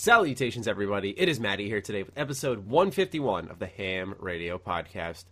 [0.00, 1.10] Salutations, everybody.
[1.18, 5.24] It is Maddie here today with episode 151 of the Ham Radio Podcast.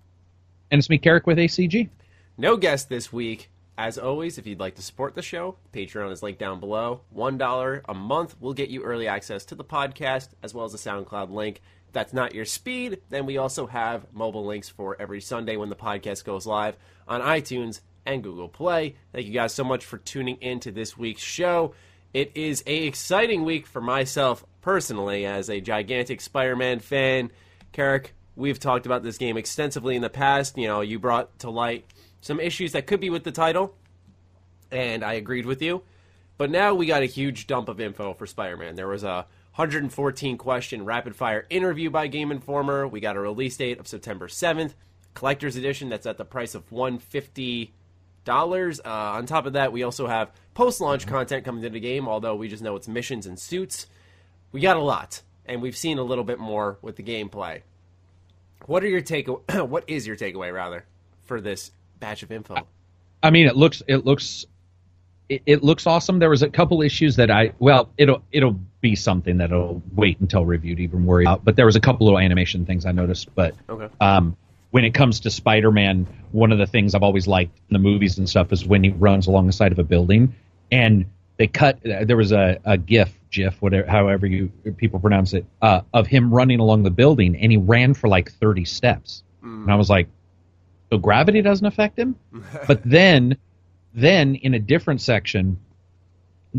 [0.73, 1.89] And it's me, Carrick, with ACG.
[2.37, 3.49] No guest this week.
[3.79, 7.03] As always, if you'd like to support the show, Patreon is linked down below.
[7.15, 10.79] $1 a month will get you early access to the podcast, as well as a
[10.79, 11.63] SoundCloud link.
[11.87, 15.69] If that's not your speed, then we also have mobile links for every Sunday when
[15.69, 16.77] the podcast goes live
[17.07, 18.97] on iTunes and Google Play.
[19.13, 21.73] Thank you guys so much for tuning in to this week's show.
[22.17, 27.31] It is a exciting week for myself personally as a gigantic Spider-Man fan.
[27.73, 30.57] Carrick, we've talked about this game extensively in the past.
[30.57, 31.85] You know, you brought to light
[32.23, 33.77] some issues that could be with the title,
[34.71, 35.83] and I agreed with you.
[36.39, 38.77] But now we got a huge dump of info for Spider-Man.
[38.77, 39.27] There was a
[39.57, 42.89] 114 question rapid fire interview by Game Informer.
[42.89, 44.73] We got a release date of September 7th,
[45.13, 47.75] collector's edition that's at the price of 150
[48.27, 48.79] dollars.
[48.85, 52.07] Uh, on top of that, we also have post-launch content coming to the game.
[52.07, 53.87] Although we just know it's missions and suits,
[54.53, 57.63] we got a lot, and we've seen a little bit more with the gameplay.
[58.67, 59.29] What are your take?
[59.55, 60.85] what is your takeaway rather
[61.25, 62.67] for this batch of info?
[63.23, 64.45] I mean, it looks it looks
[65.29, 66.19] it, it looks awesome.
[66.19, 70.45] There was a couple issues that I well, it'll it'll be something that'll wait until
[70.45, 71.45] review to even worry about.
[71.45, 73.35] But there was a couple little animation things I noticed.
[73.35, 73.89] But Okay.
[74.01, 74.37] um,
[74.77, 78.19] when it comes to Spider-Man, one of the things I've always liked in the movies
[78.19, 80.35] and stuff is when he runs along the side of a building
[80.71, 81.07] and
[81.39, 81.79] they cut.
[81.83, 86.31] There was a, a GIF, GIF, whatever, however you people pronounce it, uh, of him
[86.31, 90.09] running along the building, and he ran for like thirty steps, and I was like,
[90.93, 92.15] so gravity doesn't affect him.
[92.69, 93.39] but then,
[93.95, 95.59] then in a different section,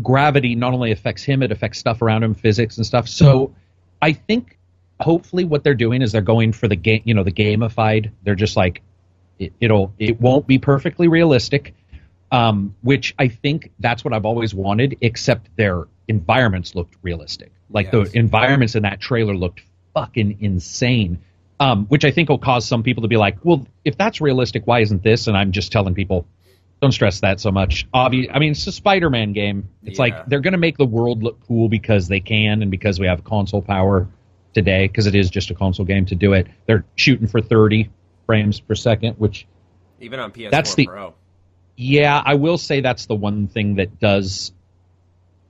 [0.02, 3.06] gravity not only affects him, it affects stuff around him, physics and stuff.
[3.06, 3.54] So
[4.02, 4.57] I think
[5.00, 8.10] hopefully what they're doing is they're going for the game, you know, the gamified.
[8.24, 8.82] They're just like
[9.38, 11.74] it, it'll it won't be perfectly realistic,
[12.30, 14.96] um, which I think that's what I've always wanted.
[15.00, 17.52] Except their environments looked realistic.
[17.70, 18.10] Like Yes.
[18.12, 19.62] the environments in that trailer looked
[19.94, 21.18] fucking insane.
[21.60, 24.64] Um, which I think will cause some people to be like, well, if that's realistic,
[24.64, 25.26] why isn't this?
[25.26, 26.24] And I'm just telling people,
[26.80, 27.84] don't stress that so much.
[27.92, 29.68] Obvi- I mean, it's a Spider-Man game.
[29.82, 30.04] It's Yeah.
[30.04, 33.08] like they're going to make the world look cool because they can and because we
[33.08, 34.06] have console power
[34.58, 36.46] today because it is just a console game to do it.
[36.66, 37.90] They're shooting for 30
[38.26, 39.46] frames per second, which
[40.00, 41.14] Even on PS4 That's the- Pro.
[41.76, 44.52] yeah, I will say that's the one thing that does.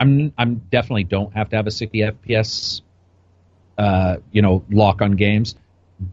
[0.01, 2.83] I'm I'm definitely don't have to have a 60 FPS,
[3.77, 5.55] uh, you know, lock on games.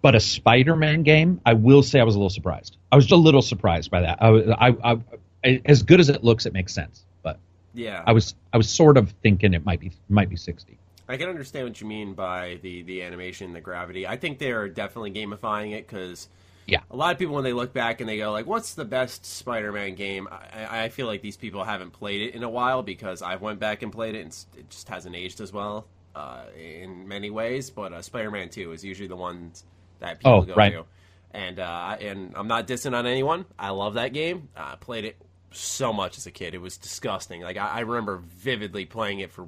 [0.01, 2.75] But a Spider-Man game, I will say I was a little surprised.
[2.91, 4.17] I was a little surprised by that.
[4.19, 4.97] I, I, I,
[5.44, 7.05] I as good as it looks, it makes sense.
[7.22, 7.38] But
[7.75, 10.79] Yeah, I was I was sort of thinking it might be might be 60.
[11.07, 14.07] I can understand what you mean by the the animation, the gravity.
[14.07, 16.27] I think they're definitely gamifying it because
[16.66, 16.81] Yeah.
[16.89, 19.25] a lot of people when they look back and they go like, "What's the best
[19.25, 23.21] Spider-Man game?" I, I feel like these people haven't played it in a while because
[23.21, 27.07] I went back and played it and it just hasn't aged as well uh, in
[27.07, 27.69] many ways.
[27.69, 29.63] But uh, Spider-Man Two is usually the ones
[29.99, 30.72] that people Oh, go right.
[30.72, 30.85] to.
[31.31, 33.45] And uh, and I'm not dissing on anyone.
[33.59, 34.49] I love that game.
[34.55, 35.17] I played it
[35.51, 36.53] so much as a kid.
[36.55, 37.41] It was disgusting.
[37.41, 39.47] Like I, I remember vividly playing it for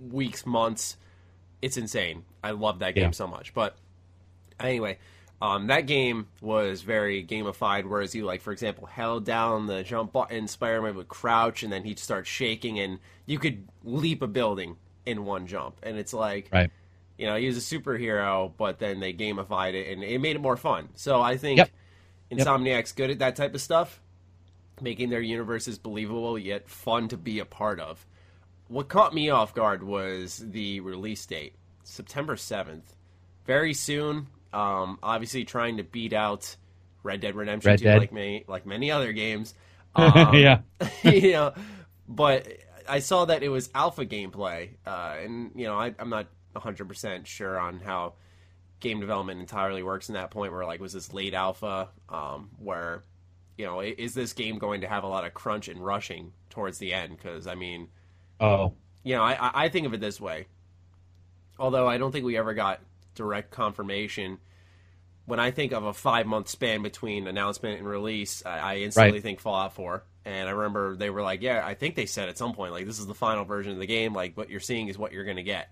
[0.00, 0.96] weeks, months.
[1.62, 2.24] It's insane.
[2.42, 3.10] I love that game Yeah.
[3.12, 3.54] so much.
[3.54, 3.76] But
[4.60, 4.98] anyway,
[5.40, 7.84] um, that game was very gamified.
[7.88, 11.84] Whereas you, like for example, held down the jump button, Spider-Man would crouch, and then
[11.84, 15.76] he'd start shaking, and you could leap a building in one jump.
[15.82, 16.70] And it's like, Right.
[17.18, 20.40] you know, he was a superhero, but then they gamified it, and it made it
[20.40, 20.88] more fun.
[20.94, 21.70] So I think Yep.
[22.30, 22.46] Yep.
[22.46, 24.00] Insomniac's good at that type of stuff,
[24.80, 28.06] making their universes believable yet fun to be a part of.
[28.68, 32.82] What caught me off guard was the release date, September 7th.
[33.46, 36.56] Very soon, um, obviously trying to beat out
[37.02, 37.98] Red Dead Redemption Red 2 Dead.
[37.98, 39.54] like many like many other games.
[39.96, 40.62] Um, yeah.
[41.04, 41.54] you know,
[42.08, 42.48] but
[42.88, 46.88] I saw that it was alpha gameplay, uh, and you know, I, I'm not 100
[46.88, 48.14] percent sure on how
[48.80, 50.50] game development entirely works in that point.
[50.50, 51.90] Where like, was this late alpha?
[52.08, 53.04] Um, where
[53.56, 56.78] you know, is this game going to have a lot of crunch and rushing towards
[56.78, 57.16] the end?
[57.16, 57.88] Because I mean,
[58.40, 58.74] Oh.
[59.02, 60.46] you know, I, I- think of it this way.
[61.58, 62.80] Although I don't think we ever got
[63.14, 64.38] direct confirmation.
[65.26, 69.12] When I think of a five month span between announcement and release, I, I instantly
[69.12, 69.22] Right.
[69.22, 70.02] think Fallout 4.
[70.26, 72.86] And I remember they were like, yeah, I think they said at some point, like,
[72.86, 74.14] this is the final version of the game.
[74.14, 75.70] Like, what you're seeing is what you're going to get.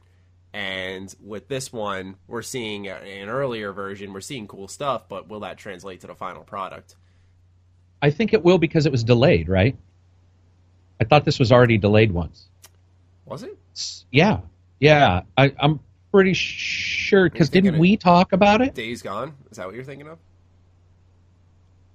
[0.55, 4.13] And with this one, we're seeing an earlier version.
[4.13, 6.95] We're seeing cool stuff, but will that translate to the final product?
[8.03, 9.77] I think it will because it was delayed, right?
[11.01, 12.49] I thought this was already delayed once.
[13.33, 13.57] Was it?
[14.11, 14.41] Yeah,
[14.79, 15.23] yeah.
[15.39, 15.81] I, I'm
[16.13, 18.75] pretty sure because didn't we talk about it?
[18.75, 19.33] Days Gone?
[19.51, 20.19] Is that what you're thinking of?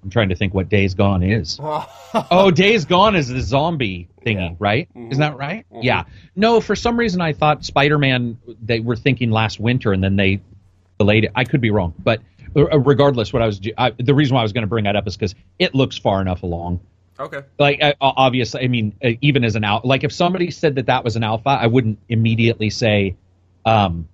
[0.03, 1.59] I'm trying to think what Days Gone is.
[1.63, 4.55] oh, Days Gone is the zombie thingy, Yeah.
[4.57, 4.89] right?
[4.95, 5.63] Isn't that right?
[5.79, 6.05] Yeah.
[6.35, 8.39] No, for some reason I thought Spider-Man.
[8.63, 10.41] They were thinking last winter, and then they
[10.97, 11.31] delayed it.
[11.35, 12.19] I could be wrong, but
[12.55, 14.95] uh, regardless, what I was I, the reason why I was going to bring that
[14.95, 16.79] up is because it looks far enough along.
[17.19, 17.41] Okay.
[17.57, 21.03] Like obviously, I mean, uh, even as an out, like if somebody said that that
[21.03, 23.15] was an alpha, I wouldn't immediately say
[23.65, 24.07] um,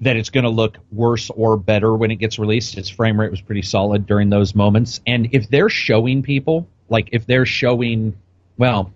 [0.00, 2.76] that it's going to look worse or better when it gets released.
[2.76, 7.08] Its frame rate was pretty solid during those moments, and if they're showing people, like
[7.12, 8.16] if they're showing,
[8.58, 8.92] well,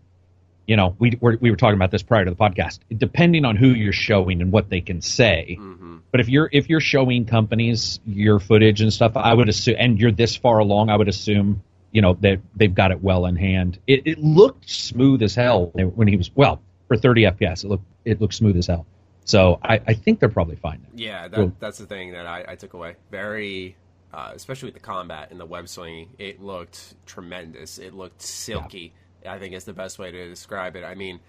[0.66, 2.80] you know, we we're, we were talking about this prior to the podcast.
[2.94, 5.96] Depending on who you're showing and what they can say, Mm-hmm.
[6.10, 9.98] but if you're if you're showing companies your footage and stuff, I would assume, and
[9.98, 13.36] you're this far along, I would assume, you know, that they've got it well in
[13.36, 13.78] hand.
[13.86, 17.64] It, it looked smooth as hell when he was well for 30 FPS.
[17.64, 18.86] It looked it looked smooth as hell.
[19.24, 20.86] So I, I think they're probably fine.
[20.94, 22.96] Yeah, that, that's the thing that I, I took away.
[23.10, 23.76] Very,
[24.12, 27.78] uh, especially with the combat and the web swinging, it looked tremendous.
[27.78, 28.94] It looked silky.
[29.26, 30.84] I think is the best way to describe it.
[30.84, 31.20] I mean,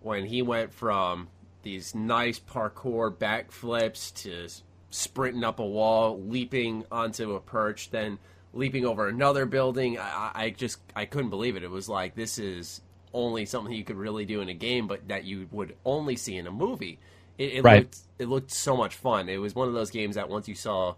[0.00, 1.28] when he went from
[1.62, 4.48] these nice parkour backflips to
[4.90, 8.18] sprinting up a wall, leaping onto a perch, then
[8.56, 11.62] leaping over another building, I, I just I couldn't believe it.
[11.62, 12.80] It was like this is
[13.14, 16.36] only something you could really do in a game, but that you would only see
[16.36, 16.98] in a movie.
[17.38, 17.80] It, it Right.
[17.80, 19.28] looked it looked so much fun.
[19.28, 20.94] It was one of those games that once you saw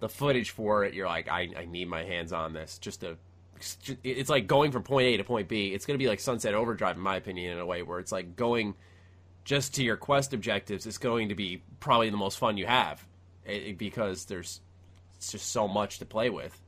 [0.00, 2.78] the footage for it, you're like, I, I need my hands on this.
[2.78, 3.18] Just to,
[4.02, 5.74] it's like going from point A to point B.
[5.74, 8.12] It's going to be like Sunset Overdrive, in my opinion, in a way where it's
[8.12, 8.74] like going
[9.44, 10.86] just to your quest objectives.
[10.86, 13.04] It's going to be probably the most fun you have
[13.44, 14.60] it, it- because there's
[15.16, 16.58] it's just so much to play with.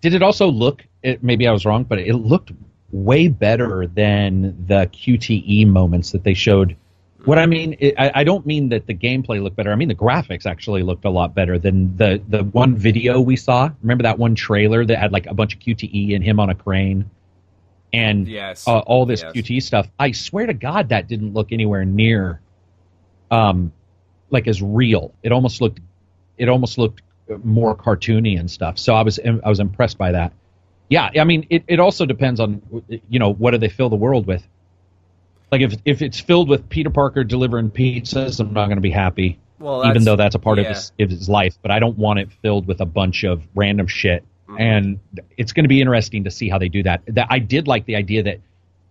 [0.00, 0.84] Did it also look?
[1.02, 2.52] It, maybe I was wrong, but it looked
[2.90, 6.76] way better than the QTE moments that they showed.
[7.24, 9.72] What I mean, it, I, I don't mean that the gameplay looked better.
[9.72, 13.36] I mean the graphics actually looked a lot better than the the one video we
[13.36, 13.70] saw.
[13.82, 16.54] Remember that one trailer that had like a bunch of QTE and him on a
[16.54, 17.10] crane,
[17.92, 18.66] and Yes.
[18.66, 19.32] uh, all this Yes.
[19.34, 19.88] QTE stuff.
[19.98, 22.40] I swear to God, that didn't look anywhere near,
[23.30, 23.72] um,
[24.30, 25.12] like as real.
[25.22, 25.80] It almost looked,
[26.38, 27.02] it almost looked
[27.44, 28.78] more cartoony and stuff.
[28.78, 30.32] So I was I was impressed by that.
[30.88, 32.62] Yeah, I mean, it, it also depends on
[33.08, 34.46] you know what do they fill the world with.
[35.50, 38.90] Like if if it's filled with Peter Parker delivering pizzas, I'm not going to be
[38.90, 39.38] happy.
[39.58, 40.64] Well, even though that's a part yeah.
[40.64, 43.42] of his of his life, but I don't want it filled with a bunch of
[43.54, 44.24] random shit.
[44.48, 44.60] Mm-hmm.
[44.60, 45.00] And
[45.36, 47.02] it's going to be interesting to see how they do that.
[47.08, 48.40] That I did like the idea that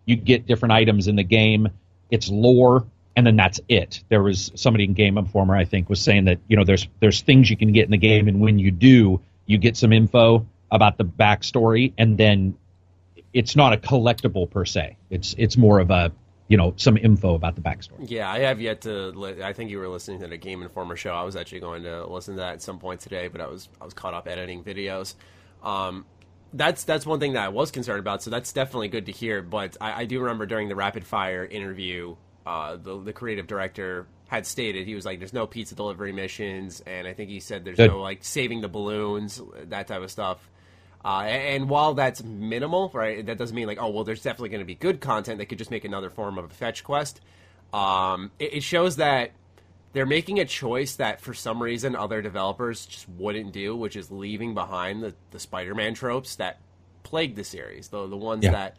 [0.05, 1.69] you get different items in the game.
[2.11, 2.85] It's lore,
[3.17, 4.03] and then that's it.
[4.09, 7.21] There was somebody in Game Informer, I think, was saying that you know there's there's
[7.21, 10.45] things you can get in the game, and when you do, you get some info
[10.71, 12.55] about the backstory, and then
[13.33, 14.97] it's not a collectible per se.
[15.09, 16.11] It's it's more of a
[16.47, 18.07] you know some info about the backstory.
[18.07, 19.09] Yeah, I have yet to.
[19.09, 21.11] Li- I think you were listening to the Game Informer show.
[21.11, 23.67] I was actually going to listen to that at some point today, but I was
[23.81, 25.15] I was caught up editing videos.
[25.63, 26.05] Um,
[26.53, 28.21] that's that's one thing that I was concerned about.
[28.21, 29.41] So that's definitely good to hear.
[29.41, 32.15] But I, I do remember during the rapid fire interview,
[32.47, 36.81] uh, the the creative director had stated he was like, "There's no pizza delivery missions,"
[36.87, 37.91] and I think he said there's Good.
[37.91, 40.49] no like saving the balloons, that type of stuff.
[41.05, 44.59] Uh, and while that's minimal, right, that doesn't mean like, oh, well, there's definitely going
[44.61, 45.37] to be good content.
[45.37, 47.21] They could just make another form of a fetch quest.
[47.73, 49.31] Um, it, it shows that
[49.93, 54.11] they're making a choice that for some reason other developers just wouldn't do, which is
[54.11, 56.59] leaving behind the, the Spider-Man tropes that
[57.03, 58.51] plagued the series, the the ones Yeah.
[58.51, 58.75] that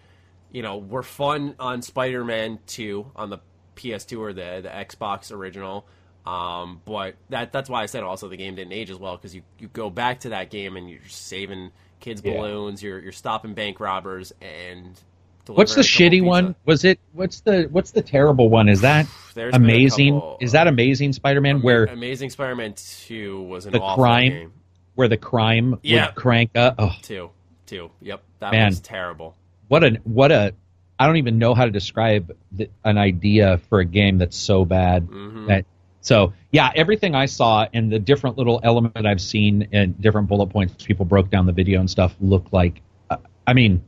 [0.53, 3.39] you know were fun on Spider-Man Two on the
[3.79, 5.87] PS2 or the the Xbox original.
[6.27, 9.35] Um, but that that's why I said also the game didn't age as well because
[9.35, 12.37] you, you go back to that game and you're saving kids Yeah.
[12.37, 15.01] balloons, you're you're stopping bank robbers and
[15.47, 16.55] What's the shitty one?
[16.67, 18.69] Was it what's the what's the terrible one?
[18.69, 20.15] Is that There's been a amazing?
[20.17, 24.53] couple, Is that amazing Spider-Man where Amazing Spider-Man Two was an the awful crime game.
[24.97, 26.07] where the crime Yeah.
[26.09, 26.75] would crank up?
[26.79, 27.31] Oh, Two,
[27.65, 27.91] two.
[28.03, 28.67] Yep, that Man.
[28.67, 29.35] was terrible.
[29.69, 30.53] what a what a
[30.99, 34.65] I don't even know how to describe the, an idea for a game that's so
[34.65, 35.47] bad Mm-hmm.
[35.47, 35.65] that
[36.01, 40.47] so yeah everything I saw and the different little element I've seen and different bullet
[40.49, 43.85] points people broke down the video and stuff look like uh, I mean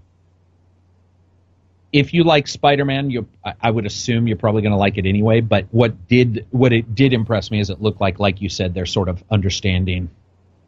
[1.93, 5.07] if you like Spider-Man you I, I would assume you're probably going to like it
[5.07, 8.49] anyway but what did what it did impress me is it looked like like you
[8.49, 10.11] said they're sort of understanding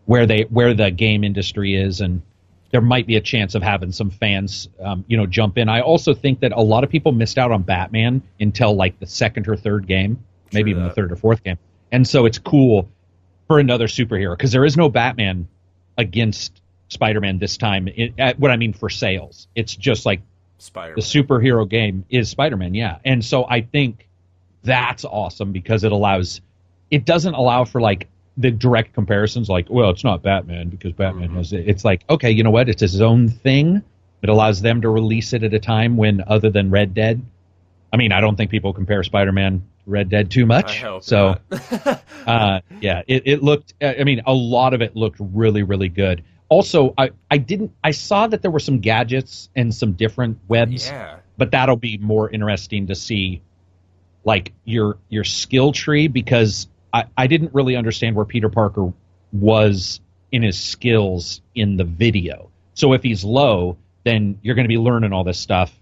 [0.07, 2.23] where they where the game industry is and
[2.73, 5.81] there might be a chance of having some fans um, you know jump in i
[5.81, 9.47] also think that a lot of people missed out on batman until like the second
[9.49, 11.59] or third game maybe even the third or fourth game
[11.91, 12.89] and so it's cool
[13.47, 15.47] for another superhero because there is no batman
[15.97, 20.21] against spider-man this time it, at, what i mean for sales it's just like
[20.63, 20.95] Spider-Man.
[20.95, 22.99] the superhero game is Spider-Man, yeah.
[23.05, 24.09] And so I think
[24.63, 26.41] that's awesome because it allows
[26.89, 31.29] it doesn't allow for like the direct comparisons, like, well, it's not Batman because Batman
[31.29, 31.37] Mm-hmm.
[31.39, 31.69] has it.
[31.69, 32.69] It's like, okay, you know what?
[32.69, 33.83] It's his own thing.
[34.23, 37.23] It allows them to release it at a time when other than Red Dead.
[37.93, 40.83] I mean, I don't think people compare Spider-Man Red Dead too much.
[41.03, 41.37] so,
[42.27, 43.75] uh, yeah, it, it looked.
[43.83, 46.23] I mean, a lot of it looked really, really good.
[46.49, 47.73] Also, I, I didn't.
[47.83, 51.17] I saw that there were some gadgets and some different webs, yeah.
[51.37, 53.43] but that'll be more interesting to see,
[54.25, 58.93] like your your skill tree because I, I didn't really understand where Peter Parker
[59.33, 62.51] was in his skills in the video.
[62.75, 65.73] So if he's low, then you're going to be learning all this stuff,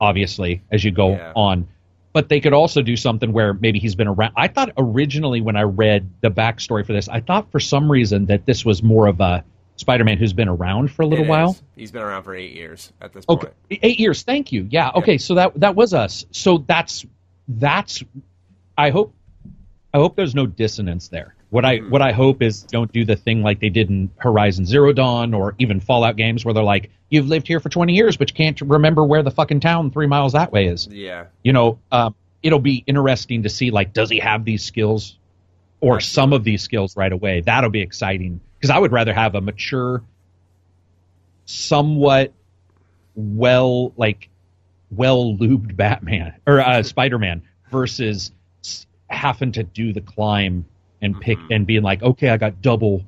[0.00, 1.32] obviously, as you go Yeah.
[1.34, 1.68] on.
[2.12, 4.32] But they could also do something where maybe he's been around.
[4.36, 8.26] I thought originally when I read the backstory for this, I thought for some reason
[8.26, 9.44] that this was more of a
[9.76, 11.54] Spider-Man who's been around for a little while.
[11.74, 13.40] He's been around for eight years at this point.
[13.44, 13.80] Okay, point.
[13.82, 14.22] eight years.
[14.22, 14.66] Thank you.
[14.70, 14.92] Yeah.
[14.94, 15.18] Okay.
[15.18, 16.24] So that that was us.
[16.30, 17.04] So that's
[17.48, 18.02] that's.
[18.78, 19.12] I hope
[19.96, 21.34] I hope there's no dissonance there.
[21.48, 24.66] What I what I hope is don't do the thing like they did in Horizon
[24.66, 28.18] Zero Dawn or even Fallout games where they're like, you've lived here for 20 years,
[28.18, 30.86] but you can't remember where the fucking town three miles that way is.
[30.86, 31.28] Yeah.
[31.42, 35.16] You know, um, it'll be interesting to see like, does he have these skills
[35.80, 37.40] or some of these skills right away?
[37.40, 40.02] That'll be exciting because I would rather have a mature,
[41.46, 42.34] somewhat
[43.14, 44.28] well like
[44.90, 48.30] well lubed Batman or uh, Spider Man versus
[49.08, 50.64] having to do the climb
[51.02, 51.54] and pick Mhm.
[51.54, 53.04] and being like, okay, I got double,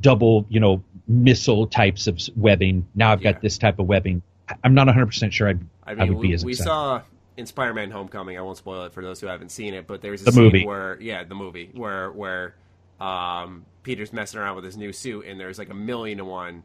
[0.00, 2.86] double, you know, missile types of webbing.
[2.94, 3.32] Now I've Yeah.
[3.32, 4.22] got this type of webbing.
[4.48, 6.68] I- I'm not 100 percent sure I'd, I I, mean, would be as we excited.
[6.68, 7.02] saw
[7.36, 8.38] in Spider-Man: Homecoming.
[8.38, 10.42] I won't spoil it for those who haven't seen it, but there's a The scene
[10.44, 10.66] movie.
[10.66, 12.54] where, yeah, the movie where where
[13.00, 16.62] um, Peter's messing around with his new suit, and there's like a million and one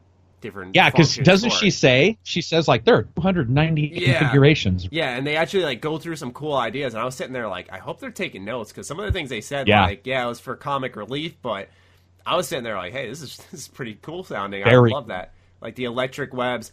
[0.47, 0.75] different.
[0.75, 4.19] Yeah, because doesn't she say she says like there are 290 Yeah.
[4.19, 4.87] configurations?
[4.91, 7.47] Yeah, and they actually like go through some cool ideas, and I was sitting there
[7.47, 9.85] like, I hope they're taking notes because some of the things they said, Yeah.
[9.85, 11.69] like, yeah, it was for comic relief, but
[12.25, 14.63] I was sitting there like, hey, this is this is pretty cool sounding.
[14.63, 16.71] Very I love that, like the electric webs.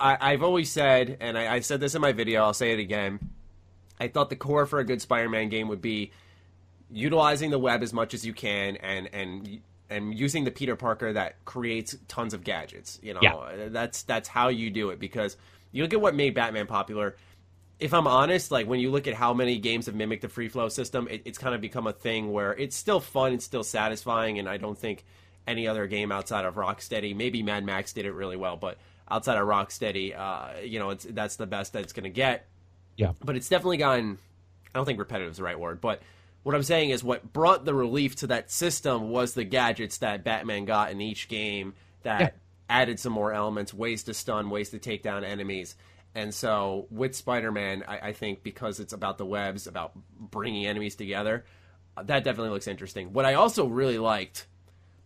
[0.00, 2.80] I, I've always said, and I, I said this in my video, I'll say it
[2.80, 3.20] again.
[4.00, 6.10] I thought the core for a good Spider-Man game would be
[6.90, 11.12] utilizing the web as much as you can, and and and using the Peter Parker
[11.12, 12.98] that creates tons of gadgets.
[13.02, 13.68] You know, Yeah.
[13.68, 15.36] that's that's how you do it because
[15.72, 17.16] you look at what made Batman popular
[17.80, 20.48] if I'm honest, like when you look at how many games have mimicked the free
[20.48, 23.64] flow system, it, it's kind of become a thing where it's still fun, it's still
[23.64, 25.02] satisfying, and I don't think
[25.46, 28.76] any other game outside of Rocksteady, maybe Mad Max did it really well, but
[29.10, 32.46] outside of Rocksteady, uh, you know, it's that's the best that it's going to get.
[32.96, 33.12] Yeah.
[33.24, 34.18] But it's definitely gotten.
[34.74, 36.02] I don't think repetitive is the right word, but
[36.42, 40.24] what I'm saying is what brought the relief to that system was the gadgets that
[40.24, 42.30] Batman got in each game that Yeah.
[42.68, 45.74] added some more elements, ways to stun, ways to take down enemies.
[46.14, 50.96] And so with Spider-Man, I, I think because it's about the webs, about bringing enemies
[50.96, 51.44] together,
[51.96, 53.12] uh, that definitely looks interesting.
[53.12, 54.46] What I also really liked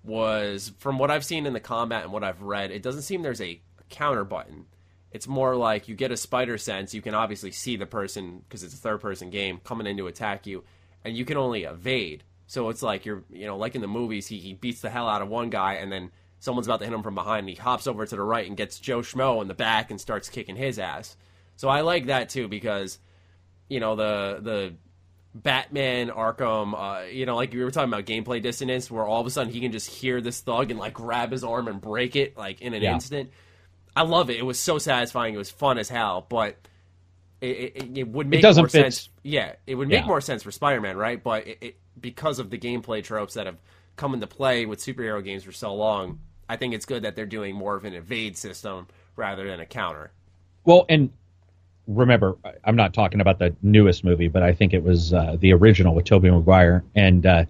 [0.02, 3.22] was from what I've seen in the combat and what I've read, it doesn't seem
[3.22, 3.60] there's a
[3.90, 4.66] counter button.
[5.10, 6.92] It's more like you get a spider sense.
[6.94, 10.06] You can obviously see the person because it's a third person game coming in to
[10.08, 10.64] attack you,
[11.04, 12.24] and you can only evade.
[12.46, 15.08] So it's like you're, you know, like in the movies, he, he beats the hell
[15.08, 17.54] out of one guy, and then someone's about to hit him from behind, and he
[17.54, 20.56] hops over to the right and gets Joe Schmo in the back and starts kicking
[20.56, 21.16] his ass.
[21.56, 22.98] So I like that too because,
[23.68, 24.74] you know, the the
[25.34, 29.26] Batman Arkham, uh, you know, like we were talking about gameplay dissonance, where all of
[29.26, 32.14] a sudden he can just hear this thug and like grab his arm and break
[32.14, 32.94] it like in an Yeah.
[32.94, 33.30] instant.
[33.96, 34.36] I love it.
[34.36, 35.34] It was so satisfying.
[35.34, 36.56] It was fun as hell, but
[37.44, 39.08] it, it, it would make doesn't more fit- sense.
[39.22, 40.06] Yeah, it would make Yeah.
[40.06, 41.22] more sense for Spider-Man, right?
[41.22, 43.56] But it, it, because of the gameplay tropes that have
[43.96, 47.26] come into play with superhero games for so long, I think it's good that they're
[47.26, 48.86] doing more of an evade system
[49.16, 50.10] rather than a counter.
[50.64, 51.10] Well, and
[51.86, 55.52] remember, I'm not talking about the newest movie, but I think it was uh, the
[55.52, 57.44] original with Tobey Maguire and uh,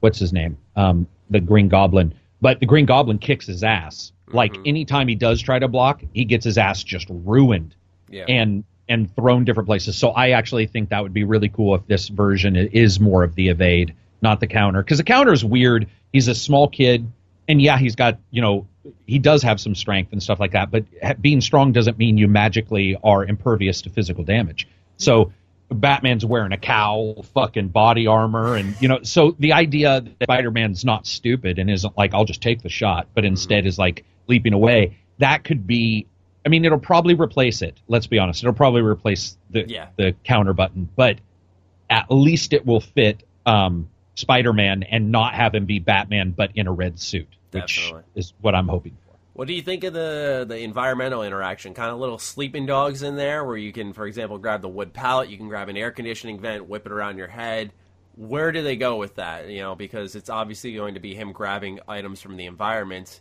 [0.00, 2.14] what's his name, um, the Green Goblin.
[2.40, 4.12] But the Green Goblin kicks his ass.
[4.32, 7.74] Like anytime he does try to block, he gets his ass just ruined
[8.10, 8.24] Yeah.
[8.28, 9.96] and and thrown different places.
[9.96, 13.34] So I actually think that would be really cool if this version is more of
[13.34, 15.88] the evade, not the counter, because the counter is weird.
[16.12, 17.10] He's a small kid,
[17.48, 18.66] and yeah, he's got you know
[19.06, 20.70] he does have some strength and stuff like that.
[20.70, 20.84] But
[21.20, 24.68] being strong doesn't mean you magically are impervious to physical damage.
[24.96, 25.32] So
[25.68, 30.84] Batman's wearing a cowl, fucking body armor, and you know, so the idea that Spider-Man's
[30.84, 34.52] not stupid and isn't like I'll just take the shot, but instead is like leaping
[34.52, 34.98] away.
[35.18, 36.06] That could be.
[36.46, 37.76] I mean, it'll probably replace it.
[37.88, 38.42] Let's be honest.
[38.42, 39.88] It'll probably replace the Yeah.
[39.96, 41.18] the counter button, but
[41.90, 46.66] at least it will fit um, Spider-Man and not have him be Batman, but in
[46.66, 48.02] a red suit, which Definitely.
[48.14, 49.16] is what I'm hoping for.
[49.34, 51.74] What do you think of the the environmental interaction?
[51.74, 54.92] Kind of little sleeping dogs in there, where you can, for example, grab the wood
[54.94, 57.72] pallet, you can grab an air conditioning vent, whip it around your head.
[58.14, 59.46] where do they go with that?
[59.50, 63.20] You know, because it's obviously going to be him grabbing items from the environment.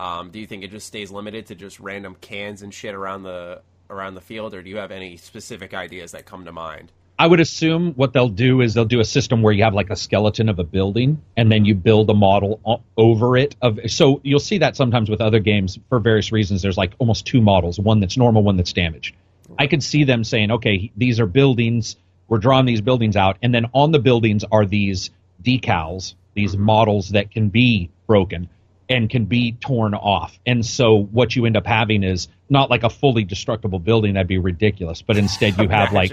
[0.00, 3.22] Um, do you think it just stays limited to just random cans and shit around
[3.22, 6.90] the around the field, or do you have any specific ideas that come to mind?
[7.18, 9.90] I would assume what they'll do is they'll do a system where you have like
[9.90, 13.78] a skeleton of a building and then you build a model o- over it of
[13.88, 17.42] so you'll see that sometimes with other games for various reasons there's like almost two
[17.42, 19.14] models, one that's normal, one that's damaged.
[19.58, 23.54] I could see them saying, "Okay, these are buildings, we're drawing these buildings out and
[23.54, 25.10] then on the buildings are these
[25.42, 28.48] decals, these models that can be broken
[28.90, 30.38] and can be torn off.
[30.44, 34.26] And so what you end up having is not like a fully destructible building that'd
[34.26, 36.12] be ridiculous, but instead you have like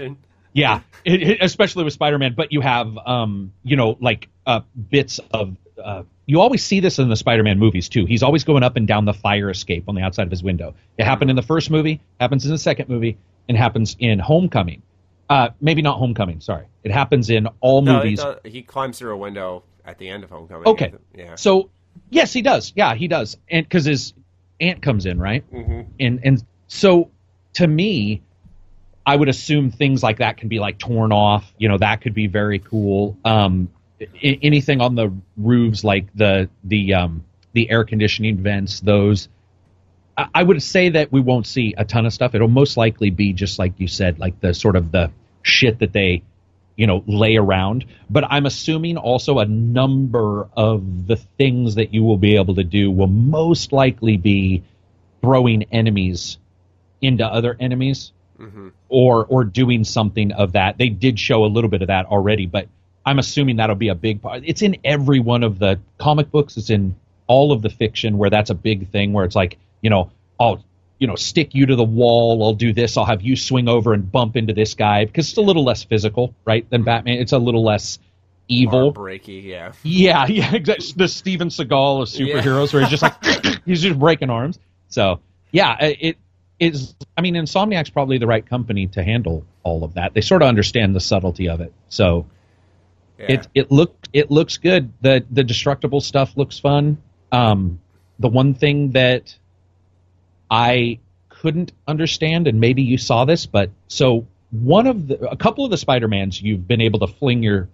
[0.54, 2.34] yeah, it, it- especially with Spider-Man.
[2.34, 5.56] But you have, um, you know, like uh, bits of.
[5.82, 8.04] Uh, you always see this in the Spider-Man movies too.
[8.04, 10.74] He's always going up and down the fire escape on the outside of his window.
[10.98, 13.16] It happened in the first movie, happens in the second movie,
[13.48, 14.82] and happens in Homecoming.
[15.30, 16.40] Uh, maybe not Homecoming.
[16.40, 18.20] Sorry, it happens in all No, movies.
[18.44, 20.66] he climbs through a window at the end of Homecoming.
[20.66, 20.92] Okay.
[21.14, 21.34] Yeah.
[21.36, 21.70] So
[22.10, 22.72] yes, he does.
[22.76, 23.36] Yeah, he does.
[23.50, 24.14] And because his
[24.60, 25.44] aunt comes in, right?
[25.52, 25.80] Mm-hmm.
[26.00, 27.10] And and so
[27.54, 28.22] to me,
[29.06, 31.50] I would assume things like that can be like torn off.
[31.58, 33.16] You know, that could be very cool.
[33.24, 33.68] Um,
[34.00, 39.28] I- anything on the roofs, like the the um, the air conditioning vents, those.
[40.16, 42.34] I- I would say that we won't see a ton of stuff.
[42.34, 45.10] It'll most likely be just like you said, like the sort of the
[45.42, 46.22] shit that they,
[46.78, 47.84] you know, lay around.
[48.08, 52.64] But I'm assuming also a number of the things that you will be able to
[52.64, 54.62] do will most likely be
[55.20, 56.38] throwing enemies
[57.02, 58.68] into other enemies Mm-hmm.
[58.88, 60.78] or or doing something of that.
[60.78, 62.68] They did show a little bit of that already, but
[63.04, 64.44] I'm assuming that'll be a big part.
[64.46, 66.56] It's in every one of the comic books.
[66.56, 66.94] It's in
[67.26, 69.12] all of the fiction where that's a big thing.
[69.12, 70.62] Where it's like, you know, I'll
[70.98, 72.42] you know stick you to the wall.
[72.44, 72.96] I'll do this.
[72.96, 75.84] I'll have you swing over and bump into this guy because it's a little less
[75.84, 76.68] physical, right?
[76.70, 77.18] Than Batman.
[77.18, 77.98] It's a little less
[78.48, 78.92] evil.
[78.92, 79.72] Breaky, yeah.
[79.82, 80.92] Yeah, yeah, exactly.
[80.96, 83.14] The Steven Seagal of superheroes, where he's just like
[83.64, 84.58] he's just breaking arms.
[84.88, 85.20] So
[85.52, 86.16] yeah, it
[86.58, 86.94] is.
[87.16, 90.14] I mean, Insomniac's probably the right company to handle all of that.
[90.14, 91.72] They sort of understand the subtlety of it.
[91.88, 92.26] So
[93.18, 93.32] yeah.
[93.32, 94.92] it it look it looks good.
[95.00, 96.98] The the destructible stuff looks fun.
[97.30, 97.80] Um,
[98.18, 99.36] the one thing that
[100.50, 105.64] I couldn't understand, and maybe you saw this, but so one of the a couple
[105.64, 107.68] of the Spider Mans you've been able to fling your,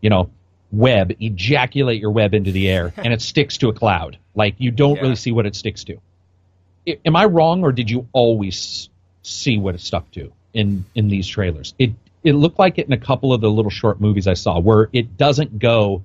[0.00, 0.30] you know,
[0.72, 4.18] web, ejaculate your web into the air, and it sticks to a cloud.
[4.34, 5.02] Like you don't Yeah.
[5.02, 5.98] really see what it sticks to.
[6.88, 8.88] I- am I wrong, or did you always
[9.22, 11.74] see what it stuck to in in these trailers?
[11.78, 11.92] It
[12.24, 14.88] it looked like it in a couple of the little short movies I saw, where
[14.92, 16.02] it doesn't go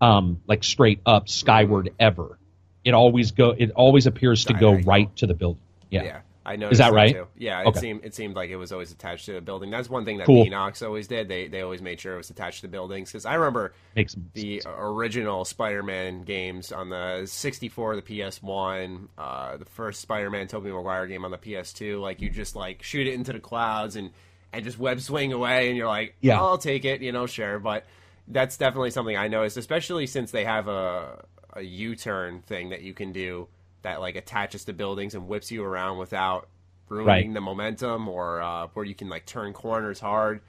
[0.00, 2.38] um, like straight up skyward ever.
[2.84, 3.50] It always go.
[3.50, 5.60] It always appears to go right to the building.
[5.90, 6.02] Yeah.
[6.04, 7.14] Yeah, I noticed Is that right?
[7.14, 7.26] Too.
[7.36, 7.80] Yeah, it Okay.
[7.80, 9.70] seemed it seemed like it was always attached to a building.
[9.70, 10.46] That's one thing that Cool.
[10.46, 11.28] Enox always did.
[11.28, 14.16] They they always made sure it was attached to the buildings because I remember Makes
[14.34, 21.06] the original Spider-Man games on the 64, the PS1, uh, the first Spider-Man Tobey Maguire
[21.06, 22.00] game on the PS2.
[22.00, 24.10] Like you just like shoot it into the clouds and
[24.52, 26.38] and just web swing away, and you're like, Yeah.
[26.40, 27.58] I'll take it, you know, sure.
[27.58, 27.84] But
[28.26, 32.94] that's definitely something I noticed, especially since they have a a U-turn thing that you
[32.94, 33.48] can do
[33.82, 36.48] that like attaches to buildings and whips you around without
[36.88, 37.34] ruining Right.
[37.34, 40.40] the momentum, or uh, where you can like turn corners hard,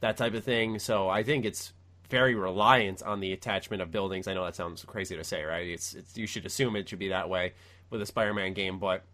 [0.00, 0.78] that type of thing.
[0.78, 1.72] So I think it's
[2.10, 4.28] very reliant on the attachment of buildings.
[4.28, 5.66] I know that sounds crazy to say, right?
[5.66, 7.54] It's, it's you should assume it should be that way
[7.90, 9.04] with a Spider-Man game, but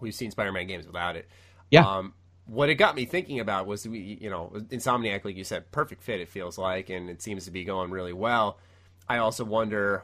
[0.00, 1.26] we've seen Spider-Man games without it.
[1.70, 1.86] Yeah.
[1.86, 2.14] Um,
[2.46, 6.02] what it got me thinking about was we, you know, Insomniac, like you said, perfect
[6.02, 6.20] fit.
[6.20, 8.58] It feels like, and it seems to be going really well.
[9.08, 10.02] I also wonder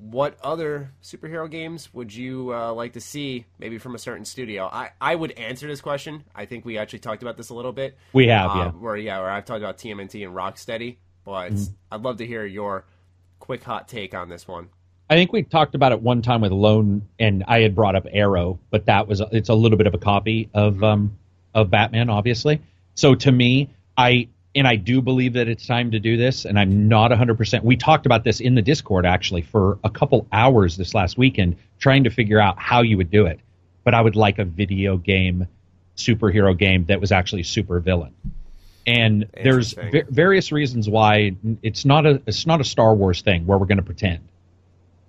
[0.00, 4.66] what other superhero games would you uh, like to see, maybe from a certain studio?
[4.72, 6.24] I, I would answer this question.
[6.34, 7.96] I think we actually talked about this a little bit.
[8.12, 8.68] We have, Uh, yeah.
[8.70, 11.52] Where yeah, where I've talked about TMNT and Rocksteady, but
[11.92, 12.84] I'd love to hear your
[13.40, 14.70] quick hot take on this one.
[15.10, 18.06] I think we talked about it one time with Lone, and I had brought up
[18.10, 21.18] Arrow, but that was it's a little bit of a copy of um,
[21.52, 22.60] of Batman, obviously.
[22.94, 26.58] So to me, I and I do believe that it's time to do this, and
[26.58, 27.36] I'm not 100.
[27.36, 31.16] percent We talked about this in the Discord actually for a couple hours this last
[31.16, 33.40] weekend, trying to figure out how you would do it.
[33.84, 35.46] But I would like a video game,
[35.96, 38.14] superhero game that was actually super villain.
[38.86, 43.46] And there's va- various reasons why it's not a it's not a Star Wars thing
[43.46, 44.20] where we're going to pretend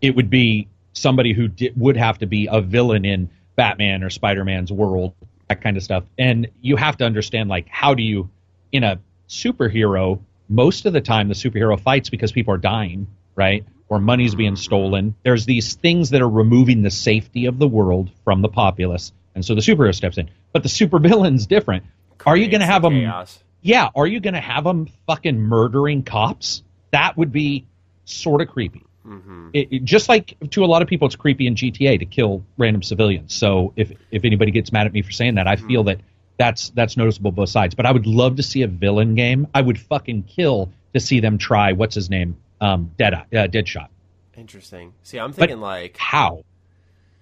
[0.02, 4.10] it would be somebody who di- would have to be a villain in Batman or
[4.10, 5.14] Spider-Man's world,
[5.48, 6.04] that kind of stuff.
[6.18, 8.30] And you have to understand, like, how do you,
[8.72, 9.00] in a
[9.32, 13.65] superhero, most of the time the superhero fights because people are dying, right?
[13.88, 15.15] Or money's being stolen.
[15.24, 19.12] There's these things that are removing the safety of the world from the populace.
[19.36, 20.30] And so the superhero steps in.
[20.54, 21.86] But the supervillain's different.
[22.26, 22.94] Are you going to have them?
[22.94, 23.39] chaos?
[23.62, 23.89] Yeah.
[23.96, 26.63] Are you going to have them fucking murdering cops?
[26.91, 27.65] That would be
[28.06, 28.84] sort of creepy.
[29.06, 29.50] Mm-hmm.
[29.54, 32.44] It, it- just like to a lot of people, it's creepy in GTA to kill
[32.58, 33.34] random civilians.
[33.34, 35.67] So if if anybody gets mad at me for saying that, I Mm-hmm.
[35.67, 36.00] feel that
[36.42, 37.76] that's that's noticeable both sides.
[37.76, 39.48] But I would love to see a villain game.
[39.54, 43.90] I would fucking kill to see them try what's his name, um, Dead uh, Deadshot.
[44.36, 44.94] Interesting.
[45.04, 46.44] See, I'm thinking like How?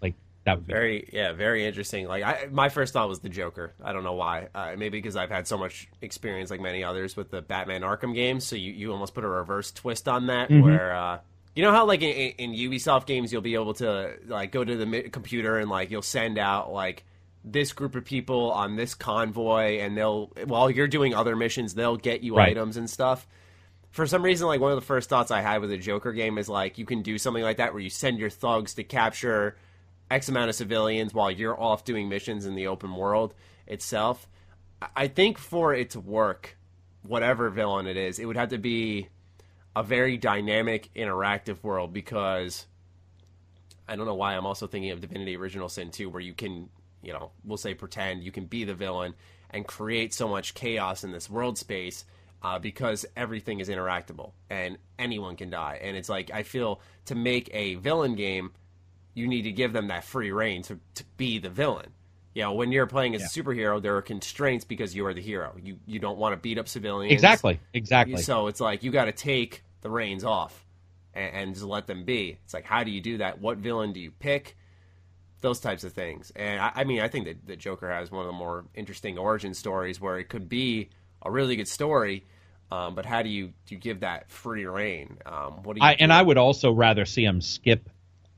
[0.02, 0.14] Like
[0.46, 2.08] that would be very, yeah, very interesting.
[2.08, 3.74] Like I, my first thought was the Joker.
[3.84, 4.48] I don't know why.
[4.56, 8.16] Uh, maybe because I've had so much experience, like many others, with the Batman Arkham
[8.16, 8.46] games.
[8.46, 10.62] So you, you almost put a reverse twist on that, Mm-hmm.
[10.64, 11.20] where uh,
[11.56, 14.78] you know how like in, in Ubisoft games you'll be able to like go to
[14.78, 17.04] the computer and like you'll send out like
[17.44, 21.98] this group of people on this convoy, and they'll while you're doing other missions, they'll
[21.98, 22.50] get you Right.
[22.50, 23.28] items and stuff.
[23.92, 26.38] For some reason, like one of the first thoughts I had with a Joker game
[26.38, 29.58] is like you can do something like that where you send your thugs to capture
[30.12, 33.34] X amount of civilians while you're off doing missions in the open world
[33.68, 34.28] itself.
[34.82, 36.58] I- I think for it to work,
[37.04, 39.08] whatever villain it is, it would have to be
[39.76, 42.66] a very dynamic, interactive world because
[43.88, 46.70] I don't know why I'm also thinking of Divinity Original Sin 2, where you can,
[47.02, 49.14] you know, we'll say pretend you can be the villain
[49.50, 52.06] and create so much chaos in this world space
[52.42, 55.80] uh, because everything is interactable and anyone can die.
[55.82, 58.52] And it's like, I feel to make a villain game,
[59.14, 61.92] you need to give them that free reign to, to be the villain.
[62.36, 65.22] You know, when you're playing as a superhero, there are constraints because you are the
[65.22, 65.56] hero.
[65.62, 67.12] You you don't want to beat up civilians.
[67.12, 68.22] exactly exactly.
[68.22, 70.66] So it's like you got to take the reins off
[71.14, 72.38] and, and just let them be.
[72.46, 73.42] It's like how do you do that?
[73.42, 74.56] What villain do you pick?
[75.42, 76.32] Those types of things.
[76.36, 79.18] And I, I mean, I think that the Joker has one of the more interesting
[79.18, 80.90] origin stories where it could be
[81.22, 82.26] a really good story.
[82.72, 85.18] Um, but how do you do you give that free reign?
[85.26, 86.14] Um, what do you I, and?
[86.14, 87.90] I would also rather see him skip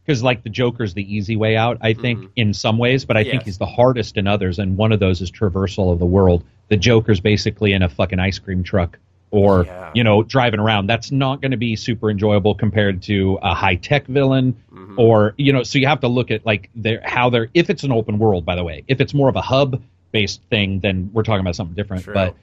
[0.05, 1.79] because like the Joker's the easy way out.
[1.81, 3.45] I think in some ways, but I think Mm-hmm.
[3.45, 4.59] He's the hardest in others.
[4.59, 6.43] And one of those is traversal of the world.
[6.69, 8.99] The Joker's basically in a fucking ice cream truck
[9.32, 9.91] or Yeah.
[9.96, 10.88] you know driving around.
[10.88, 15.00] That's not going to be super enjoyable compared to a high tech villain Mm-hmm.
[15.00, 15.63] or you know.
[15.63, 18.46] So you have to look at like their how they're if it's an open world.
[18.46, 21.56] By the way, if it's more of a hub based thing, then we're talking about
[21.56, 22.04] something different.
[22.04, 22.13] True.
[22.13, 22.36] But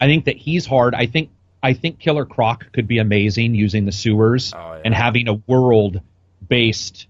[0.00, 0.94] I think that he's hard.
[0.94, 1.30] I think
[1.62, 4.82] I think Killer Croc could be amazing using the sewers Oh, yeah.
[4.84, 6.02] and having a world
[6.46, 7.06] based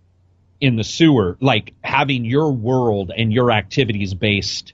[0.60, 4.73] in the sewer, like having your world and your activities based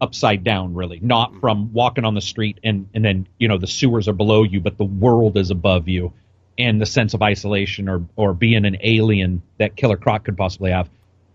[0.00, 1.40] upside down, really, not Mm-hmm.
[1.40, 4.60] from walking on the street and and then you know the sewers are below you,
[4.60, 6.12] but the world is above you,
[6.58, 10.70] and the sense of isolation or or being an alien that Killer Croc could possibly
[10.70, 10.88] have.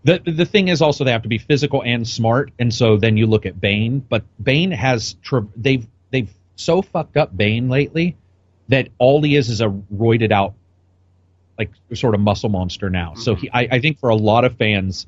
[0.04, 3.16] The the thing is also they have to be physical and smart, and so then
[3.16, 8.16] you look at Bane, but Bane has tra- they've they've so fucked up Bane lately
[8.68, 10.54] that all he is is a roided out
[11.58, 13.14] like sort of muscle monster now.
[13.14, 15.06] So he, I, I think for a lot of fans,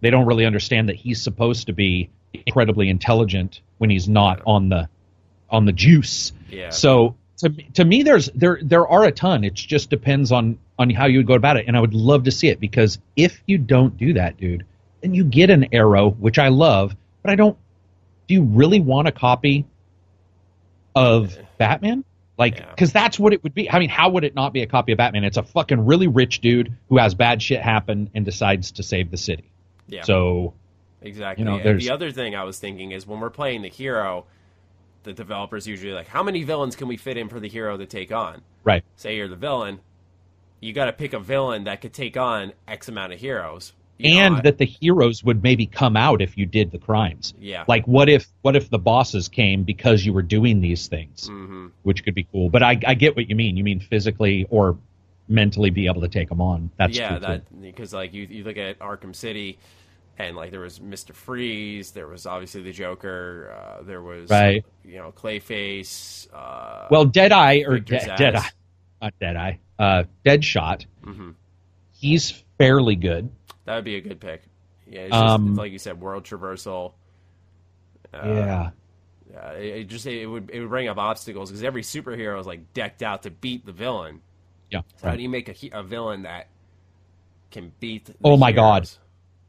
[0.00, 2.10] they don't really understand that he's supposed to be
[2.46, 4.88] incredibly intelligent when he's not on the
[5.50, 6.32] on the juice.
[6.48, 6.70] Yeah.
[6.70, 9.44] So to to me, there's there there are a ton.
[9.44, 12.24] It just depends on on how you would go about it, and I would love
[12.24, 14.64] to see it because if you don't do that, dude,
[15.00, 17.56] then you get an arrow, which I love, but I don't.
[18.28, 19.66] Do you really want a copy
[20.94, 22.04] of Batman?
[22.38, 22.70] Like, Yeah.
[22.70, 23.70] because that's what it would be.
[23.70, 25.24] I mean, how would it not be a copy of Batman?
[25.24, 29.10] It's a fucking really rich dude who has bad shit happen and decides to save
[29.10, 29.44] the city.
[29.88, 30.02] yeah.
[30.02, 30.54] So
[31.02, 31.42] Exactly.
[31.42, 33.68] You know, And there's- the other thing I was thinking is when we're playing the
[33.68, 34.26] hero,
[35.02, 37.86] the developers usually like, how many villains can we fit in for the hero to
[37.86, 38.42] take on?
[38.64, 39.80] right, Say you're the villain,
[40.60, 43.72] you got to pick a villain that could take on X amount of heroes.
[43.98, 46.78] You know, and I- that the heroes would maybe come out if you did the
[46.78, 47.34] crimes.
[47.40, 47.64] Yeah.
[47.68, 51.70] Like, what if what if the bosses came because you were doing these things, Mhm.
[51.82, 52.48] which could be cool.
[52.48, 53.56] But I, I get what you mean.
[53.56, 54.76] You mean physically or
[55.28, 56.70] mentally be able to take them on.
[56.76, 59.58] That's yeah, that because like you you look at Arkham City,
[60.18, 64.64] and like there was Mister Freeze, there was obviously the Joker, uh, there was Right.
[64.84, 66.28] you know Clayface.
[66.32, 67.98] Uh, Well, Deadeye or De-.
[68.16, 68.40] Deadeye,
[69.00, 70.86] not Deadeye, uh, Deadshot.
[71.04, 71.34] Mhm.
[71.92, 73.30] He's fairly good.
[73.64, 74.42] that would be a good pick.
[74.88, 76.92] Yeah, it's just Um, like you said, world traversal.
[78.12, 78.70] Uh, yeah.
[79.32, 82.46] Yeah, it, it just it would it would bring up obstacles because every superhero is
[82.46, 84.20] like decked out to beat the villain.
[84.70, 84.80] Yeah.
[84.96, 85.16] So how right.
[85.16, 86.48] do you make a, a villain that
[87.50, 88.06] can beat?
[88.06, 88.90] The Oh my God.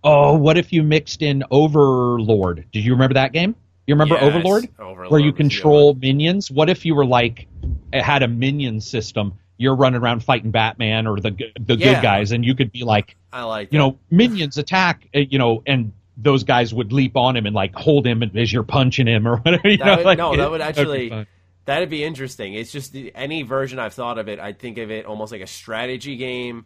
[0.03, 2.65] Oh, what if you mixed in Overlord?
[2.71, 3.55] Did you remember that game?
[3.87, 4.69] You remember Yes, Overlord?
[4.79, 6.49] Overlord Where you control minions?
[6.51, 7.47] What if you were like
[7.91, 9.33] it had a minion system?
[9.57, 11.93] You're running around fighting Batman or the the Yeah.
[11.95, 13.85] good guys, and you could be like, I like you that.
[13.85, 17.73] know, minions attack, uh, you know, and those guys would leap on him and like
[17.75, 19.67] hold him as you're punching him or whatever.
[19.69, 21.27] You know, would- like, no, that would that'd be actually-
[21.65, 22.55] That'd be interesting.
[22.55, 25.39] It's just the, any version I've thought of it, I think of it almost like
[25.39, 26.65] a strategy game,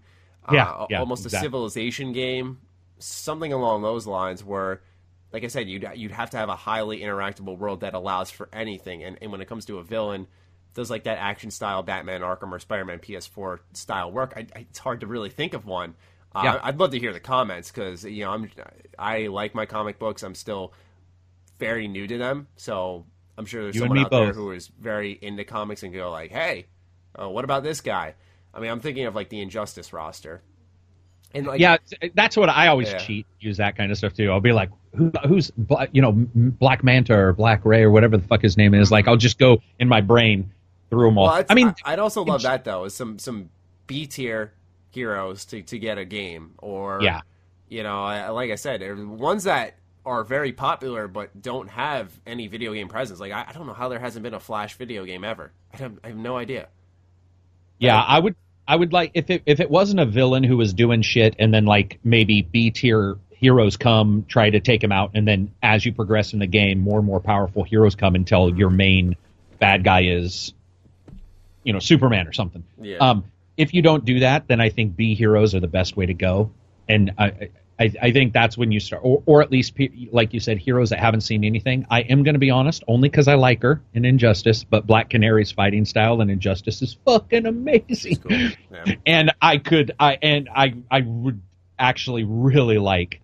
[0.52, 1.46] Yeah, uh, yeah, almost exactly.
[1.46, 2.58] a civilization game,
[3.00, 4.44] something along those lines.
[4.44, 4.82] Where,
[5.32, 8.50] like I said, you'd you'd have to have a highly interactable world that allows for
[8.54, 9.04] anything.
[9.04, 10.28] And, and when it comes to a villain,
[10.74, 14.34] does like that action style Batman Arkham or Spider Man PS4 style work.
[14.36, 15.96] I, I, it's hard to really think of one.
[16.36, 16.60] Uh, Yeah.
[16.62, 18.50] I'd love to hear the comments because you know I'm
[18.98, 20.24] I like my comic books.
[20.24, 20.74] I'm still
[21.58, 23.06] very new to them, so
[23.38, 26.12] I'm sure there's You someone me out there who is very into comics and go
[26.12, 26.68] like, "Hey,
[27.20, 28.14] uh, what about this guy?"
[28.54, 30.42] I mean, I'm thinking of like the Injustice roster,
[31.38, 31.78] and like yeah,
[32.16, 32.98] that's what I always Yeah.
[32.98, 33.26] cheat.
[33.40, 34.32] Use that kind of stuff too.
[34.32, 35.52] I'll be like, Who, who's
[35.92, 38.92] you know Black Manta or Black Ray or whatever the fuck his name is.
[38.92, 40.52] Like I'll just go in my brain
[40.90, 41.26] through them all.
[41.26, 43.50] Well, I mean, I- I'd also love that though, is some some
[43.88, 44.54] B tier
[44.92, 47.22] heroes to to get a game, or Yeah.
[47.70, 52.74] you know, like I said, ones that are very popular but don't have any video
[52.74, 53.20] game presence.
[53.20, 55.52] Like I, I don't know how there hasn't been a Flash video game ever.
[55.74, 56.70] I have, I have no idea.
[57.80, 58.36] Yeah, I would
[58.68, 61.54] I would like if it if it wasn't a villain who was doing shit and
[61.54, 65.86] then like maybe B tier heroes come try to take him out and then as
[65.86, 69.16] you progress in the game more and more powerful heroes come until your main
[69.60, 70.54] bad guy is
[71.64, 72.64] you know Superman or something.
[72.82, 72.98] Yeah.
[72.98, 73.26] Um
[73.56, 76.14] if you don't do that then I think B heroes are the best way to
[76.14, 76.52] go
[76.90, 77.50] and I
[77.80, 80.58] I, I think that's when you start, or, or at least, pe- like you said,
[80.58, 81.86] heroes that haven't seen anything.
[81.90, 85.10] I am going to be honest, only because I like her in Injustice, but Black
[85.10, 88.50] Canary's fighting style in Injustice is fucking amazing Cool.
[88.72, 88.96] Yeah.
[89.06, 91.42] and I could I and I I would
[91.78, 93.22] actually really like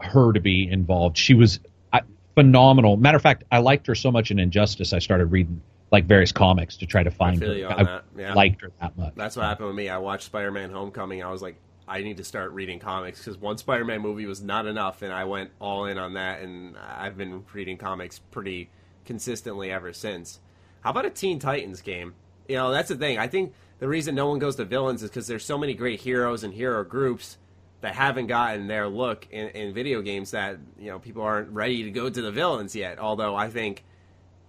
[0.00, 1.16] her to be involved.
[1.16, 1.58] She was
[1.92, 2.02] I,
[2.34, 2.96] phenomenal.
[2.96, 4.92] Matter of fact, I liked her so much in Injustice.
[4.92, 5.60] I started reading
[5.92, 7.70] like various comics to try to find feel her.
[7.70, 8.34] I yeah.
[8.34, 9.14] liked her that much.
[9.16, 9.88] That's what happened with me.
[9.88, 11.22] I watched Spider Man Homecoming.
[11.22, 11.56] I was like,
[11.88, 15.12] I need to start reading comics because one Spider Man movie was not enough, and
[15.12, 18.70] I went all in on that, and I've been reading comics pretty
[19.04, 20.40] consistently ever since.
[20.80, 22.14] How about a Teen Titans game?
[22.48, 23.18] You know, that's the thing.
[23.18, 26.00] I think the reason no one goes to villains is because there's so many great
[26.00, 27.38] heroes and hero groups
[27.82, 31.84] that haven't gotten their look in, in video games that you know people aren't ready
[31.84, 32.98] to go to the villains yet.
[32.98, 33.84] Although I think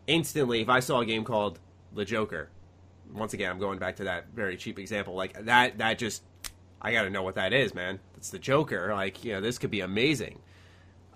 [0.08, 1.60] instantly, if I saw a game called
[1.94, 2.50] The Joker,
[3.14, 5.14] once again, I'm going back to that very cheap example.
[5.14, 6.24] Like that, that just,
[6.82, 8.00] I got to know what that is, man.
[8.18, 8.94] It's the Joker.
[8.94, 10.40] Like, you know, this could be amazing.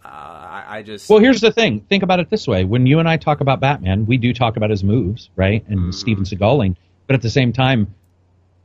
[0.04, 1.82] Uh, I, I just, Well, here's the thing.
[1.82, 4.58] Think about it this way: when you and I talk about Batman, we do talk
[4.58, 5.64] about his moves, right?
[5.68, 5.92] And Mm-hmm.
[5.92, 6.76] Steven Seagaling.
[7.06, 7.94] But at the same time,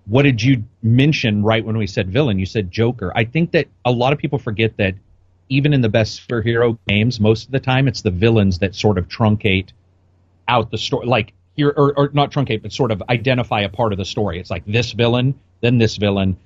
[0.07, 2.39] what did you mention right when we said villain?
[2.39, 3.13] You said Joker.
[3.15, 4.95] I think that a lot of people forget that
[5.49, 8.99] even in the best superhero games, most of the time it's the villains that sort
[8.99, 9.69] of truncate
[10.49, 13.93] out the story, like here, or, or not truncate, but sort of identify a part
[13.93, 14.39] of the story.
[14.41, 16.37] It's like this villain, then this villain,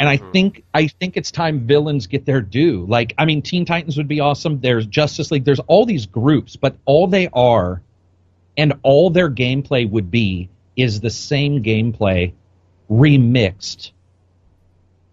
[0.00, 0.30] and I mm-hmm.
[0.32, 2.86] think I think it's time villains get their due.
[2.86, 4.60] Like, I mean, Teen Titans would be awesome.
[4.60, 5.44] There's Justice League.
[5.44, 7.82] There's all these groups, but all they are,
[8.56, 12.32] and all their gameplay would be, is the same gameplay
[12.90, 13.90] remixed.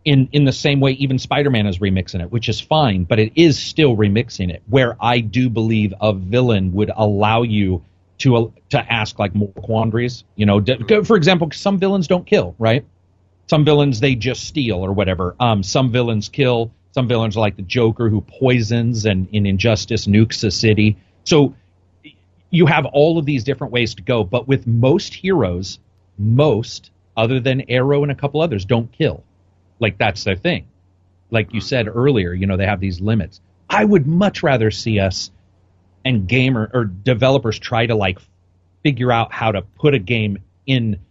[0.03, 3.33] In in the same way, even Spider-Man is remixing it, which is fine, but it
[3.35, 4.63] is still remixing it.
[4.67, 7.83] Where I do believe a villain would allow you
[8.19, 10.23] to to ask like more quandaries.
[10.35, 12.85] You know, d- for example, some villains don't kill, right?
[13.51, 15.35] Some villains they just steal or whatever.
[15.37, 16.71] Um, some villains kill.
[16.93, 20.95] Some villains like the Joker who poisons and in Injustice nukes a city.
[21.25, 21.53] So
[22.49, 24.23] you have all of these different ways to go.
[24.23, 25.79] But with most heroes,
[26.17, 29.21] most other than Arrow and a couple others don't kill.
[29.81, 30.69] Like that's their thing.
[31.29, 33.41] Like you said earlier, you know they have these limits.
[33.69, 35.29] I would much rather see us
[36.05, 38.19] and gamer or developers try to like
[38.81, 41.01] figure out how to put a game in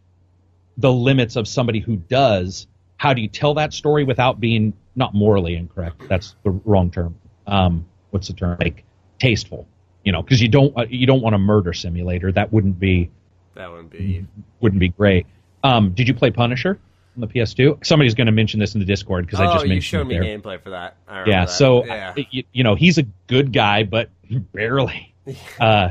[0.80, 2.66] the limits of somebody who does
[2.96, 7.14] how do you tell that story without being not morally incorrect that's the wrong term
[7.46, 8.84] um what's the term like
[9.18, 9.66] tasteful
[10.04, 13.10] you know because you don't uh, you don't want a murder simulator that wouldn't be
[13.54, 14.26] that wouldn't be.
[14.60, 15.26] wouldn't be great
[15.64, 16.78] um did you play punisher
[17.16, 19.64] on the ps2 somebody's going to mention this in the discord because i Oh, just
[19.64, 20.96] you mentioned showed it me gameplay for that.
[21.08, 21.50] I yeah that.
[21.50, 22.14] so yeah.
[22.16, 24.08] uh, you, you know he's a good guy but
[24.52, 25.14] barely
[25.60, 25.90] uh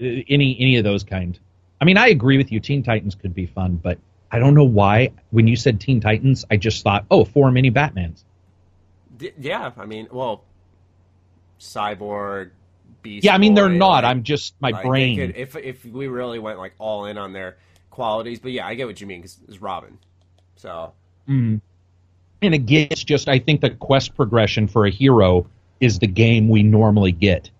[0.00, 1.38] any any of those kind
[1.80, 3.98] i mean i agree with you teen titans could be fun but
[4.36, 7.70] i don't know why when you said teen titans i just thought oh four mini
[7.70, 8.22] batmans
[9.18, 10.44] D- yeah, I mean, well,
[11.58, 12.50] Cyborg,
[13.02, 13.24] Beast.
[13.24, 15.56] yeah i mean they're Boy, not like- i'm just my like, they brain could- if
[15.56, 17.56] if we really went like all in on their
[17.90, 19.96] qualities, but yeah, I get what you mean because it's Robin.
[20.56, 20.92] So
[21.26, 21.56] mm-hmm.
[22.42, 25.46] and again it's just i think the quest progression for a hero
[25.80, 27.50] is the game we normally get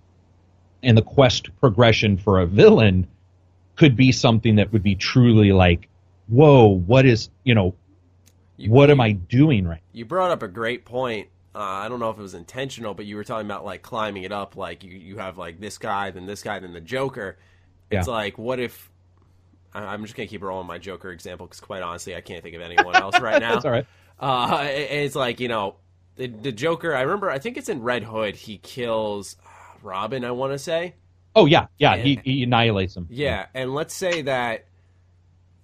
[0.83, 3.07] and the quest progression for a villain
[3.77, 5.89] could be something that would be truly like
[6.29, 7.75] whoa what is you know
[8.57, 11.29] you, what am i doing right You brought up a great point.
[11.55, 14.25] Uh, I don't know if it was intentional, but you were talking about like climbing
[14.25, 14.57] it up.
[14.57, 17.39] Like you, you have like this guy, then this guy, then the Joker.
[17.91, 18.13] It's Yeah.
[18.13, 18.91] like, what if?
[19.73, 22.61] I'm just gonna keep rolling my Joker example because, quite honestly, I can't think of
[22.63, 23.55] anyone else right now.
[23.55, 23.87] that's all right
[24.21, 25.77] Uh, it- it's like you know,
[26.17, 26.95] the, the Joker.
[26.95, 27.31] I remember.
[27.31, 28.37] I think it's in Red Hood.
[28.37, 30.25] He kills uh, Robin.
[30.27, 30.95] I want to say.
[31.35, 31.95] Oh yeah, yeah.
[31.95, 33.07] And- He, he annihilates them.
[33.11, 34.67] Yeah, and let's say that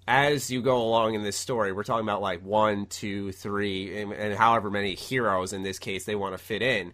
[0.07, 4.11] as you go along in this story, we're talking about like one, two, three, and,
[4.11, 6.93] and however many heroes in this case they want to fit in.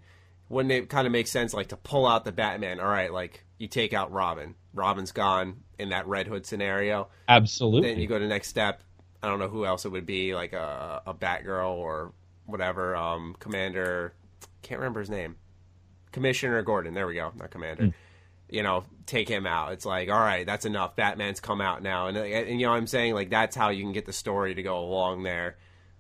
[0.50, 2.80] Wouldn't it kind of make sense, like to pull out the Batman?
[2.80, 4.56] All right, like you take out Robin.
[4.74, 7.10] Robin's gone in that Red Hood scenario.
[7.28, 7.89] Absolutely.
[7.89, 8.82] Then you go to the next step.
[9.22, 12.13] I don't know who else it would be, like a, a Batgirl or
[12.45, 12.95] whatever.
[12.95, 14.13] Um, Commander,
[14.62, 15.36] can't remember his name.
[16.12, 16.93] Commissioner Gordon.
[16.93, 17.32] There we go.
[17.36, 17.84] Not Commander.
[17.84, 17.93] Mm.
[18.50, 19.74] You know, take him out.
[19.74, 20.96] It's like, all right, that's enough.
[20.96, 23.84] Batman's come out now, and, and you know, what I'm saying like that's how you
[23.84, 25.58] can get the story to go along there.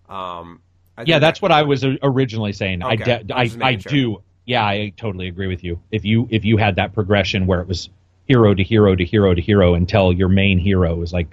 [0.07, 0.61] Um,
[0.97, 2.81] I yeah, that's that- what I was originally saying.
[2.83, 3.91] I, de- I I, was just I making sure.
[3.91, 4.23] do.
[4.45, 5.79] Yeah, I totally agree with you.
[5.91, 7.89] If you if you had that progression where it was
[8.27, 11.27] hero to hero to hero to hero until your main hero was like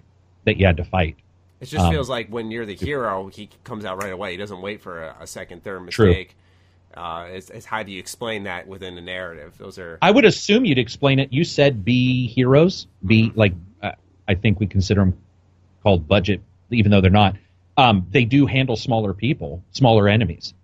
[0.45, 1.17] that you had to fight.
[1.61, 4.33] It just Um, feels like when you're the hero, he comes out right away.
[4.33, 6.13] He doesn't wait for a, a second, third True.
[6.97, 9.55] Uh, it's, it's how do you explain that within the narrative?
[9.59, 11.33] Those are I would assume you'd explain it.
[11.33, 13.93] You said be heroes, B like uh,
[14.27, 15.19] I think we consider them
[15.83, 17.37] called budget, even though they're not.
[17.77, 20.55] Um, they do handle smaller people, smaller enemies.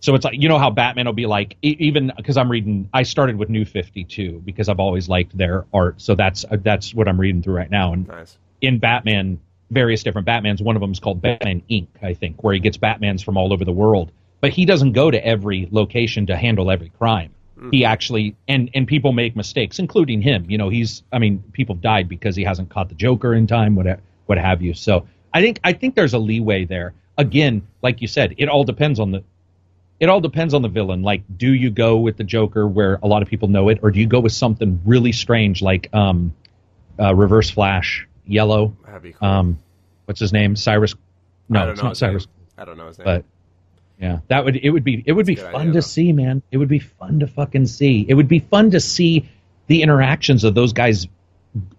[0.00, 2.90] So it's like you know how Batman will be like even because I'm reading.
[2.92, 6.00] I started with New Fifty Two because I've always liked their art.
[6.00, 7.94] So that's uh, that's what I'm reading through right now.
[7.94, 8.36] And nice.
[8.60, 10.60] in Batman, various different Batmans.
[10.60, 11.88] One of them is called Batman Inc.
[12.02, 14.12] I think, where he gets Batmans from all over the world.
[14.44, 17.32] But he doesn't go to every location to handle every crime.
[17.70, 20.44] He actually and and people make mistakes, including him.
[20.50, 23.74] You know, he's I mean, people died because he hasn't caught the Joker in time,
[23.74, 24.74] what what have you.
[24.74, 26.92] So I think I think there's a leeway there.
[27.16, 29.24] Again, like you said, it all depends on the
[29.98, 31.00] it all depends on the villain.
[31.00, 33.90] Like, do you go with the Joker where a lot of people know it, or
[33.90, 36.34] do you go with something really strange like um,
[37.00, 38.76] uh, Reverse Flash, Yellow?
[39.14, 39.26] Cool.
[39.26, 39.58] Um,
[40.04, 40.54] what's his name?
[40.54, 40.94] Cyrus?
[41.48, 42.26] No, it's not Cyrus.
[42.26, 42.34] name.
[42.58, 43.06] I don't know his name.
[43.06, 43.24] But
[43.98, 45.76] yeah, that would it would be it would be That's a good fun idea, to
[45.78, 45.80] though.
[45.82, 46.42] see, man.
[46.50, 48.04] It would be fun to fucking see.
[48.08, 49.28] It would be fun to see
[49.66, 51.06] the interactions of those guys,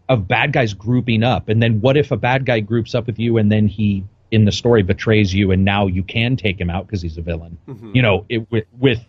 [0.08, 3.20] of bad guys grouping up, and then what if a bad guy groups up with
[3.20, 6.70] you and then he in the story betrays you, and now you can take him
[6.70, 7.58] out because he's a villain.
[7.68, 7.96] Mm-hmm.
[7.96, 9.06] You know, it with with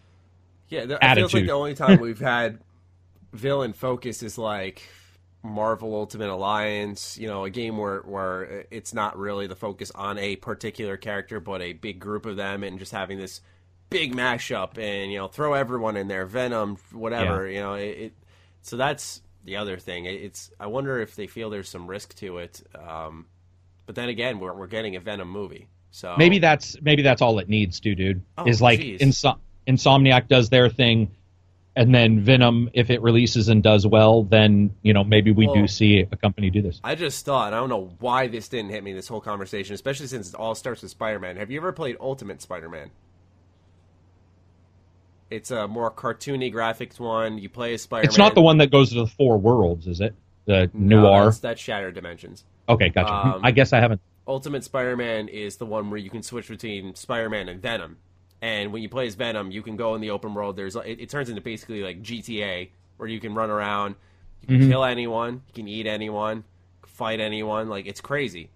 [0.69, 2.59] yeah, th- it feels like the only time we've had
[3.33, 4.83] villain focus is like
[5.43, 7.17] Marvel Ultimate Alliance.
[7.19, 11.41] You know, a game where where it's not really the focus on a particular character,
[11.41, 13.41] but a big group of them, and just having this
[13.91, 17.49] big mashup, and you know, throw everyone in there, Venom, whatever.
[17.49, 18.13] You know, it, it.
[18.63, 20.07] So that's the other thing.
[20.07, 22.63] It- It's I wonder if they feel there's some risk to it.
[22.75, 23.27] Um,
[23.87, 27.39] but then again, we're we're getting a Venom movie, so maybe that's maybe that's all
[27.39, 28.23] it needs to, dude.
[28.37, 29.01] Oh, is like geez.
[29.01, 31.13] Insom- Insomniac does their thing,
[31.77, 35.55] and then Venom, if it releases and does well, then you know maybe we Well-
[35.57, 36.81] do see a company do this.
[36.83, 40.07] I just thought, I don't know why this didn't hit me, this whole conversation, especially
[40.07, 41.37] since it all starts with Spider Man.
[41.37, 42.91] Have you ever played Ultimate Spider Man?
[45.31, 47.39] It's a more cartoony graphics one.
[47.39, 48.09] You play as Spider Man.
[48.09, 50.15] It's not the one that goes to the four worlds, is it?
[50.47, 51.25] The noir.
[51.25, 52.45] That's, that's Shattered Dimensions.
[52.69, 53.13] Okay, gotcha.
[53.13, 54.01] um, I guess I haven't.
[54.29, 57.97] Ultimate Spider Man is the one where you can switch between Spider Man and Venom.
[58.43, 60.57] And when you play as Venom, you can go in the open world.
[60.57, 63.97] There's it, it turns into basically like GTA, where you can run around,
[64.41, 66.45] you can kill anyone, you can eat anyone,
[66.85, 67.69] fight anyone.
[67.69, 68.51] Like it's crazy,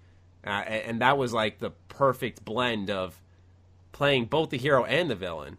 [0.46, 3.20] uh, and, and that was like the perfect blend of
[3.92, 5.58] playing both the hero and the villain.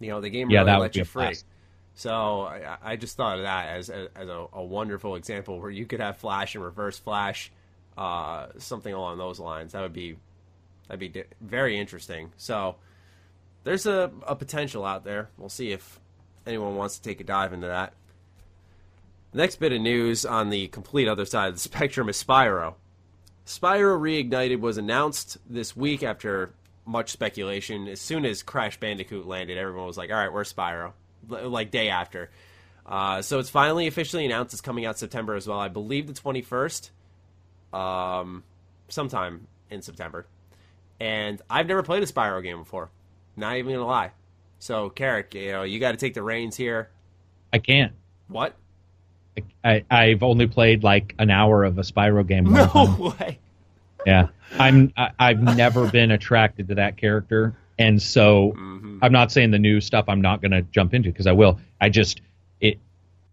[0.00, 1.38] You know, the game Yeah, really that let you free.
[1.38, 1.44] blast.
[1.94, 5.70] So I, I just thought of that as a, as a, a wonderful example where
[5.70, 7.52] you could have Flash and Reverse Flash,
[7.96, 9.72] uh, something along those lines.
[9.72, 10.16] That would be
[10.88, 12.32] that'd be very interesting.
[12.36, 12.76] So
[13.64, 15.28] there's a, a potential out there.
[15.38, 16.00] We'll see if
[16.46, 17.94] anyone wants to take a dive into that.
[19.32, 22.74] The next bit of news on the complete other side of the spectrum is Spyro.
[23.46, 26.52] Spyro Reignited was announced this week after
[26.84, 27.88] much speculation.
[27.88, 30.92] As soon as Crash Bandicoot landed, everyone was like, "All right, where's Spyro?"
[31.28, 32.30] Like day after.
[32.84, 34.54] Uh, so it's finally officially announced.
[34.54, 35.58] It's coming out September as well.
[35.58, 36.90] I believe the twenty first,
[37.72, 38.44] um,
[38.88, 40.26] sometime in September.
[41.00, 42.90] And I've never played a Spyro game before.
[43.36, 44.10] Not even gonna lie.
[44.58, 46.88] So, Carrick, you know, you got to take the reins here.
[47.52, 47.92] I can't.
[48.28, 48.54] What?
[49.64, 52.44] I, I've only played like an hour of a Spyro game.
[52.44, 53.00] one time.
[53.00, 53.38] No way.
[54.06, 54.92] Yeah, I'm.
[54.96, 58.98] I, I've never been attracted to that character, and so mm-hmm.
[59.02, 61.58] I'm not saying the new stuff I'm not going to jump into because I will.
[61.80, 62.20] I just
[62.60, 62.78] it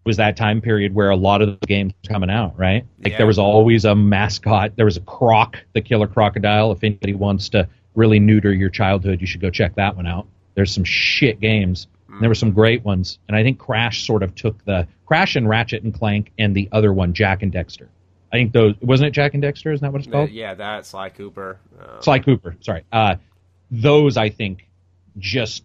[0.05, 2.85] was that time period where a lot of the games were coming out, right?
[3.03, 3.17] Like Yeah.
[3.17, 4.75] there was always a mascot.
[4.75, 6.71] There was a croc, the killer crocodile.
[6.71, 10.27] If anybody wants to really neuter your childhood, you should go check that one out.
[10.55, 11.87] There's some shit games.
[12.07, 15.35] and There were some great ones, and I think Crash sort of took the Crash
[15.35, 17.87] and Ratchet and Clank, and the other one, Jak and Daxter.
[18.31, 19.73] I think those wasn't it Jak and Daxter?
[19.73, 20.29] Isn't that what it's called?
[20.29, 21.59] yeah, that Sly Cooper.
[21.79, 22.83] Um, Sly Cooper, sorry.
[22.91, 23.15] Uh,
[23.71, 24.67] those I think
[25.17, 25.63] just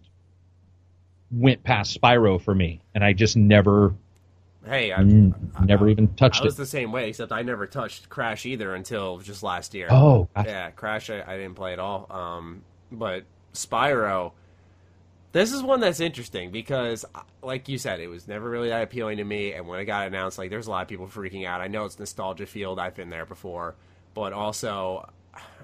[1.31, 3.93] went past Spyro for me, and I just never
[4.65, 5.33] Hey, I, Mm,
[5.65, 6.41] never I- even touched it.
[6.41, 6.57] I was it.
[6.57, 9.87] the same way, except I never touched Crash either until just last year.
[9.91, 12.07] Oh, I- yeah, Crash I, I didn't play at all.
[12.09, 14.31] Um, but Spyro,
[15.33, 18.81] this is one that's interesting because, uh, like you said, it was never really that
[18.83, 19.53] appealing to me.
[19.53, 21.61] And when it got announced, like there's a lot of people freaking out.
[21.61, 22.79] I know it's nostalgia field.
[22.79, 23.75] I've been there before,
[24.13, 25.09] but also,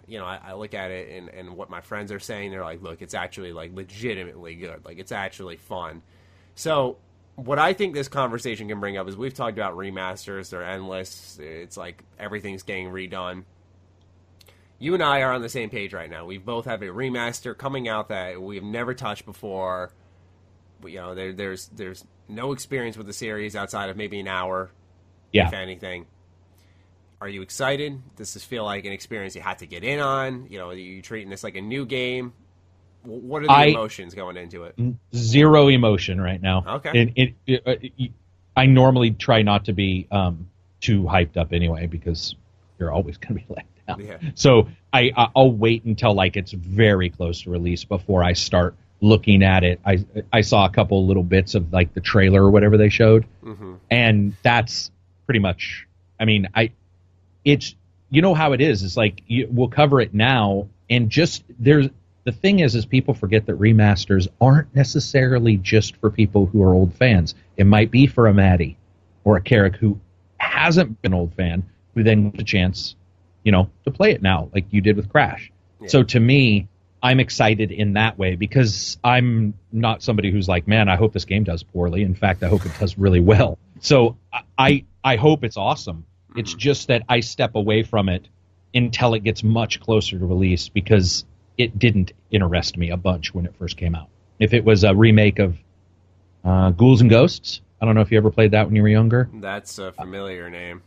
[0.08, 2.52] you know, I, I look at it and, and what my friends are saying.
[2.52, 4.84] They're like, look, it's actually like legitimately good.
[4.86, 6.02] Like it's actually fun.
[6.56, 6.97] So
[7.46, 10.50] what I think this conversation can bring up is we've talked about remasters.
[10.50, 11.39] They're endless.
[11.42, 13.44] It's like everything's getting redone.
[14.78, 16.26] You and I are on the same page right now.
[16.26, 19.92] We both have a remaster coming out that we've never touched before.
[20.86, 24.72] You know, there, there's there's no experience with the series outside of maybe an hour,
[25.32, 25.48] yeah.
[25.48, 26.08] if anything.
[27.20, 28.02] Are you excited?
[28.16, 30.48] Does this feel like an experience you had to get in on?
[30.50, 32.34] You know, are you treating this like a new game?
[33.04, 34.76] What are the I- emotions going into it?
[35.16, 36.64] zero emotion right now.
[36.78, 37.02] Okay.
[37.02, 38.12] And it, it, uh, it-
[38.56, 40.49] I normally try not to be um,
[40.82, 42.36] too hyped up anyway because
[42.80, 44.02] you're always going to be let down.
[44.06, 44.18] Yeah.
[44.36, 49.41] So I I'll wait until like it's very close to release before I start looking
[49.43, 49.80] at it.
[49.86, 53.26] I I saw a couple little bits of like the trailer or whatever they showed,
[53.41, 54.91] hmm and that's
[55.26, 55.88] pretty much.
[56.20, 56.72] I mean, I
[57.45, 57.74] it's
[58.10, 58.84] you know how it is.
[58.84, 61.88] It's like you, we'll cover it now, and just there's
[62.24, 66.74] the thing is, is people forget that remasters aren't necessarily just for people who are
[66.74, 67.36] old fans.
[67.57, 68.78] It might be for a Maddie
[69.24, 69.99] or a Carrick who
[70.38, 71.63] hasn't been an old fan,
[71.95, 72.95] who then gets a chance,
[73.43, 75.51] you know, to play it now, like you did with Crash.
[75.80, 75.88] Yeah.
[75.88, 76.67] So to me,
[77.03, 81.26] I'm excited in that way because I'm not somebody who's like, man, I hope this
[81.26, 82.03] game does poorly.
[82.03, 83.57] In fact, I hope it does really well.
[83.80, 86.05] So I I, I hope it's awesome.
[86.36, 86.59] It's mm-hmm.
[86.59, 88.28] just that I step away from it
[88.74, 91.26] until it gets much closer to release because
[91.62, 94.07] it didn't interest me a bunch when it first came out.
[94.39, 95.55] If it was a remake of
[96.43, 98.88] uh, Ghouls and Ghosts, I don't know if you ever played that when you were
[98.88, 99.30] younger.
[99.36, 100.82] That's a familiar name.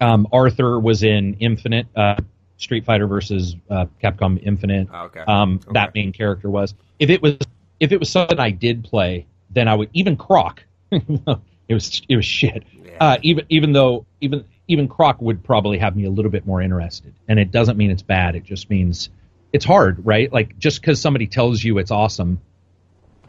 [0.00, 2.16] Um, Arthur was in Infinite, uh,
[2.56, 4.88] Street Fighter versus uh, Capcom Infinite.
[4.92, 5.20] Oh, okay.
[5.20, 5.72] Um, Okay.
[5.72, 6.74] That main character was.
[6.98, 7.36] If it was,
[7.80, 10.62] if it was something I did play, then I would even Croc.
[10.90, 12.64] it was it was shit.
[12.84, 12.92] Yeah.
[13.00, 16.60] Uh, even even though even even Croc would probably have me a little bit more
[16.60, 17.14] interested.
[17.28, 18.34] And it doesn't mean it's bad.
[18.34, 19.10] It just means
[19.56, 20.32] it's hard, right?
[20.32, 22.40] Like just because somebody tells you it's awesome,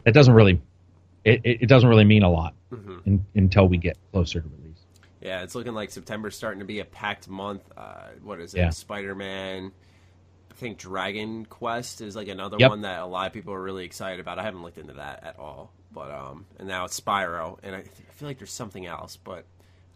[0.04, 0.60] it doesn't really
[1.24, 3.06] it, it, doesn't really mean a lot Mhm.
[3.06, 4.78] in, until we get closer to release.
[5.20, 7.62] Yeah, it's looking like September's starting to be a packed month.
[7.76, 8.58] Uh, what is it?
[8.58, 8.70] Yeah.
[8.70, 9.72] Spider Man.
[10.50, 12.70] I think Dragon Quest is like another Yep.
[12.70, 14.38] one that a lot of people are really excited about.
[14.38, 17.78] I haven't looked into that at all, but um, and now it's Spyro, and I,
[17.80, 19.44] I feel like there's something else, but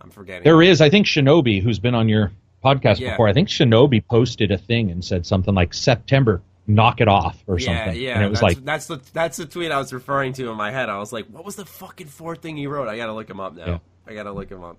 [0.01, 0.45] I'm forgetting.
[0.45, 2.33] There is, I think Shinobi, who's been on your
[2.65, 3.11] podcast Yeah.
[3.11, 7.43] before, I think Shinobi posted a thing and said something like September, knock it off
[7.47, 8.03] or yeah, something.
[8.03, 8.15] yeah.
[8.15, 10.57] and it was that's, like, that's the that's the tweet I was referring to in
[10.57, 10.89] my head.
[10.89, 12.89] I was like, what was the fucking fourth thing he wrote?
[12.89, 13.67] I gotta look him up now.
[13.67, 13.79] Yeah.
[14.07, 14.77] I gotta look him up.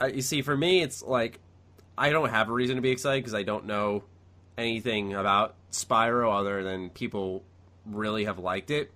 [0.00, 1.38] Uh, you see, for me, it's like
[1.96, 4.04] I don't have a reason to be excited because I don't know
[4.58, 7.42] anything about Spyro other than people
[7.86, 8.90] really have liked it.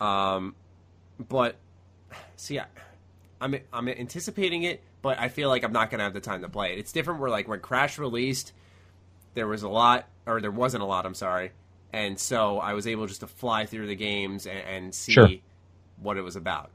[0.00, 0.54] Um,
[1.28, 1.56] but
[2.36, 2.66] see, I,
[3.40, 6.48] I'm I'm anticipating it, but I feel like I'm not gonna have the time to
[6.48, 6.80] play it.
[6.80, 7.20] It's different.
[7.20, 8.52] Where like when Crash released,
[9.34, 11.06] there was a lot, or there wasn't a lot.
[11.06, 11.52] I'm sorry,
[11.92, 15.28] and so I was able just to fly through the games and, and see Sure.
[16.02, 16.70] what it was about.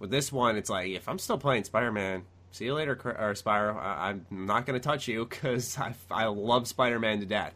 [0.00, 3.76] With this one, it's like if I'm still playing Spider-Man, see you later, or Spyro.
[3.76, 7.54] I, I'm not going to touch you because I, I love Spider-Man to death.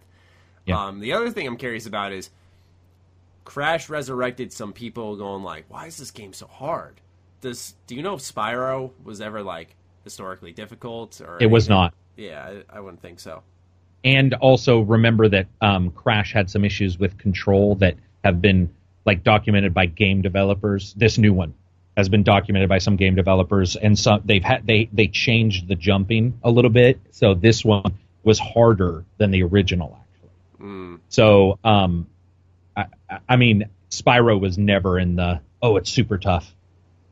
[0.64, 0.86] Yeah.
[0.86, 2.30] Um, the other thing I'm curious about is
[3.44, 7.00] Crash resurrected some people going like, "Why is this game so hard?"
[7.40, 9.74] Does do you know if Spyro was ever like
[10.04, 11.76] historically difficult or it was anything?
[11.82, 11.94] not.
[12.16, 13.42] Yeah, I, I wouldn't think so.
[14.04, 18.70] And also remember that um, Crash had some issues with control that have been
[19.04, 20.94] like documented by game developers.
[20.94, 21.54] This new one
[21.96, 25.74] has been documented by some game developers, and some they've had they they changed the
[25.74, 26.98] jumping a little bit.
[27.10, 30.66] So this one was harder than the original actually.
[30.68, 32.06] Mm, So, um,
[32.76, 32.86] I,
[33.28, 36.54] I- mean, Spyro was never in the oh, it's super tough,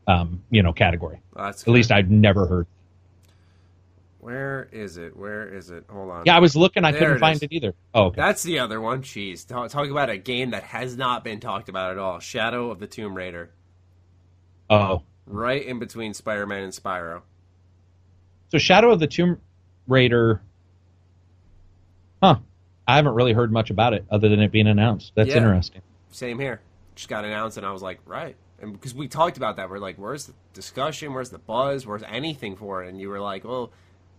[0.07, 1.19] um, you know, category.
[1.35, 2.67] that's At least I've never heard.
[4.29, 5.17] Where is it?
[5.17, 5.85] Where is it?
[5.89, 6.23] Hold on.
[6.23, 7.41] Yeah, I was looking, I There couldn't it find is.
[7.41, 7.73] it either.
[7.95, 8.21] Oh, okay.
[8.21, 9.01] That's the other one.
[9.01, 12.19] Jeez, talk, talk about a game that has not been talked about at all.
[12.19, 13.49] Shadow of the Tomb Raider,
[14.69, 17.21] oh, right in between Spider-Man and Spyro.
[18.49, 19.39] so Shadow of the Tomb
[19.87, 20.41] Raider.
[22.21, 22.37] Huh.
[22.87, 25.13] I haven't really heard much about it other than it being announced.
[25.15, 25.37] That's Yeah.
[25.37, 25.81] interesting.
[26.11, 26.61] Same here.
[26.95, 28.35] Just got announced, and I was like, right.
[28.61, 31.13] And because we talked about that, we're like, where's the discussion?
[31.13, 31.87] Where's the buzz?
[31.87, 32.89] Where's anything for it?
[32.89, 33.71] And you were like, well,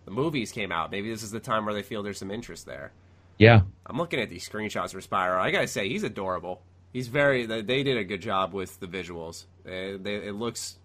[0.05, 0.91] the movies came out.
[0.91, 2.91] Maybe this is the time where they feel there's some interest there.
[3.37, 3.61] Yeah.
[3.85, 5.39] I'm looking at these screenshots for Spyro.
[5.39, 6.61] I gotta say, he's adorable.
[6.93, 7.45] He's very.
[7.45, 9.45] They they did a good job with the visuals.
[9.65, 10.77] Uh, they, it looks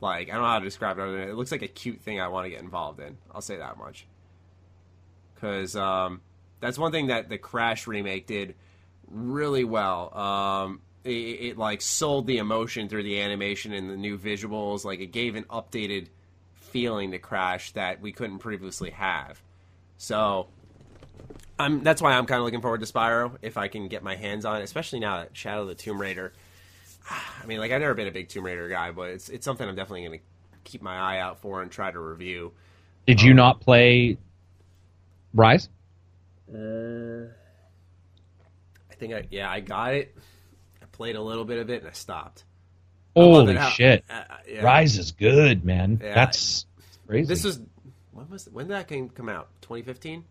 [0.00, 1.02] Like I don't know how to describe it.
[1.02, 3.16] Other it looks like a cute thing I want to get involved in.
[3.34, 4.06] I'll say that much.
[5.34, 6.20] Because um,
[6.60, 8.54] that's one thing that the Crash remake did
[9.10, 10.16] really well.
[10.16, 14.84] Um, it, it like sold the emotion through the animation and the new visuals.
[14.84, 16.08] Like it gave an updated
[16.74, 19.40] feeling to Crash that we couldn't previously have.
[19.96, 20.48] So
[21.56, 24.16] I'm that's why I'm kind of looking forward to Spyro if I can get my
[24.16, 26.32] hands on it, especially now that Shadow of the Tomb Raider.
[27.08, 29.68] I mean, like I've never been a big Tomb Raider guy, but it's it's something
[29.68, 30.24] I'm definitely going to
[30.64, 32.50] keep my eye out for and try to review.
[33.06, 34.18] Did you um, not play
[35.32, 35.68] Rise?
[36.52, 37.28] Uh,
[38.90, 40.12] I think I yeah I got it.
[40.82, 42.42] I played a little bit of it and I stopped.
[43.14, 44.04] Holy how, shit!
[44.10, 44.62] Uh, yeah.
[44.62, 46.00] Rise is good, man.
[46.02, 46.66] Yeah, That's
[47.06, 47.28] crazy.
[47.28, 47.60] This was
[48.12, 49.48] when was when did that game come out?
[49.62, 50.24] 2015.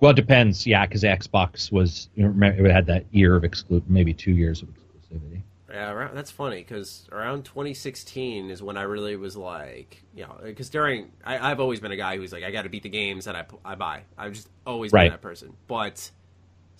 [0.00, 0.66] Well, it depends.
[0.66, 4.62] Yeah, because Xbox was you know, it had that year of exclude, maybe two years
[4.62, 5.42] of exclusivity.
[5.70, 10.70] Yeah, that's funny because around 2016 is when I really was like, you know, because
[10.70, 13.26] during I, have always been a guy who's like, I got to beat the games
[13.26, 14.02] that I, I buy.
[14.16, 15.52] I've just always been that person.
[15.66, 16.10] But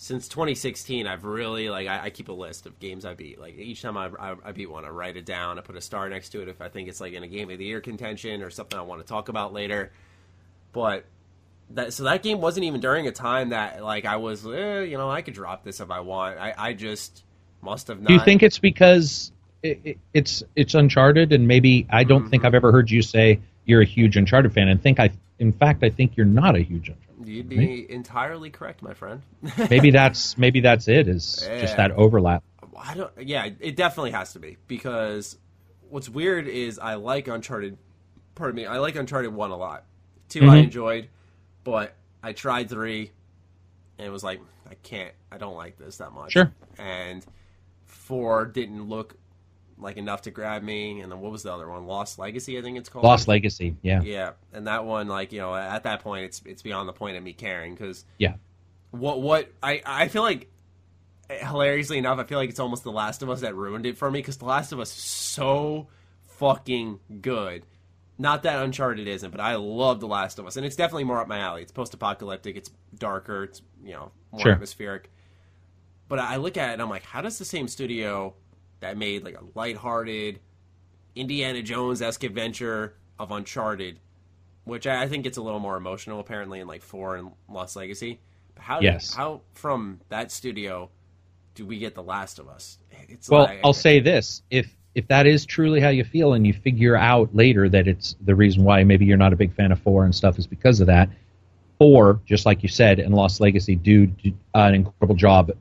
[0.00, 3.40] since 2016, I've really like I, I, keep a list of games I beat.
[3.40, 5.58] Like each time I, I, I, beat one, I write it down.
[5.58, 7.50] I put a star next to it if I think it's like in a game
[7.50, 9.90] of the year contention or something I want to talk about later.
[10.72, 11.04] But
[11.70, 14.96] that so that game wasn't even during a time that like I was, eh, you
[14.96, 16.38] know, I could drop this if I want.
[16.38, 17.24] I, I just
[17.60, 18.06] must have not.
[18.06, 19.32] Do you think it's because
[19.64, 22.30] it, it, it's it's Uncharted, and maybe I don't mm-hmm.
[22.30, 25.52] think I've ever heard you say you're a huge Uncharted fan, and think I, in
[25.52, 26.90] fact, I think you're not a huge.
[27.24, 27.90] You'd be right?
[27.90, 29.22] entirely correct, my friend.
[29.70, 31.08] maybe that's maybe that's it.
[31.08, 31.60] Is yeah.
[31.60, 32.42] just that overlap.
[32.76, 33.12] I don't.
[33.20, 35.36] Yeah, it definitely has to be because
[35.88, 37.76] what's weird is I like Uncharted.
[38.34, 38.66] Pardon me.
[38.66, 39.84] I like Uncharted one a lot.
[40.28, 40.50] 2 mm-hmm.
[40.50, 41.08] I enjoyed,
[41.64, 43.10] but I tried three,
[43.98, 45.14] and it was like I can't.
[45.32, 46.32] I don't like this that much.
[46.32, 46.52] Sure.
[46.78, 47.24] And
[47.86, 49.16] four didn't look
[49.80, 51.00] like enough to grab me.
[51.00, 51.86] And then what was the other one?
[51.86, 53.04] Lost Legacy, I think it's called.
[53.04, 54.32] Lost Legacy, yeah, yeah.
[54.52, 57.22] And that one, like you know, at that point, it's it's beyond the point of
[57.22, 58.34] me caring because yeah,
[58.90, 60.48] what what I I feel like
[61.30, 64.10] hilariously enough, I feel like it's almost The Last of Us that ruined it for
[64.10, 65.88] me because The Last of Us is so
[66.38, 67.64] fucking good.
[68.20, 71.20] Not that Uncharted isn't, but I love The Last of Us, and it's definitely more
[71.20, 71.62] up my alley.
[71.62, 74.52] It's post-apocalyptic, it's darker, it's you know more sure.
[74.52, 75.10] atmospheric.
[76.08, 78.34] But I look at it and I'm like, how does the same studio
[78.80, 80.40] that made like a lighthearted
[81.14, 83.98] Indiana Jones esque adventure of Uncharted,
[84.64, 88.20] which I think gets a little more emotional apparently in like four and Lost Legacy.
[88.54, 89.12] But how yes.
[89.12, 90.90] how from that studio
[91.54, 92.78] do we get The Last of Us?
[93.08, 96.46] It's well, like, I'll say this: if if that is truly how you feel, and
[96.46, 99.72] you figure out later that it's the reason why maybe you're not a big fan
[99.72, 101.08] of four and stuff is because of that.
[101.78, 105.52] Four, just like you said, and Lost Legacy do, do an incredible job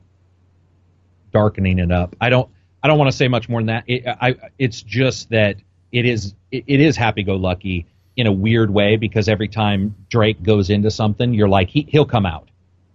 [1.32, 2.16] darkening it up.
[2.20, 2.48] I don't
[2.82, 3.84] I don't want to say much more than that.
[3.86, 5.56] It, I, it's just that
[5.90, 9.94] it is it, it is happy go lucky in a weird way because every time
[10.10, 12.48] Drake goes into something, you're like he he'll come out.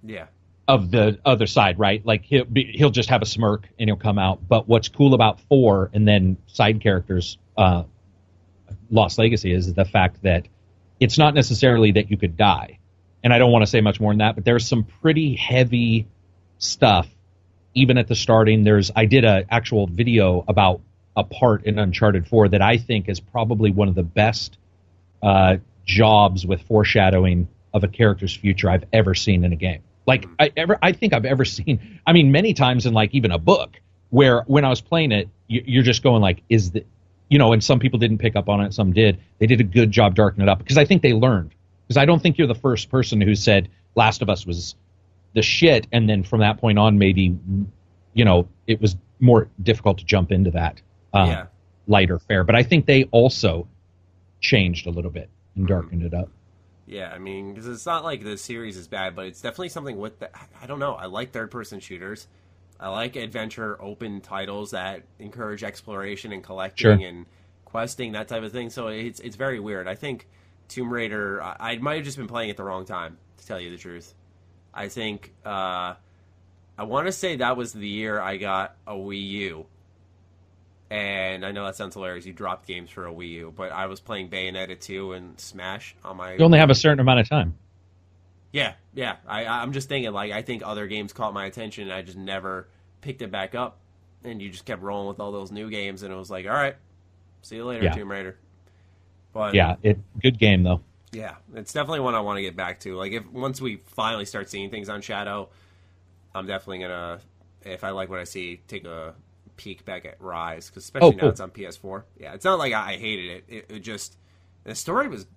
[0.03, 0.27] Yeah.
[0.67, 2.05] Of the other side, right?
[2.05, 4.47] Like he'll be, he'll just have a smirk and he'll come out.
[4.47, 7.83] But what's cool about four and then side characters, uh,
[8.89, 10.47] Lost Legacy is the fact that
[10.99, 12.79] it's not necessarily that you could die.
[13.23, 16.07] And I don't want to say much more than that, but there's some pretty heavy
[16.59, 17.07] stuff
[17.73, 20.81] even at the starting, there's I did a actual video about
[21.15, 24.57] a part in Uncharted 4 that I think is probably one of the best
[25.21, 29.81] uh, jobs with foreshadowing of a character's future I've ever seen in a game.
[30.05, 31.99] Like I ever, I think I've ever seen.
[32.05, 35.29] I mean, many times in like even a book where when I was playing it,
[35.47, 36.85] you, are just going like, is the,
[37.29, 39.19] you know, and some people didn't pick up on it, some did.
[39.39, 41.53] They did a good job darkening it up because I think they learned.
[41.87, 44.75] Because I don't think you're the first person who said Last of Us was
[45.33, 47.37] the shit, and then from that point on, maybe
[48.13, 50.81] you know it was more difficult to jump into that
[51.13, 51.45] uh, yeah.
[51.87, 52.43] lighter fare.
[52.43, 53.67] But I think they also
[54.39, 56.29] changed a little bit and darkened it up.
[56.85, 59.97] Yeah, I mean, because it's not like the series is bad, but it's definitely something
[59.97, 60.29] with the.
[60.61, 60.93] I don't know.
[60.93, 62.27] I like third-person shooters.
[62.79, 67.07] I like adventure open titles that encourage exploration and collecting sure.
[67.07, 67.25] and
[67.63, 68.69] questing that type of thing.
[68.69, 69.87] So it's it's very weird.
[69.87, 70.27] I think
[70.67, 71.41] Tomb Raider.
[71.41, 73.77] I, I might have just been playing at the wrong time, to tell you the
[73.77, 74.13] truth.
[74.73, 75.93] I think uh,
[76.77, 79.65] I want to say that was the year I got a Wii U.
[80.89, 82.25] And I know that sounds hilarious.
[82.25, 85.95] You dropped games for a Wii U, but I was playing Bayonetta 2 and Smash
[86.03, 86.33] on my.
[86.33, 87.55] You only have a certain amount of time.
[88.51, 89.15] Yeah, yeah.
[89.27, 92.17] I, I'm just thinking, like, I think other games caught my attention, and I just
[92.17, 92.67] never
[93.01, 93.79] picked it back up.
[94.23, 96.53] And you just kept rolling with all those new games, and it was like, all
[96.53, 96.75] right,
[97.41, 97.91] see you later, yeah.
[97.93, 98.37] Tomb Raider.
[99.33, 100.81] But yeah, it good game though.
[101.13, 102.95] Yeah, it's definitely one I want to get back to.
[102.95, 105.49] Like if once we finally start seeing things on Shadow,
[106.33, 107.19] I'm definitely gonna
[107.63, 109.13] if I like what I see, take a
[109.55, 111.29] peek back at Rise because especially Oh, now cool.
[111.29, 112.03] it's on PS4.
[112.19, 113.43] Yeah, it's not like I, hated it.
[113.47, 113.65] it.
[113.69, 114.17] It just
[114.63, 115.27] the story was.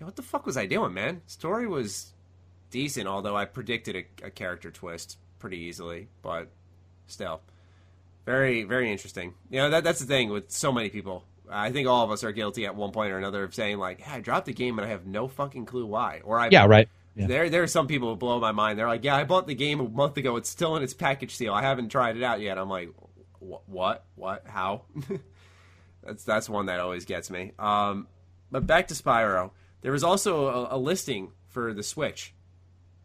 [0.00, 1.20] yeah, what the fuck was I doing, man?
[1.26, 2.12] Story was
[2.70, 6.48] decent, although I predicted a, a character twist pretty easily, but
[7.06, 7.42] still,
[8.24, 9.34] very very interesting.
[9.50, 11.24] You know that that's the thing with so many people.
[11.54, 14.00] I think all of us are guilty at one point or another of saying like,
[14.00, 16.66] "Yeah, I dropped the game and I have no fucking clue why," or I Yeah,
[16.66, 16.88] right.
[17.16, 17.28] Yeah.
[17.28, 18.78] there, there are some people who blow my mind.
[18.78, 20.36] They're like, "Yeah, I bought the game a month ago.
[20.36, 21.54] It's still in its package seal.
[21.54, 22.90] I haven't tried it out yet." I'm like,
[23.38, 24.04] "What?
[24.16, 24.44] What?
[24.46, 24.82] How?"
[26.02, 27.52] that's that's one that always gets me.
[27.58, 28.08] Um,
[28.50, 29.52] but back to Spyro.
[29.82, 32.34] There was also a, a listing for the Switch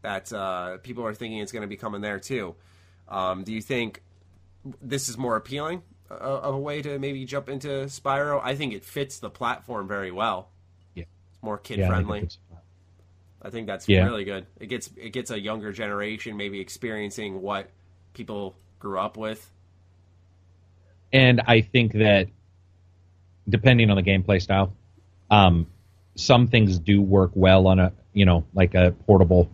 [0.02, 2.56] that uh, people are thinking it's going to be coming there too.
[3.08, 4.02] Um, do you think
[4.82, 8.42] this is more appealing of a way to maybe jump into Spyro?
[8.44, 10.50] I think it fits the platform very well.
[10.96, 11.04] Yeah.
[11.34, 12.30] It's more kid Yeah, I think friendly.
[13.42, 14.06] I think that's Yeah.
[14.06, 14.46] really good.
[14.60, 17.70] It gets it gets a younger generation maybe experiencing what
[18.14, 19.50] people grew up with.
[21.12, 22.28] and I think that
[23.48, 24.74] depending on the gameplay style,
[25.32, 25.68] um,
[26.16, 29.50] some things do work well on a you know like a portable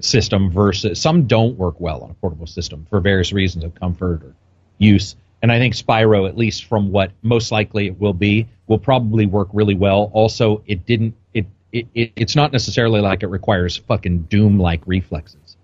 [0.00, 4.22] system versus some don't work well on a portable system for various reasons of comfort
[4.22, 4.34] or
[4.78, 5.16] use.
[5.42, 9.26] And I think Spyro, at least from what most likely it will be, will probably
[9.26, 10.10] work really well.
[10.12, 11.14] Also, it didn't.
[11.34, 15.56] It, it, it it's not necessarily like it requires fucking Doom like reflexes.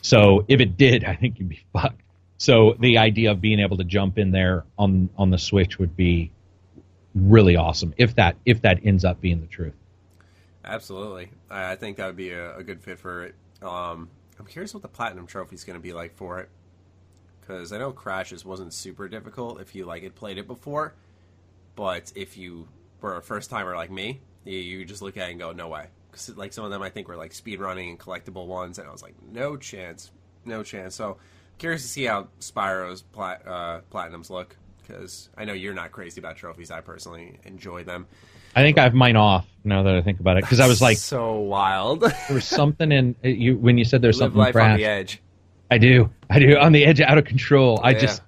[0.00, 2.02] So if it did, I think you'd be fucked.
[2.36, 5.96] So the idea of being able to jump in there on on the Switch would
[5.96, 6.30] be
[7.14, 9.74] really awesome if that if that ends up being the truth.
[10.64, 13.34] Absolutely, I, think that would be a, a good fit for it.
[13.62, 16.48] Um, I'm curious what the platinum trophy is going to be like for it,
[17.46, 20.94] because I know Crashes wasn't super difficult if you like had played it before,
[21.76, 22.68] but if you
[23.00, 25.68] were a first timer like me, you, you just look at it and go, no
[25.68, 28.78] way," because like some of them, I think were like speed running and collectible ones,
[28.78, 30.10] and I was like, no chance,
[30.44, 30.94] no chance.
[30.94, 31.18] So
[31.58, 36.20] curious to see how Spyro's plat, uh, platinums look, because I know you're not crazy
[36.20, 36.70] about trophies.
[36.70, 38.06] I personally enjoy them.
[38.56, 40.80] I think I have mine off now that I think about it because I was
[40.80, 42.00] like, so wild.
[42.02, 45.20] there was something in you when you said there's something life on the edge.
[45.70, 47.80] I do, I do on the edge, out of control.
[47.82, 47.98] I Yeah.
[47.98, 48.22] just,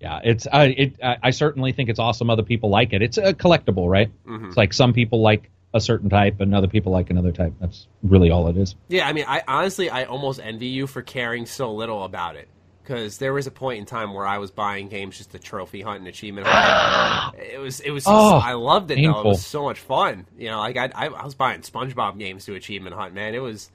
[0.00, 2.30] yeah, it's I it I, certainly think it's awesome.
[2.30, 3.02] Other people like it.
[3.02, 4.10] It's a collectible, right?
[4.26, 4.46] Mm-hmm.
[4.46, 7.52] It's like some people like a certain type and other people like another type.
[7.60, 8.74] That's really all it is.
[8.88, 12.48] Yeah, I mean, I honestly, I almost envy you for caring so little about it.
[12.82, 15.80] Because there was a point in time where I was buying games just to trophy
[15.80, 17.36] hunt and achievement hunt.
[17.38, 19.20] it was, it was, just, Oh, I loved it though.
[19.20, 20.26] It was so much fun.
[20.36, 23.14] You know, like I, I, I was buying SpongeBob games to achievement hunt.
[23.14, 23.70] Man, it was,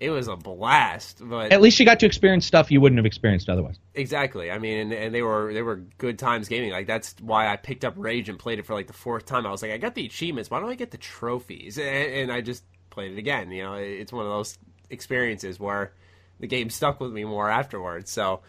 [0.00, 1.20] it was a blast.
[1.22, 3.78] But At least you got to experience stuff you wouldn't have experienced otherwise.
[3.94, 4.50] Exactly.
[4.50, 6.70] I mean, and, and they were they were good times gaming.
[6.70, 9.46] Like that's why I picked up Rage and played it for like the fourth time.
[9.46, 10.50] I was like, I got the achievements.
[10.50, 11.78] Why don't I get the trophies?
[11.78, 13.52] And, and I just played it again.
[13.52, 15.92] You know, it's one of those experiences where
[16.40, 18.10] the game stuck with me more afterwards.
[18.10, 18.40] So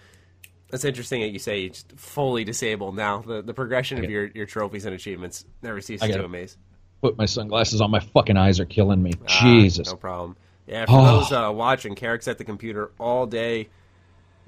[0.69, 3.19] that's interesting that you say you just fully disabled now.
[3.19, 6.57] The the progression of your, your trophies and achievements never ceases to amaze.
[7.01, 7.91] Put my sunglasses on.
[7.91, 9.11] My fucking eyes are killing me.
[9.27, 9.91] Ah, Jesus.
[9.91, 10.37] no problem.
[10.71, 11.19] Yeah, for Oh.
[11.19, 13.67] those uh, watching, Carrick's at the computer all day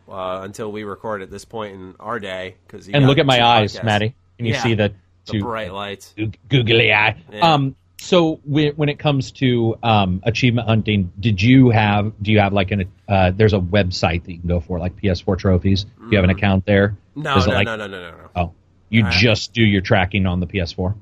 [0.10, 2.56] uh, until we record at this point in our day.
[2.70, 3.84] Cause and look at my eyes, podcasts.
[3.84, 4.16] Maddie.
[4.38, 4.64] Can you Yeah.
[4.64, 4.94] see the
[5.26, 6.16] The two bright lights.
[6.50, 7.18] googly eye?
[7.32, 7.54] Yeah.
[7.54, 7.76] Um.
[8.00, 12.12] So when, when it comes to um, achievement hunting, did you have?
[12.22, 12.90] Do you have like an?
[13.08, 15.84] Uh, there's a website that you can go for, like PS4 trophies.
[15.86, 16.98] Do you have an account there?
[17.18, 17.24] Mm.
[17.24, 18.30] No, no, like- no, no, no, no, no.
[18.36, 18.52] Oh,
[18.90, 20.96] you Uh, just do your tracking on the PS4.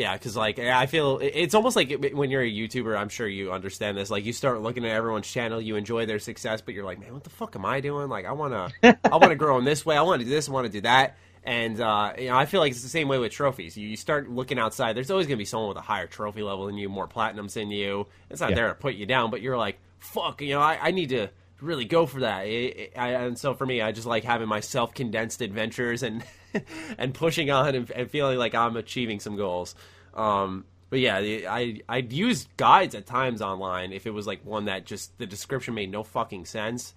[0.00, 0.14] Yeah.
[0.14, 2.98] Because like I feel it's almost like when you're a YouTuber.
[2.98, 4.10] I'm sure you understand this.
[4.10, 7.12] Like you start looking at everyone's channel, you enjoy their success, but you're like, man,
[7.12, 8.08] what the fuck am I doing?
[8.08, 9.96] Like I wanna, I wanna grow in this way.
[9.96, 10.48] I want to do this.
[10.48, 11.16] I want to do that.
[11.44, 13.76] And uh, you know, I feel like it's the same way with trophies.
[13.76, 14.94] You, you start looking outside.
[14.96, 17.70] There's always gonna be someone with a higher trophy level than you, more platinums than
[17.70, 18.06] you.
[18.30, 18.56] It's not Yeah.
[18.56, 20.40] there to put you down, but you're like, fuck.
[20.42, 21.28] You know, I, I need to
[21.62, 22.46] really go for that.
[22.46, 26.02] It- it- I, and so for me, I just like having my self condensed adventures
[26.02, 26.24] and
[26.98, 29.74] and pushing on and, and feeling like I'm achieving some goals.
[30.14, 31.16] Um, but yeah,
[31.48, 35.26] I I'd use guides at times online if it was like one that just the
[35.26, 36.94] description made no fucking sense,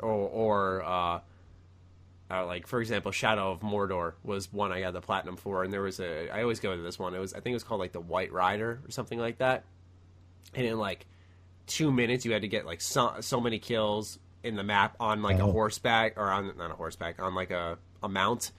[0.00, 1.20] or or uh,
[2.30, 5.72] uh, like for example, Shadow of Mordor was one I got the platinum for, and
[5.72, 7.14] there was a I always go to this one.
[7.14, 9.64] It was I think it was called like the White Rider or something like that,
[10.54, 11.06] and in like
[11.70, 15.22] two minutes you had to get like so, so many kills in the map on
[15.22, 15.52] like a Oh.
[15.52, 18.50] horseback or on not a horseback on like a, a mount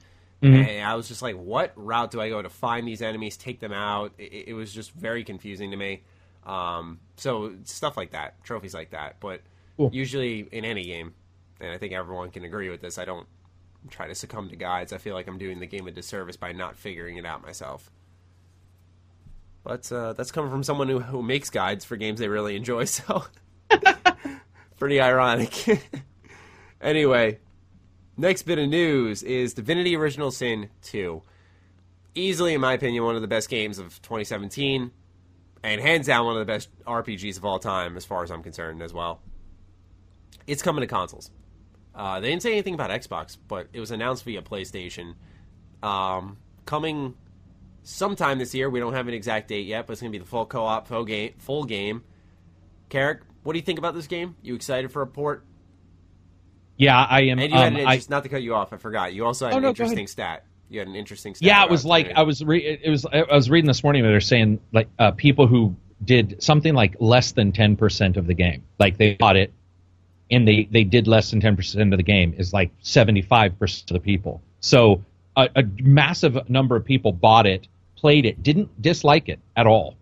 [0.41, 0.67] Mhm.
[0.67, 3.59] and i was just like what route do i go to find these enemies take
[3.59, 6.01] them out it, it was just very confusing to me
[6.47, 9.41] um, so stuff like that trophies like that but
[9.77, 9.91] Cool.
[9.93, 11.13] usually in any game
[11.59, 13.27] and i think everyone can agree with this i don't
[13.89, 16.51] try to succumb to guides i feel like i'm doing the game a disservice by
[16.53, 17.91] not figuring it out myself
[19.63, 22.85] but uh, that's coming from someone who, who makes guides for games they really enjoy,
[22.85, 23.23] so
[24.77, 25.53] pretty ironic.
[26.81, 27.39] anyway,
[28.21, 31.23] Next bit of news is Divinity Original Sin 2.
[32.13, 34.91] Easily, in my opinion, one of the best games of 2017,
[35.63, 38.43] and hands down one of the best RPGs of all time, as far as I'm
[38.43, 39.21] concerned, as well.
[40.45, 41.31] It's coming to consoles.
[41.95, 45.15] Uh, they didn't say anything about Xbox, but it was announced via PlayStation.
[45.81, 47.15] Um, coming
[47.83, 48.69] sometime this year.
[48.69, 50.87] We don't have an exact date yet, but it's going to be the full co-op,
[50.87, 51.33] full game.
[51.39, 52.03] Full game.
[52.89, 54.35] Carrick, what do you think about this game?
[54.41, 55.43] You excited for a port?
[56.77, 57.39] Yeah, I am.
[57.39, 59.13] And you had um, an I- not to cut you off, I forgot.
[59.13, 60.45] You also had Oh, an no, interesting stat.
[60.69, 61.45] You had an interesting stat.
[61.45, 64.11] yeah, it was like I was re- it was I was reading this morning where
[64.11, 68.33] they're saying like uh, people who did something like less than ten percent of the
[68.33, 69.51] game, like they bought it,
[70.31, 73.59] and they they did less than ten percent of the game is like seventy five
[73.59, 74.41] percent of the people.
[74.61, 75.03] So
[75.35, 79.95] a, a massive number of people bought it, played it, didn't dislike it at all,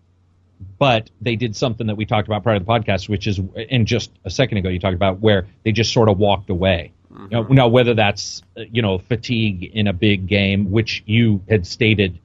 [0.78, 3.86] but they did something that we talked about prior to the podcast, which is and
[3.86, 6.92] just a second ago you talked about where they just sort of walked away.
[7.10, 11.42] You know, now, whether that's uh, you know fatigue in a big game, which you
[11.48, 12.18] had stated,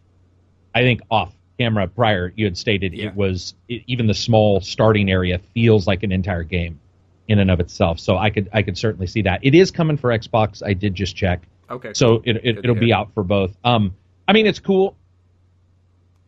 [0.76, 3.08] I think off camera prior, you had stated Yeah.
[3.08, 6.80] it was it, even the small starting area feels like an entire game
[7.28, 7.99] in and of itself.
[7.99, 9.39] So I could I could certainly see that.
[9.43, 10.62] It is coming for Xbox.
[10.64, 11.41] I did just check.
[11.70, 11.93] Okay.
[11.93, 13.55] So it, it, it'll be out for both.
[13.63, 13.95] Um,
[14.28, 14.95] I mean, it's cool.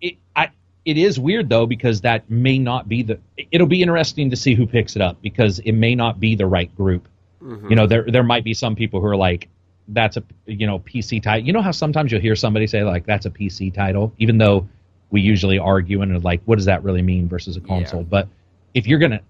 [0.01, 0.49] It I
[0.85, 3.19] it is weird though because that may not be the.
[3.51, 6.45] It'll be interesting to see who picks it up because it may not be the
[6.45, 7.07] right group.
[7.41, 7.69] Mm-hmm.
[7.69, 9.49] You know, there there might be some people who are like,
[9.89, 11.45] that's a you know PC title.
[11.45, 14.67] You know how sometimes you'll hear somebody say like that's a PC title, even though
[15.09, 18.03] we usually argue and are like, what does that really mean versus a console?
[18.03, 18.27] But
[18.73, 19.21] if you're gonna,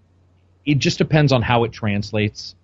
[0.66, 2.56] it just depends on how it translates,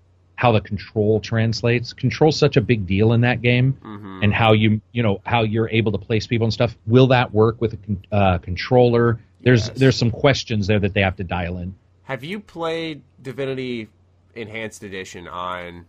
[0.43, 1.93] how the control translates.
[1.93, 4.23] Control's such a big deal in that game, Mm-hmm.
[4.23, 6.75] and how you you know how you're able to place people and stuff.
[6.85, 9.19] Will that work with a con- uh, controller?
[9.41, 9.79] There's Yes.
[9.79, 11.73] there's some questions there that they have to dial in.
[12.03, 13.87] Have you played Divinity
[14.35, 15.85] Enhanced Edition on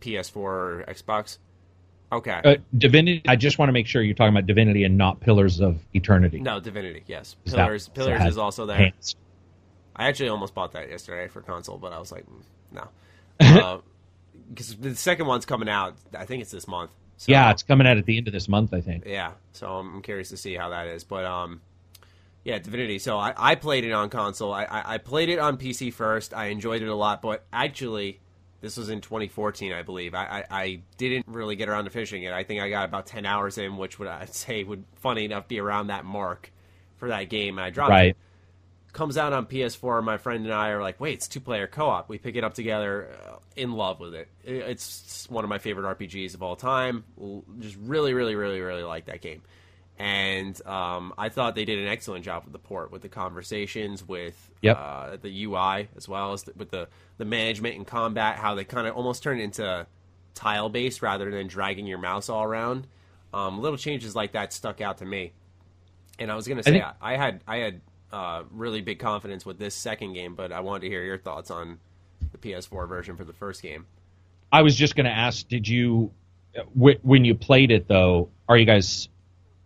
[0.00, 1.38] PS4 or Xbox?
[2.12, 2.40] Okay.
[2.44, 3.22] Uh, Divinity.
[3.26, 6.38] I just want to make sure you're talking about Divinity and not Pillars of Eternity.
[6.40, 7.02] no, Divinity.
[7.08, 7.34] Yes.
[7.46, 7.84] That- Pillars.
[7.86, 8.76] so Pillars is also there.
[8.76, 9.16] enhanced.
[9.96, 12.88] I actually almost bought that yesterday for console, but I was like, mm, no,
[14.48, 15.96] because the second one's coming out.
[16.16, 16.90] I think it's this month.
[17.16, 19.04] So, Yeah, it's coming out at the end of this month, I think.
[19.06, 19.32] yeah.
[19.52, 21.04] So I'm curious to see how that is.
[21.04, 21.60] But um,
[22.44, 22.98] yeah, Divinity.
[22.98, 24.52] So I, I played it on console.
[24.52, 26.34] I, I I played it on PC first.
[26.34, 28.18] I enjoyed it a lot, but actually.
[28.60, 30.14] This was in 2014, I believe.
[30.14, 32.32] I, I, I didn't really get around to finishing it.
[32.32, 35.48] I think I got about 10 hours in, which would I'd say would, funny enough,
[35.48, 36.52] be around that mark
[36.96, 37.58] for that game.
[37.58, 38.16] And I dropped it Right.
[38.92, 40.02] Comes out on PS4.
[40.04, 42.08] My friend and I are like, wait, it's two player co op.
[42.08, 44.28] We pick it up together, uh, in love with it.
[44.44, 47.04] It- It's one of my favorite RPGs of all time.
[47.60, 49.42] Just really, really, really, really like that game.
[49.98, 54.06] And um, I thought they did an excellent job with the port, with the conversations,
[54.06, 54.76] with Yep.
[54.78, 56.88] uh, the UI, as well as the, with the,
[57.18, 59.86] the management and combat, how they kind of almost turned into
[60.34, 62.86] tile based rather than dragging your mouse all around.
[63.34, 65.32] Um, little changes like that stuck out to me.
[66.18, 67.80] And I was gonna say think- I, I had I had
[68.12, 71.50] uh, really big confidence with this second game, but I wanted to hear your thoughts
[71.50, 71.78] on
[72.32, 73.86] the PS4 version for the first game.
[74.50, 76.12] I was just going to ask, did you,
[76.74, 79.08] when you played it though, are you guys,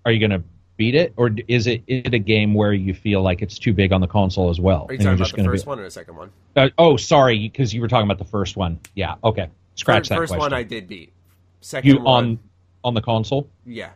[0.05, 2.95] are you going to beat it, or is it is it a game where you
[2.95, 4.87] feel like it's too big on the console as well?
[4.89, 6.31] Are you talking about the first be- one or the second one?
[6.55, 8.79] Uh, oh, sorry, because you were talking about the first one.
[8.95, 9.49] Yeah, okay.
[9.75, 10.41] Scratch Fir- that first question.
[10.41, 11.13] one I did beat.
[11.61, 12.39] Second you one, on
[12.85, 13.49] on the console?
[13.65, 13.91] yeah.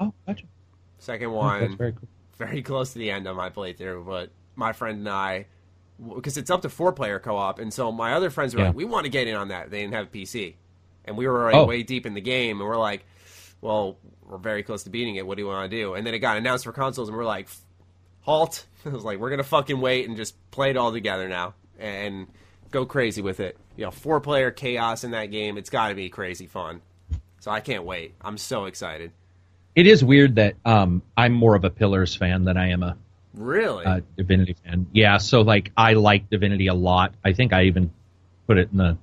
[0.00, 0.44] Oh, gotcha.
[0.98, 1.60] Second one.
[1.60, 2.08] That's very cool.
[2.38, 5.46] Very close to the end of my playthrough, but my friend and I,
[6.16, 8.66] because it's up to four player co op, and so my other friends were Yeah.
[8.68, 9.70] like, we want to get in on that.
[9.70, 10.54] They didn't have PC,
[11.04, 11.64] and we were already Oh.
[11.66, 13.04] way deep in the game, and we're like,
[13.60, 15.26] well, we're very close to beating it.
[15.26, 15.94] What do you want to do?
[15.94, 17.48] And then it got announced for consoles, and we're like,
[18.22, 18.66] halt.
[18.86, 22.26] I was like, we're gonna fucking wait and just play it all together now and
[22.70, 23.56] go crazy with it.
[23.76, 25.56] You know, four player chaos in that game.
[25.58, 26.82] It's got to be crazy fun.
[27.40, 28.14] So I can't wait.
[28.20, 29.12] I'm so excited.
[29.74, 32.96] It is weird that um, I'm more of a Pillars fan than I am a
[33.34, 33.84] Really?
[33.84, 34.86] uh, Divinity fan.
[34.92, 37.14] Yeah, so like I like Divinity a lot.
[37.24, 37.90] I think I even
[38.46, 38.96] put it in the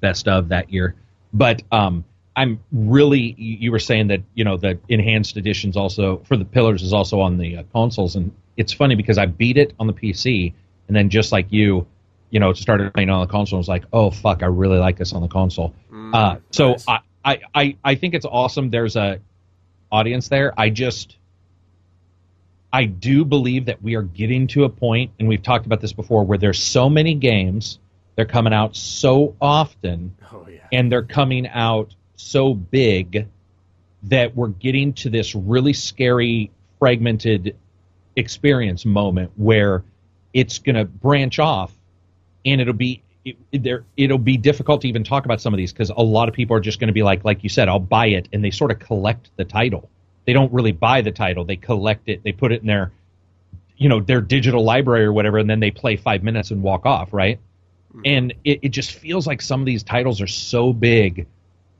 [0.00, 0.94] best of that year.
[1.32, 2.04] But um,
[2.36, 6.82] I'm really you were saying that you know the enhanced editions also for the Pillars
[6.82, 9.94] is also on the uh, consoles, and it's funny because I beat it on the
[9.94, 10.52] PC,
[10.88, 11.86] and then just like you,
[12.28, 13.56] you know, started playing on the console.
[13.56, 15.72] and was like, oh fuck, I really like this on the console.
[16.12, 16.84] uh, so nice.
[16.88, 18.68] I, I I I think it's awesome.
[18.68, 19.20] There's a
[19.90, 20.52] audience there.
[20.58, 21.16] I just
[22.72, 25.92] I do believe that we are getting to a point, and we've talked about this
[25.92, 27.80] before, where there's so many games,
[28.14, 30.60] they're coming out so often, oh yeah.
[30.72, 33.26] and they're coming out so big
[34.04, 37.56] that we're getting to this really scary, fragmented
[38.16, 39.84] experience moment where
[40.32, 41.72] it's going to branch off,
[42.44, 45.72] and it'll be it, there it'll be difficult to even talk about some of these
[45.72, 47.78] because a lot of people are just going to be like, like you said, I'll
[47.78, 49.90] buy it, and they sort of collect the title.
[50.26, 52.22] They don't really buy the title; they collect it.
[52.22, 52.92] They put it in their,
[53.76, 56.86] you know, their digital library or whatever, and then they play five minutes and walk
[56.86, 57.38] off, right?
[57.90, 58.00] Mm-hmm.
[58.04, 61.26] And it, it just feels like some of these titles are so big,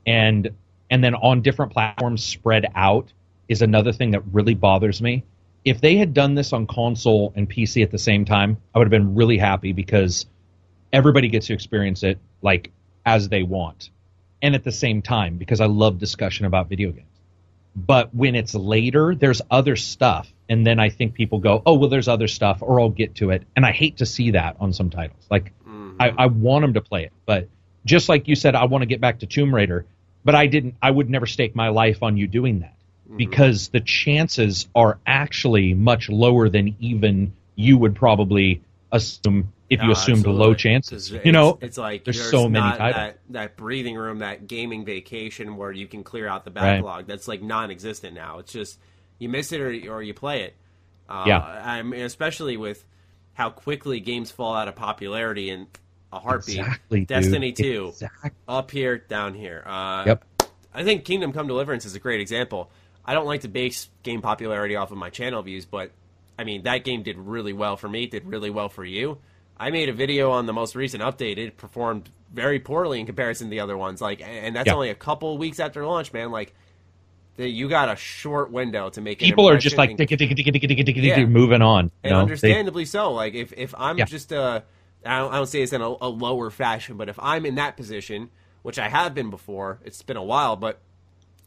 [0.05, 0.49] and
[0.89, 3.11] and then on different platforms spread out
[3.47, 5.23] is another thing that really bothers me.
[5.63, 8.85] If they had done this on console and PC at the same time, I would
[8.85, 10.25] have been really happy because
[10.93, 12.71] everybody gets to experience it like
[13.05, 13.89] as they want
[14.41, 17.07] and at the same time because I love discussion about video games.
[17.75, 20.31] But when it's later, there's other stuff.
[20.49, 23.29] And then I think people go, oh, well, there's other stuff, or I'll get to
[23.29, 23.43] it.
[23.55, 25.25] And I hate to see that on some titles.
[25.29, 25.95] Like, mm-hmm.
[25.99, 27.13] I, I want them to play it.
[27.25, 27.47] But
[27.85, 29.85] just like you said, I want to get back to Tomb Raider,
[30.25, 32.75] but I didn't, I would never stake my life on you doing that
[33.07, 33.17] mm-hmm.
[33.17, 38.61] because the chances are actually much lower than even you would probably
[38.91, 40.45] assume if you assumed absolutely.
[40.45, 41.11] low chances.
[41.23, 42.93] You know, it's like there's, there's so many titles.
[42.93, 46.97] That, that, breathing room, that gaming vacation where you can clear out the backlog.
[46.97, 47.07] Right.
[47.07, 48.39] That's like non-existent now.
[48.39, 48.79] It's just
[49.17, 50.55] you miss it or, or you play it.
[51.07, 52.83] Uh, yeah, I mean, especially with
[53.33, 55.67] how quickly games fall out of popularity in
[56.11, 56.59] a heartbeat.
[56.59, 57.65] Exactly, Destiny dude.
[57.65, 58.31] Two, exactly.
[58.49, 59.63] up here, down here.
[59.65, 60.25] Uh, yep.
[60.73, 62.69] I think Kingdom Come Deliverance is a great example.
[63.05, 65.91] I don't like to base game popularity off of my channel views, but
[66.37, 68.07] I mean that game did really well for me.
[68.07, 69.17] Did really well for you
[69.61, 71.37] I made a video on the most recent update.
[71.37, 74.01] It performed very poorly in comparison to the other ones.
[74.01, 74.73] Like, and that's yeah.
[74.73, 76.31] only a couple weeks after launch, man.
[76.31, 76.55] Like,
[77.35, 79.19] the, you got a short window to make.
[79.19, 79.95] People are just like
[81.27, 83.11] moving on, and understandably so.
[83.11, 84.63] Like, if if I'm just a,
[85.05, 87.55] I don't, I don't say it's in a, a lower fashion, but if I'm in
[87.55, 88.31] that position,
[88.63, 90.81] which I have been before, it's been a while, but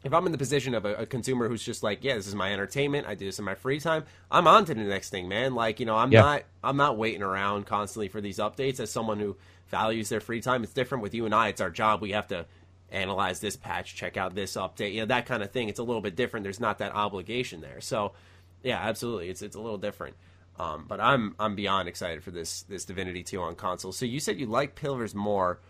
[0.05, 2.35] if I'm in the position of a, a, consumer who's just like, yeah, this is
[2.35, 5.27] my entertainment, I do this in my free time, I'm on to the next thing,
[5.27, 5.55] man.
[5.55, 6.21] Like, you know, I'm yeah.
[6.21, 8.79] not I'm not waiting around constantly for these updates.
[8.79, 9.35] As someone who
[9.67, 11.47] values their free time, it's different with you and I.
[11.47, 12.03] It's our job.
[12.03, 12.45] We have to
[12.91, 15.69] analyze this patch, check out this update, you know, that kind of thing.
[15.69, 16.43] It's a little bit different.
[16.43, 17.81] There's not that obligation there.
[17.81, 18.13] So,
[18.61, 20.15] yeah, absolutely, it's it's a little different.
[20.59, 23.91] Um, but I'm I'm beyond excited for this this Divinity 2 on console.
[23.91, 25.61] So you said you like Pillars more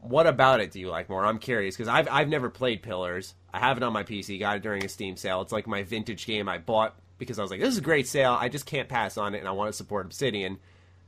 [0.00, 1.24] what about it do you like more?
[1.24, 3.34] I'm curious because I've I've never played Pillars.
[3.52, 4.38] I have it on my PC.
[4.38, 5.40] Got it during a Steam sale.
[5.42, 8.06] It's like my vintage game I bought because I was like, this is a great
[8.06, 8.36] sale.
[8.38, 10.58] I just can't pass on it, and I want to support Obsidian.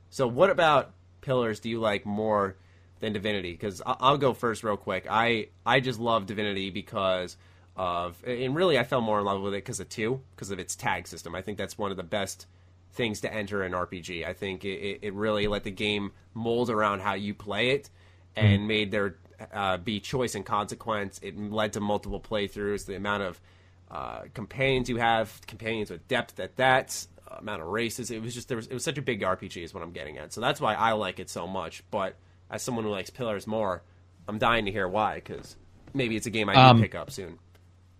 [0.09, 2.57] So, what about Pillars do you like more
[2.99, 3.51] than Divinity?
[3.51, 5.07] Because I'll go first, real quick.
[5.09, 7.37] I I just love Divinity because
[7.77, 10.59] of, and really I fell more in love with it because of two, because of
[10.59, 11.33] its tag system.
[11.33, 12.45] I think that's one of the best
[12.93, 14.27] things to enter an RPG.
[14.27, 17.89] I think it, it really let the game mold around how you play it
[18.35, 18.67] and mm-hmm.
[18.67, 19.15] made there
[19.53, 21.19] uh, be choice and consequence.
[21.21, 22.85] It led to multiple playthroughs.
[22.85, 23.41] The amount of
[23.89, 28.11] uh, companions you have, companions with depth at that, uh, amount of races.
[28.11, 30.17] It was just there was it was such a big RPG is what I'm getting
[30.17, 30.33] at.
[30.33, 31.83] So that's why I like it so much.
[31.91, 32.15] But
[32.49, 33.83] as someone who likes Pillars more,
[34.27, 35.55] I'm dying to hear why because
[35.93, 37.39] maybe it's a game I um, pick up soon.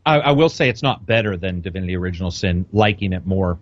[0.06, 2.66] I, I, will say it's not better than Divinity Original Sin.
[2.72, 3.60] Liking it more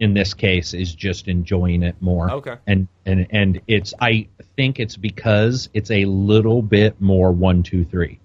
[0.00, 2.30] in this case is just enjoying it more.
[2.30, 2.56] Okay.
[2.66, 4.26] And and and it's I
[4.56, 8.18] think it's because it's a little bit more one two three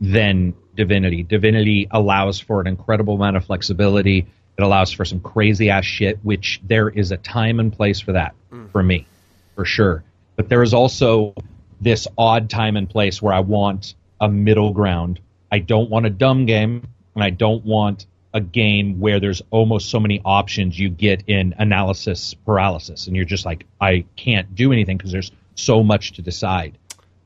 [0.00, 1.22] than Divinity.
[1.22, 4.26] Divinity allows for an incredible amount of flexibility.
[4.58, 8.12] It allows for some crazy ass shit, which there is a time and place for
[8.12, 8.70] that mm.
[8.70, 9.06] for me,
[9.54, 10.02] for sure.
[10.36, 11.34] But there is also
[11.80, 15.20] this odd time and place where I want a middle ground.
[15.50, 19.90] I don't want a dumb game, and I don't want a game where there's almost
[19.90, 24.72] so many options you get in analysis paralysis and you're just like I can't do
[24.72, 26.78] anything because there's so much to decide.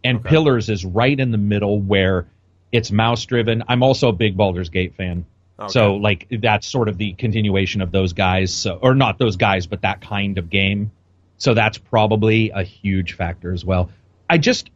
[0.03, 0.29] And okay.
[0.29, 2.27] Pillars is right in the middle where
[2.73, 3.63] it's mouse driven.
[3.69, 5.27] I'm also a big Baldur's Gate fan.
[5.59, 5.73] Okay.
[5.73, 9.67] So like that's sort of the continuation of those guys so or not those guys
[9.67, 10.91] but that kind of game.
[11.39, 13.91] So that's probably a huge factor as well.
[14.29, 14.71] I just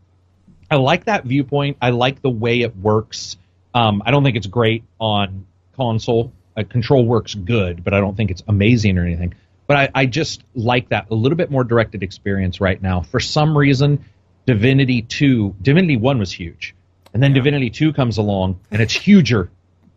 [0.71, 1.79] I like that viewpoint.
[1.83, 3.37] I like the way it works.
[3.75, 5.47] Um, I don't think it's great on
[5.81, 6.33] console.
[6.57, 9.33] Uh, control works good, but I don't think it's amazing or anything.
[9.67, 13.01] But I, I just like that a little bit more directed experience right now.
[13.03, 14.05] For some reason,
[14.47, 16.75] Divinity 2, Divinity 1 was huge.
[17.15, 17.37] And then yeah.
[17.37, 19.51] Divinity 2 comes along and it's huger.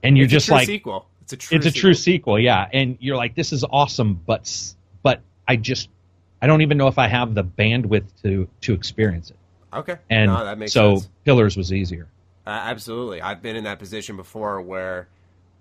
[0.03, 1.07] And you're it's just like sequel.
[1.23, 1.81] It's a true It's a sequel.
[1.81, 2.67] true sequel, yeah.
[2.71, 4.49] And you're like this is awesome, but
[5.01, 5.89] but I just
[6.41, 9.37] I don't even know if I have the bandwidth to to experience it.
[9.73, 9.97] Okay.
[10.09, 11.09] And no, that makes so sense.
[11.25, 12.07] Pillars was easier.
[12.45, 13.21] Uh, absolutely.
[13.21, 15.07] I've been in that position before where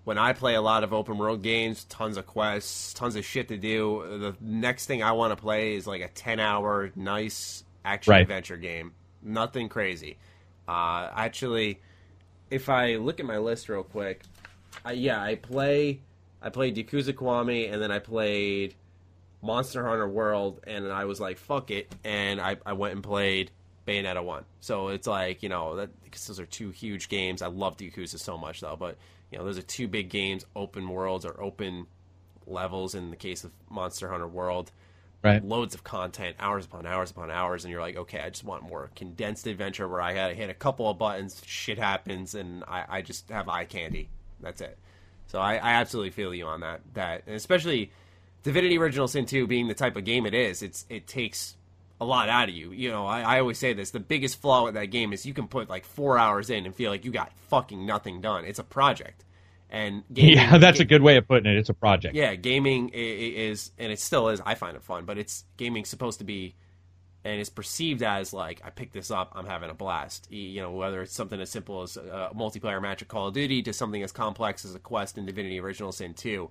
[0.03, 3.47] when I play a lot of open world games, tons of quests, tons of shit
[3.47, 7.63] to do, the next thing I want to play is like a 10 hour, nice
[7.85, 8.21] action right.
[8.21, 8.93] adventure game.
[9.21, 10.17] Nothing crazy.
[10.67, 11.79] Uh, actually,
[12.49, 14.23] if I look at my list real quick,
[14.83, 16.01] I, yeah, I play.
[16.41, 18.75] I played Yakuza Kiwami, and then I played
[19.41, 21.93] Monster Hunter World, and I was like, fuck it.
[22.03, 23.51] And I, I went and played
[23.87, 24.45] Bayonetta one.
[24.59, 27.41] So it's like you know that because those are two huge games.
[27.41, 28.97] I love Yakuza so much though, but
[29.33, 31.87] you know those are two big games, open worlds or open
[32.45, 34.71] levels in the case of Monster Hunter World.
[35.23, 35.43] Right.
[35.43, 38.61] Loads of content, hours upon hours upon hours, and you're like, okay, I just want
[38.63, 42.63] more condensed adventure where I had to hit a couple of buttons, shit happens, and
[42.67, 44.09] I, I just have eye candy.
[44.41, 44.77] That's it.
[45.27, 46.81] So I, I absolutely feel you on that.
[46.93, 47.91] That and especially
[48.43, 51.55] Divinity Original Sin 2 being the type of game it is, it's it takes
[52.01, 52.71] a lot out of you.
[52.71, 55.33] You know, I, I always say this: the biggest flaw with that game is you
[55.33, 58.45] can put like four hours in and feel like you got fucking nothing done.
[58.45, 59.22] It's a project,
[59.73, 61.57] and gaming, yeah, that's a good way of putting it.
[61.57, 62.15] It's a project.
[62.15, 64.39] Yeah, gaming is, and it still is.
[64.45, 66.55] I find it fun, but it's gaming supposed to be,
[67.25, 70.31] and it's perceived as like I picked this up, I'm having a blast.
[70.31, 73.63] You know, whether it's something as simple as a multiplayer match of Call of Duty
[73.63, 76.49] to something as complex as a quest in Divinity Original Sin 2.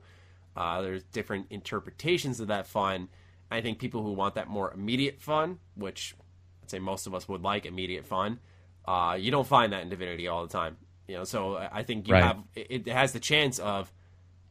[0.54, 3.08] Uh, there's different interpretations of that fun.
[3.50, 6.14] I think people who want that more immediate fun, which
[6.62, 8.40] I'd say most of us would like immediate fun,
[8.84, 10.76] uh, you don't find that in Divinity all the time.
[11.08, 12.18] You know, so I think you Right.
[12.18, 13.92] have it, it has the chance of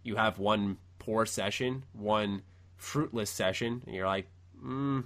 [0.03, 2.43] you have one poor session, one
[2.77, 4.27] fruitless session, and you're like,
[4.63, 5.05] mm,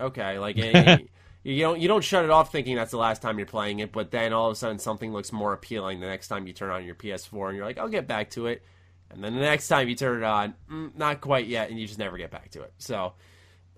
[0.00, 1.04] okay, like eh,
[1.44, 3.92] you don't you don't shut it off thinking that's the last time you're playing it,
[3.92, 6.70] but then all of a sudden something looks more appealing the next time you turn
[6.70, 8.62] on your PS4, and you're like, I'll get back to it,
[9.10, 11.86] and then the next time you turn it on, mm, not quite yet, and you
[11.86, 12.72] just never get back to it.
[12.78, 13.14] So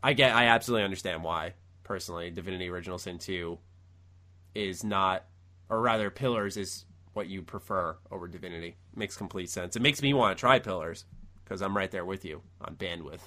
[0.03, 1.55] I get, I absolutely understand why
[1.85, 3.59] personally, Divinity Original Sin 2
[4.55, 5.25] is not,
[5.69, 6.85] or rather, Pillars is
[7.19, 8.77] what you prefer over Divinity.
[8.95, 9.75] Makes complete sense.
[9.75, 11.05] It makes me want to try Pillars
[11.43, 13.23] because I'm right there with you on bandwidth.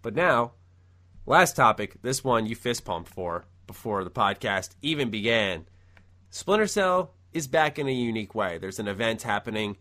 [0.00, 0.52] But now,
[1.26, 1.98] last topic.
[2.00, 5.66] This one you fist pumped for before the podcast even began.
[6.30, 8.56] Splinter Cell is back in a unique way.
[8.56, 9.76] There's an event happening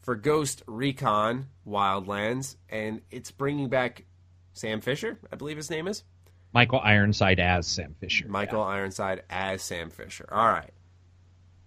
[0.00, 4.04] for Ghost Recon Wildlands, and it's bringing back
[4.52, 6.04] Sam Fisher, I believe his name is.
[6.52, 8.28] Michael Ironside as Sam Fisher.
[8.28, 10.28] Michael Ironside as Sam Fisher.
[10.30, 10.70] All right.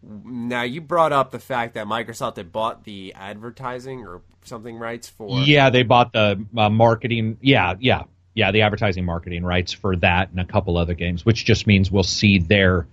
[0.06, 5.10] Now you brought up the fact that Microsoft had bought the advertising or something rights
[5.10, 5.40] for.
[5.40, 7.38] Yeah, they bought the uh, marketing.
[7.42, 11.46] Yeah, yeah, yeah, the advertising marketing rights for that and a couple other games, which
[11.46, 12.88] just means we'll see their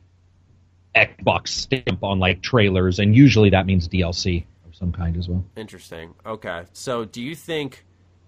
[0.94, 5.44] Xbox stamp on like trailers, and usually that means DLC of some kind as well.
[5.56, 6.14] Interesting.
[6.26, 6.64] Okay.
[6.72, 7.84] So do you think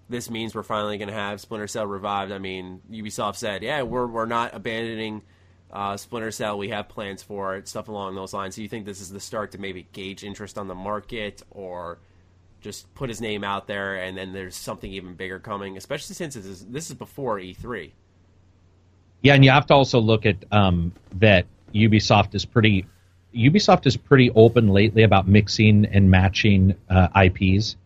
[0.09, 2.31] this means we're finally going to have Splinter Cell revived?
[2.31, 5.21] I mean, Ubisoft said, yeah, we're we're not abandoning
[5.73, 6.57] uh, Splinter Cell.
[6.57, 8.55] We have plans for it, stuff along those lines.
[8.55, 11.97] Do you think this is the start to maybe gauge interest on the market, or
[12.61, 15.75] just put his name out there, and then there's something even bigger coming?
[15.75, 17.91] Especially since this is, this is before E E3.
[19.23, 22.85] Yeah, and you have to also look at um, that Ubisoft is pretty.
[23.35, 27.77] Ubisoft is pretty open lately about mixing and matching uh, IPs.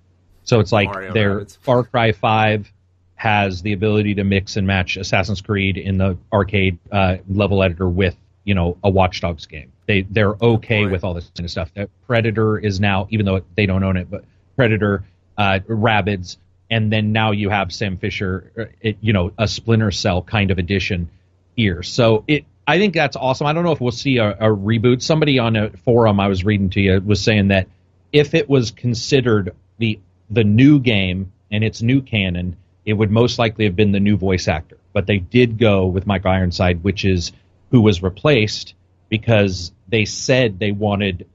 [0.44, 1.58] So it's like Mario their Rabbids.
[1.60, 2.72] Far Cry Five
[3.18, 7.90] has the ability to mix and match Assassin's Creed in the arcade uh, level editor
[7.90, 8.16] with
[8.46, 9.74] you know a Watch Dogs game.
[9.88, 10.92] They they're okay point.
[10.92, 11.74] with all this kind of stuff.
[11.74, 14.24] That Predator is now, even though they don't own it, but
[14.56, 15.04] Predator,
[15.38, 16.38] uh, Rabbids,
[16.70, 20.52] and then now you have Sam Fisher, uh, it, you know, a Splinter Cell kind
[20.52, 21.10] of edition
[21.56, 21.82] here.
[21.84, 23.48] So it, I think that's awesome.
[23.48, 25.02] I don't know if we'll see a, a reboot.
[25.02, 27.68] Somebody on a forum I was reading to you was saying that
[28.12, 30.00] if it was considered the
[30.30, 32.58] the new game and its new canon,
[32.88, 34.78] it would most likely have been the new voice actor.
[34.94, 37.34] But they did go with Mike Ironside, which is
[37.70, 38.74] who was replaced
[39.10, 41.28] because they said they wanted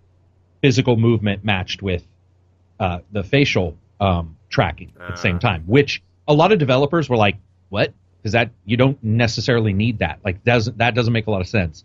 [0.63, 2.03] physical movement matched with
[2.81, 5.41] uh, the facial um, tracking at the same Ah.
[5.51, 7.37] time, which a lot of developers were like,
[7.69, 7.93] "What?
[8.17, 10.21] Because that you don't necessarily need that.
[10.25, 11.85] Like, doesn't that doesn't make a lot of sense."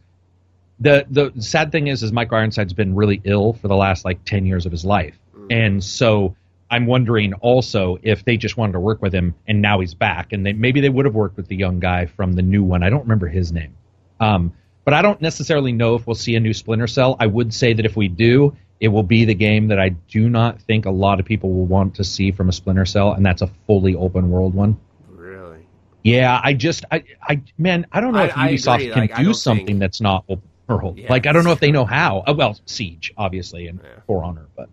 [0.79, 4.23] The the sad thing is, is Mike Ironside's been really ill for the last like
[4.23, 5.17] ten years of his life,
[5.49, 6.35] and so
[6.69, 10.33] I'm wondering also if they just wanted to work with him, and now he's back,
[10.33, 12.83] and they, maybe they would have worked with the young guy from the new one.
[12.83, 13.75] I don't remember his name.
[14.19, 14.53] Um,
[14.83, 17.15] but I don't necessarily know if we'll see a new Splinter Cell.
[17.19, 20.29] I would say that if we do, it will be the game that I do
[20.29, 23.25] not think a lot of people will want to see from a Splinter Cell, and
[23.25, 24.77] that's a fully open world one.
[25.09, 25.67] Really?
[26.03, 29.33] Yeah, I just, I, I, man, I don't know if I Ubisoft can Like, do
[29.33, 30.97] something think- that's not open world.
[30.97, 32.23] Yeah, like, I don't know if they know how.
[32.27, 34.01] Uh, well, Siege, obviously, and Yeah.
[34.05, 34.69] For Honor, but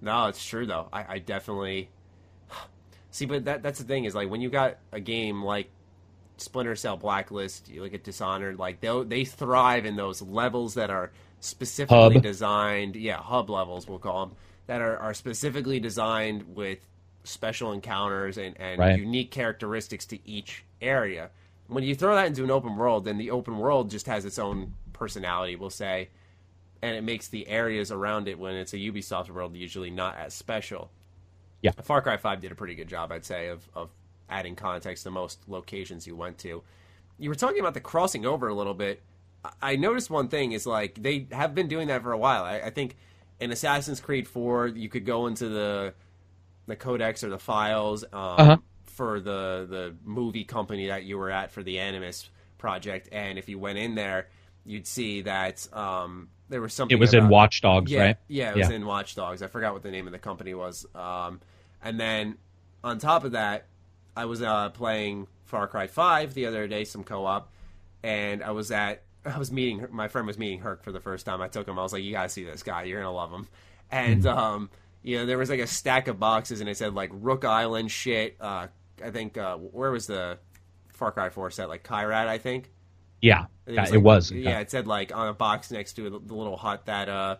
[0.00, 0.88] No, it's true though.
[0.92, 1.90] I, I definitely
[3.10, 5.68] see, but that that's the thing is like when you got a game like
[6.38, 10.90] Splinter Cell Blacklist, you look at Dishonored, like they they thrive in those levels that
[10.90, 12.22] are specifically Hub.
[12.22, 12.96] designed.
[12.96, 14.36] Yeah, hub levels we'll call them
[14.66, 16.78] that are, are specifically designed with
[17.24, 18.98] special encounters and, and Right.
[18.98, 21.30] unique characteristics to each area.
[21.66, 24.38] When you throw that into an open world, then the open world just has its
[24.38, 26.08] own personality, we'll say,
[26.82, 30.34] and it makes the areas around it when it's a Ubisoft world usually not as
[30.34, 30.90] special.
[31.62, 31.72] Yeah.
[31.82, 33.90] Far Cry Five did a pretty good job, I'd say, of of
[34.28, 36.62] adding context to most locations you went to.
[37.18, 39.02] you were talking about the crossing over a little bit.
[39.60, 42.44] I noticed one thing is like they have been doing that for a while.
[42.44, 42.96] I, I think
[43.40, 45.94] in Assassin's Creed 4, you could go into the
[46.66, 48.56] the codex or the files um, uh-huh.
[48.84, 53.48] for the the movie company that you were at for the Animus project, and if
[53.48, 54.28] you went in there,
[54.64, 56.96] you'd see that um, there was something.
[56.96, 58.16] It was about, in Watch Dogs, yeah, right?
[58.28, 58.76] Yeah, it was yeah.
[58.76, 59.42] in Watch Dogs.
[59.42, 60.84] I forgot what the name of the company was.
[60.94, 61.40] Um,
[61.82, 62.36] and then
[62.84, 63.66] on top of that,
[64.16, 67.50] I was uh, playing Far Cry Five the other day, some co-op,
[68.02, 71.24] and I was at I was meeting my friend was meeting Hurk for the first
[71.24, 71.40] time.
[71.40, 71.78] I took him.
[71.78, 72.84] I was like, "You gotta see this guy.
[72.84, 73.48] You're gonna love him."
[73.90, 74.38] And mm-hmm.
[74.38, 74.70] um,
[75.02, 77.90] you know, there was like a stack of boxes, and it said like Rook Island
[77.90, 78.36] shit.
[78.40, 78.66] Uh,
[79.02, 80.38] I think uh, where was the
[80.88, 81.68] Far Cry Four set?
[81.68, 82.70] Like Kyrat, I think.
[83.20, 83.76] Yeah, it was.
[83.76, 84.32] Like, it was.
[84.32, 87.36] Yeah, it said like on a box next to the little hut that uh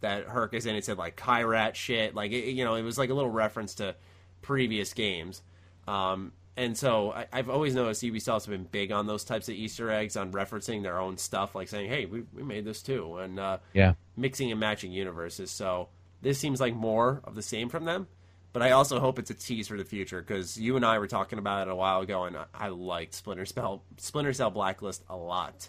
[0.00, 0.76] that Hurk is in.
[0.76, 2.14] It said like Kyrat shit.
[2.14, 3.94] Like it, you know, it was like a little reference to
[4.42, 5.42] previous games.
[5.88, 9.90] Um, and so I, have always noticed Ubisoft's been big on those types of Easter
[9.90, 13.40] eggs, on referencing their own stuff, like saying, "Hey, we, we made this too," and
[13.40, 15.50] uh, yeah, mixing and matching universes.
[15.50, 15.88] So
[16.20, 18.06] this seems like more of the same from them.
[18.52, 21.06] But I also hope it's a tease for the future because you and I were
[21.06, 25.16] talking about it a while ago, and I, liked Splinter Cell Splinter Cell Blacklist a
[25.16, 25.68] lot.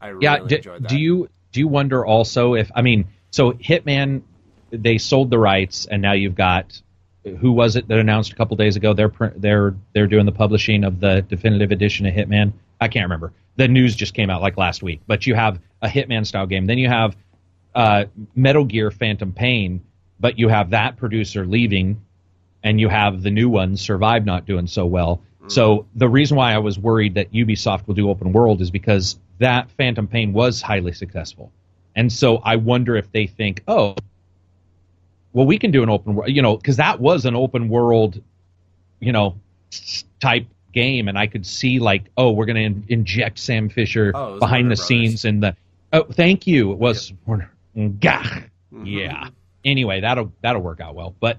[0.00, 0.88] I really yeah, d- enjoyed that.
[0.88, 4.22] Do you do you wonder also if I mean so Hitman
[4.70, 6.80] they sold the rights and now you've got
[7.38, 10.84] who was it that announced a couple days ago they're they're they're doing the publishing
[10.84, 12.52] of the definitive edition of Hitman.
[12.80, 13.32] I can't remember.
[13.56, 15.00] The news just came out like last week.
[15.06, 16.66] But you have a Hitman style game.
[16.66, 17.14] Then you have
[17.74, 19.82] uh, Metal Gear Phantom Pain,
[20.20, 22.00] but you have that producer leaving,
[22.62, 25.22] and you have the new one Survive not doing so well.
[25.42, 25.50] Mm.
[25.50, 29.18] So the reason why I was worried that Ubisoft will do open world is because
[29.38, 31.50] that Phantom Pain was highly successful,
[31.96, 33.96] and so I wonder if they think, oh,
[35.32, 38.20] well, we can do an open world, you know, because that was an open world,
[39.00, 39.36] you know,
[40.20, 44.12] type game, and I could see like, oh, we're going to in- inject Sam Fisher
[44.14, 44.86] oh, behind Warner the Brothers.
[44.86, 45.56] scenes in the.
[45.92, 46.72] Oh, thank you.
[46.72, 47.50] It was Warner.
[47.74, 48.22] Gah.
[48.22, 48.86] Mm-hmm.
[48.86, 49.28] Yeah.
[49.64, 51.38] Anyway, that'll that'll work out well, but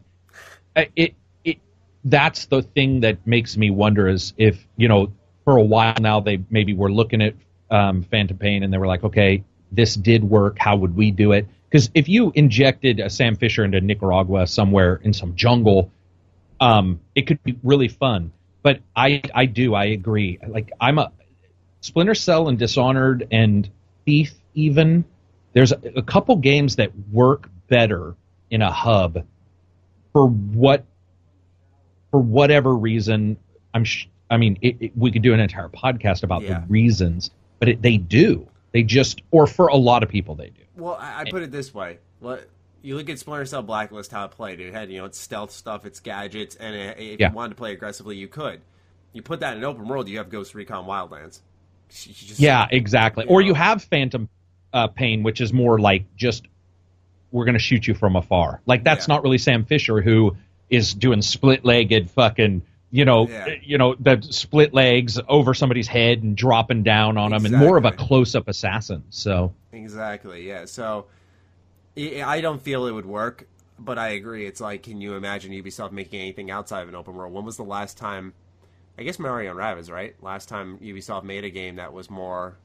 [0.76, 1.60] uh, it it
[2.04, 5.12] that's the thing that makes me wonder is if you know
[5.44, 7.36] for a while now they maybe were looking at
[7.70, 10.58] um, Phantom Pain and they were like, okay, this did work.
[10.60, 11.48] How would we do it?
[11.70, 15.90] Because if you injected a Sam Fisher into Nicaragua somewhere in some jungle,
[16.60, 18.34] um, it could be really fun.
[18.62, 20.38] But I, I do, I agree.
[20.46, 21.12] Like I'm a
[21.80, 23.70] Splinter Cell and Dishonored and
[24.06, 25.06] Thief even.
[25.54, 28.16] There's a, a couple games that work better
[28.52, 29.26] in a hub
[30.12, 30.86] for what,
[32.12, 33.38] for whatever reason.
[33.74, 36.60] I'm, sh- I mean, it, it, we could do an entire podcast about yeah.
[36.60, 38.48] the reasons, but it, they do.
[38.74, 40.62] They just, or for a lot of people, they do.
[40.76, 42.00] Well, I, I put it this way:
[42.82, 44.60] you look at Splinter Cell Blacklist, how it played.
[44.60, 47.30] It had you know it's stealth stuff, it's gadgets, and if yeah.
[47.30, 48.62] you wanted to play aggressively, you could.
[49.14, 51.40] You put that in an open world, you have Ghost Recon Wildlands.
[51.90, 53.26] Just, yeah, exactly.
[53.26, 54.30] You or you have Phantom
[54.74, 56.48] uh, Pain, which is more like just
[57.32, 58.62] we're going to shoot you from afar.
[58.66, 59.16] Like that's yeah.
[59.16, 60.38] not really Sam Fisher who
[60.70, 63.56] is doing split-legged fucking you know, yeah.
[63.64, 67.50] you know, the split legs over somebody's head and dropping down on exactly.
[67.50, 69.06] them, and more of a close-up assassin.
[69.10, 70.66] So exactly, yeah.
[70.66, 71.06] So
[71.98, 73.48] I don't feel it would work,
[73.80, 74.46] but I agree.
[74.46, 77.34] It's like, can you imagine Ubisoft making anything outside of an open world?
[77.34, 78.34] When was the last time?
[79.00, 80.14] I guess Mario and Rabbids, right?
[80.22, 82.58] Last time Ubisoft made a game that was more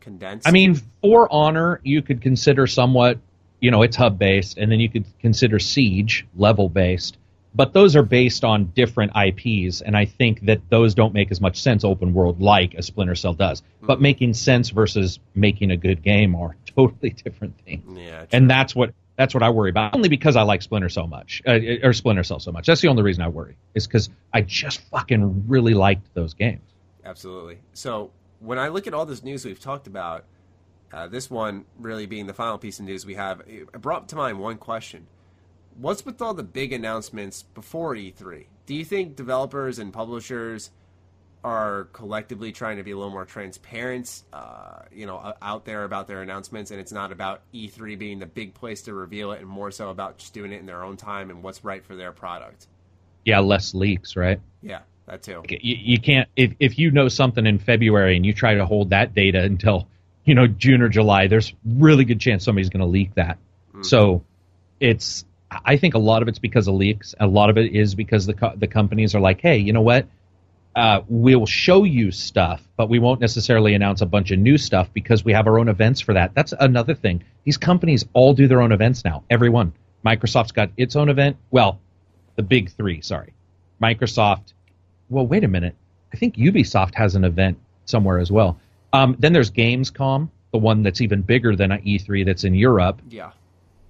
[0.00, 0.46] condensed.
[0.46, 3.18] I mean, For Honor, you could consider somewhat.
[3.62, 7.16] You know, it's hub based, and then you could consider Siege level based
[7.54, 11.40] but those are based on different IPs, and I think that those don't make as
[11.40, 13.60] much sense open world like a Splinter Cell does.
[13.60, 13.86] Mm-hmm.
[13.86, 17.98] But making sense versus making a good game are totally different things.
[17.98, 18.28] Yeah, true.
[18.32, 19.94] and that's what that's what I worry about.
[19.94, 22.66] Only because I like Splinter so much, uh, or Splinter Cell so much.
[22.66, 23.56] That's the only reason I worry.
[23.74, 26.62] Is because I just fucking really liked those games.
[27.04, 27.58] Absolutely.
[27.74, 28.10] So
[28.40, 30.24] when I look at all this news we've talked about,
[30.92, 34.16] uh, this one really being the final piece of news we have, it brought to
[34.16, 35.06] mind one question
[35.76, 38.46] what's with all the big announcements before E3?
[38.66, 40.70] Do you think developers and publishers
[41.44, 46.06] are collectively trying to be a little more transparent, uh, you know, out there about
[46.06, 49.48] their announcements, and it's not about E3 being the big place to reveal it, and
[49.48, 52.12] more so about just doing it in their own time and what's right for their
[52.12, 52.68] product?
[53.24, 54.40] Yeah, less leaks, right?
[54.62, 55.42] Yeah, that too.
[55.48, 58.90] You, you can't if if you know something in February and you try to hold
[58.90, 59.88] that data until
[60.24, 63.38] you know June or July, there's really good chance somebody's going to leak that.
[63.70, 63.82] Mm-hmm.
[63.82, 64.24] So
[64.80, 65.24] it's
[65.64, 67.14] I think a lot of it's because of leaks.
[67.20, 69.82] A lot of it is because the co- the companies are like, hey, you know
[69.82, 70.06] what?
[70.74, 74.88] Uh, we'll show you stuff, but we won't necessarily announce a bunch of new stuff
[74.94, 76.34] because we have our own events for that.
[76.34, 77.24] That's another thing.
[77.44, 79.22] These companies all do their own events now.
[79.28, 79.74] Everyone.
[80.04, 81.36] Microsoft's got its own event.
[81.50, 81.78] Well,
[82.36, 83.02] the big three.
[83.02, 83.34] Sorry,
[83.80, 84.54] Microsoft.
[85.10, 85.76] Well, wait a minute.
[86.12, 88.58] I think Ubisoft has an event somewhere as well.
[88.92, 93.00] Um, then there's Gamescom, the one that's even bigger than E3 that's in Europe.
[93.08, 93.32] Yeah.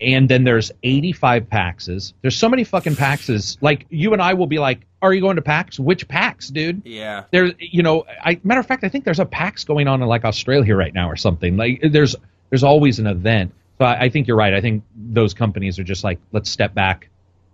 [0.01, 2.13] And then there's 85 PAXs.
[2.23, 3.59] There's so many fucking PAXs.
[3.61, 5.79] Like you and I will be like, "Are you going to PAX?
[5.79, 7.25] Which PAX, dude?" Yeah.
[7.31, 10.09] There's, you know, I matter of fact, I think there's a PAX going on in
[10.09, 11.57] like Australia right now or something.
[11.57, 12.17] Like there's
[12.51, 13.53] there's always an event.
[13.79, 14.55] So I, I think you're right.
[14.55, 17.09] I think those companies are just like, let's step back,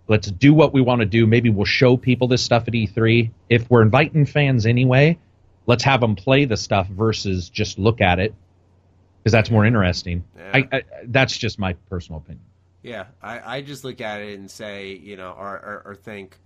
[0.07, 1.25] let's do what we want to do.
[1.25, 3.29] Maybe we'll show people this stuff at E3.
[3.47, 5.17] If we're inviting fans anyway,
[5.69, 8.33] let's have them play the stuff versus just look at it
[9.19, 10.23] because that's more interesting.
[10.35, 10.51] Yeah.
[10.51, 12.43] I, I, that's just my personal opinion.
[12.81, 16.39] Yeah, I, I just look at it and say, you know, or, or, or think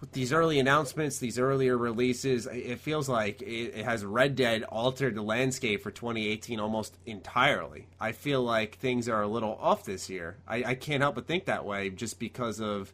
[0.00, 4.64] with these early announcements, these earlier releases, it feels like it, it has Red Dead
[4.64, 7.86] altered the landscape for 2018 almost entirely.
[7.98, 10.36] I feel like things are a little off this year.
[10.46, 12.92] I, I can't help but think that way just because of,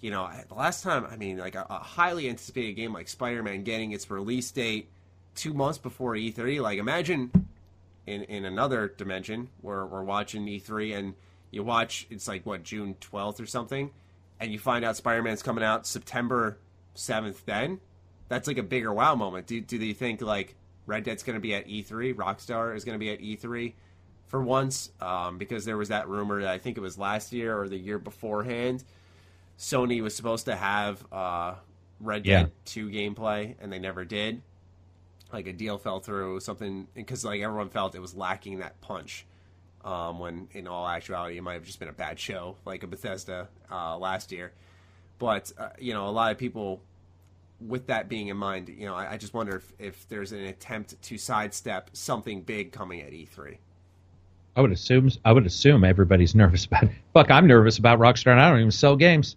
[0.00, 3.42] you know, the last time, I mean, like a, a highly anticipated game like Spider
[3.42, 4.88] Man getting its release date
[5.34, 6.60] two months before E3.
[6.60, 7.30] Like, imagine
[8.06, 11.14] in, in another dimension where we're watching E3 and
[11.50, 13.90] you watch it's like what June 12th or something
[14.38, 16.58] and you find out Spider-Man's coming out September
[16.96, 17.80] 7th then?
[18.28, 19.46] That's like a bigger wow moment.
[19.46, 20.54] Do, do they think like
[20.86, 23.74] Red Dead's going to be at E3 Rockstar is going to be at E3
[24.28, 24.90] for once?
[25.00, 27.76] Um, because there was that rumor that I think it was last year or the
[27.76, 28.82] year beforehand
[29.60, 31.54] Sony was supposed to have uh,
[32.00, 32.44] Red Yeah.
[32.44, 34.40] Dead 2 gameplay and they never did.
[35.34, 39.26] Like a deal fell through something because like everyone felt it was lacking that punch.
[39.84, 42.86] Um, when in all actuality it might have just been a bad show like a
[42.86, 44.52] Bethesda uh, last year.
[45.18, 46.82] But uh, you know a lot of people
[47.60, 50.44] with that being in mind you know I, I just wonder if, if there's an
[50.46, 53.58] attempt to sidestep something big coming at E E3
[54.56, 56.84] I would assume I would assume everybody's nervous about.
[57.14, 59.36] Fuck, I'm nervous about Rockstar, and I don't even sell games.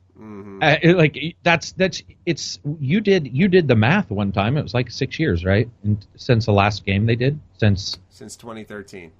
[0.62, 4.56] Uh, it- like that's that's it's you did you did the math one time.
[4.58, 5.70] It was like six years, right?
[5.84, 9.12] And since the last game they did, since since 2013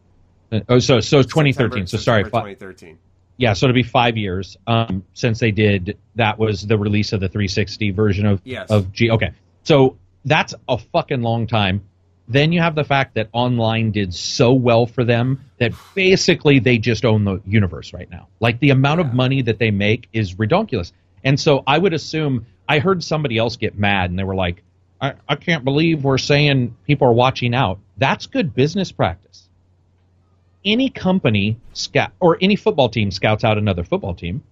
[0.52, 1.54] uh, oh, so so 2013.
[1.54, 2.98] September- so sorry, September fi- 2013
[3.38, 3.54] yeah.
[3.54, 5.98] So it'll be five years um, since they did.
[6.16, 8.70] That was the release of the 360 version of Yes.
[8.70, 9.10] of G.
[9.12, 9.32] Okay,
[9.64, 11.82] so that's a fucking long time.
[12.28, 16.78] Then you have the fact that online did so well for them that basically they
[16.78, 18.28] just own the universe right now.
[18.40, 20.94] Like the amount of money that they make is ridiculous.
[21.24, 24.64] And so I would assume I heard somebody else get mad and they were like,
[25.02, 27.80] I, I can't believe we're saying people are watching out.
[27.98, 29.50] That's good business practice.
[30.64, 34.44] Any company scout or any football team scouts out another football team.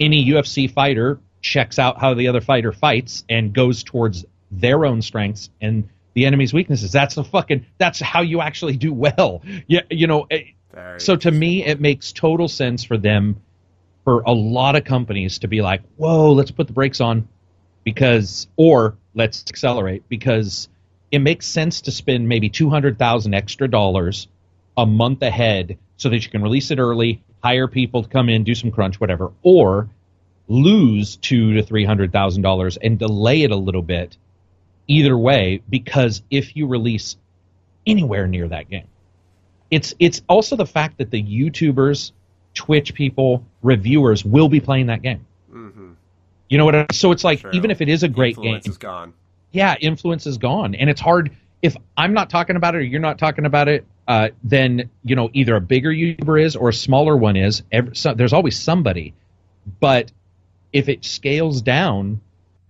[0.00, 5.02] Any UFC fighter checks out how the other fighter fights and goes towards their own
[5.02, 5.88] strengths and
[6.18, 6.90] the enemy's weaknesses.
[6.90, 9.40] That's the fucking that's how you actually do well.
[9.68, 13.40] Yeah, you know, eh, Very so to me it makes total sense for them
[14.02, 17.28] for a lot of companies to be like, "Whoa, let's put the brakes on."
[17.84, 20.68] Because or let's accelerate because
[21.12, 24.26] it makes sense to spend maybe 200,000 extra dollars
[24.76, 28.42] a month ahead so that you can release it early, hire people to come in,
[28.42, 29.88] do some crunch, whatever, or
[30.48, 34.16] lose two to three hundred thousand dollars and delay it a little bit.
[34.88, 37.16] Either way, because if you release
[37.86, 38.88] anywhere near that game,
[39.70, 42.12] it's it's also the fact that the YouTubers,
[42.54, 45.26] Twitch people, reviewers will be playing that game.
[45.52, 45.94] Mhm.
[46.48, 46.74] You know what?
[46.74, 47.50] I, so it's like True.
[47.52, 49.12] even if it is a great Influence game, is gone
[49.52, 51.30] yeah, influence is gone, and it's hard
[51.62, 53.86] if I'm not talking about it or you're not talking about it.
[54.06, 57.62] Uh, then you know either a bigger YouTuber is or a smaller one is.
[57.70, 59.14] Every, so, there's always somebody,
[59.80, 60.10] but
[60.72, 62.20] if it scales down,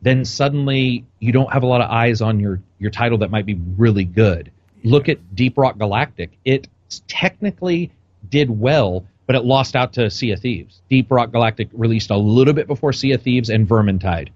[0.03, 3.47] then suddenly you don't have a lot of eyes on your your title that might
[3.47, 4.51] be really good.
[4.85, 6.39] Look at Deep Rock Galactic.
[6.45, 6.69] It
[7.07, 7.91] technically
[8.29, 10.81] did well, but it lost out to Sea of Thieves.
[10.89, 14.29] Deep Rock Galactic released a little bit before Sea of Thieves and Vermintide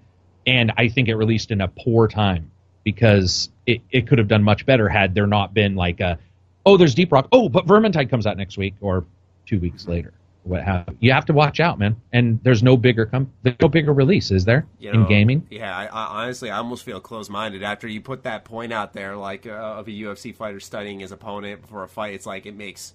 [0.45, 2.51] and I think it released in a poor time
[2.83, 6.19] because it, it could have done much better had there not been like a
[6.65, 9.05] oh there's Deep Rock oh but Vermintide comes out next week or
[9.45, 10.13] two weeks later
[10.43, 13.67] what have you have to watch out man and there's no bigger com- there's no
[13.69, 17.63] bigger release is there you in gaming Yeah, I, I, honestly, I almost feel closed-minded
[17.63, 21.11] after you put that point out there, like uh, of a UFC fighter studying his
[21.13, 22.13] opponent before a fight.
[22.13, 22.93] It's like it makes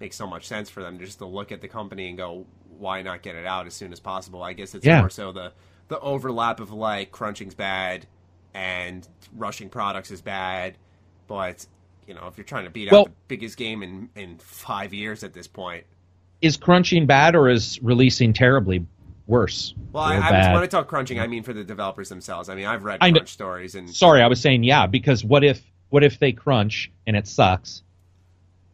[0.00, 2.44] makes so much sense for them just to look at the company and go,
[2.78, 4.42] why not get it out as soon as possible?
[4.42, 5.00] I guess it's Yeah.
[5.00, 5.52] more so the
[5.88, 8.06] the overlap of like crunching's bad
[8.52, 10.76] and rushing products is bad,
[11.26, 11.64] but
[12.06, 14.92] you know if you're trying to beat Well- out the biggest game in in five
[14.92, 15.84] years at this point.
[16.42, 18.86] Is crunching bad or is releasing terribly
[19.26, 22.48] worse Well, I, I, when I talk crunching, I mean for the developers themselves.
[22.48, 25.62] I mean, I've read crunch stories, and sorry I was saying yeah because what if
[25.88, 27.82] what if they crunch and it sucks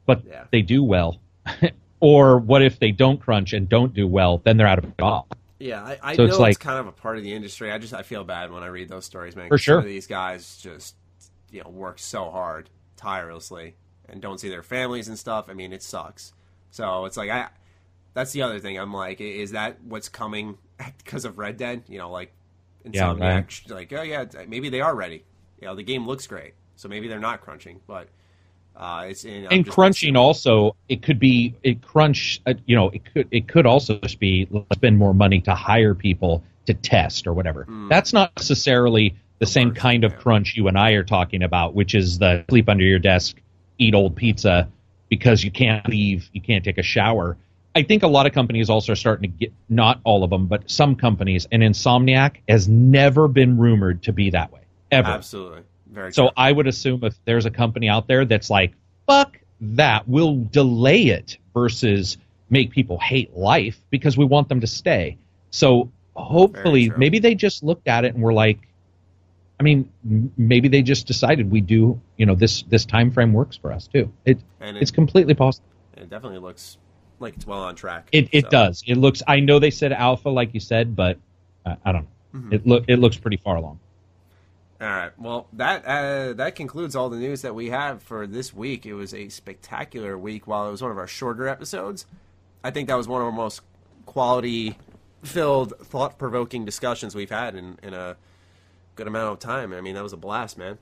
[0.07, 0.45] but Yeah.
[0.51, 1.21] they do well
[2.01, 4.95] or what if they don't crunch and don't do well then they're out of a
[4.99, 5.27] job
[5.59, 7.71] Yeah, I, I So know it's it's, kind of a part of the industry.
[7.71, 9.49] I just I feel bad when I read those stories, man.
[9.49, 9.83] For sure.
[9.83, 10.97] these guys just
[11.51, 13.77] you know work so hard tirelessly
[14.09, 15.47] and don't see their families and stuff.
[15.49, 16.33] I mean, it sucks.
[16.73, 17.49] So it's like I.
[18.15, 18.77] That's the other thing.
[18.79, 20.59] I'm like, is that what's coming
[20.99, 21.85] because of Red Dead?
[21.87, 22.33] You know, like
[22.85, 23.71] Yeah, Insomniac, right.
[23.71, 25.25] like oh yeah, maybe they are ready.
[25.61, 28.09] You know, the game looks great, so maybe they're not crunching, but
[28.75, 33.03] uh, it's in, and crunching also it could be it crunch uh, you know it
[33.05, 37.27] could it could also just be let's spend more money to hire people to test
[37.27, 41.43] or whatever that's not necessarily the same kind of crunch you and i are talking
[41.43, 43.37] about which is the sleep under your desk
[43.79, 44.69] eat old pizza
[45.13, 47.37] because you can't leave you can't take a shower
[47.75, 50.47] i think a lot of companies also are starting to get not all of them
[50.47, 54.63] but some companies and insomniac has never been rumored to be that way
[54.93, 56.13] ever Absolutely, very.
[56.13, 56.31] so true.
[56.37, 58.75] I would assume if there's a company out there that's like,
[59.07, 62.19] fuck that, we'll delay it versus
[62.51, 65.19] make people hate life because we want them to stay.
[65.51, 68.59] So hopefully, maybe they just looked at it and were like,
[69.63, 69.89] I mean,
[70.37, 73.87] maybe they just decided we do, you know, this this time frame works for us
[73.87, 74.13] too.
[74.25, 75.69] It And it's completely possible.
[75.97, 76.79] it definitely looks
[77.21, 78.09] like it's well on track.
[78.11, 78.83] It it So, does.
[78.89, 79.23] It looks.
[79.29, 81.17] I know they said alpha, like you said, but
[81.65, 82.39] uh, I don't know.
[82.41, 82.53] Mm-hmm.
[82.55, 83.79] It look it looks pretty far along.
[84.81, 85.13] All right.
[85.17, 88.85] Well, that uh, that concludes all the news that we have for this week.
[88.85, 90.49] It was a spectacular week.
[90.49, 92.05] While it was one of our shorter episodes,
[92.65, 93.61] I think that was one of our most
[94.07, 94.77] quality
[95.23, 98.17] filled, thought provoking discussions we've had in, in a
[98.97, 99.73] good amount of time.
[99.73, 100.79] I mean, that was a blast, man.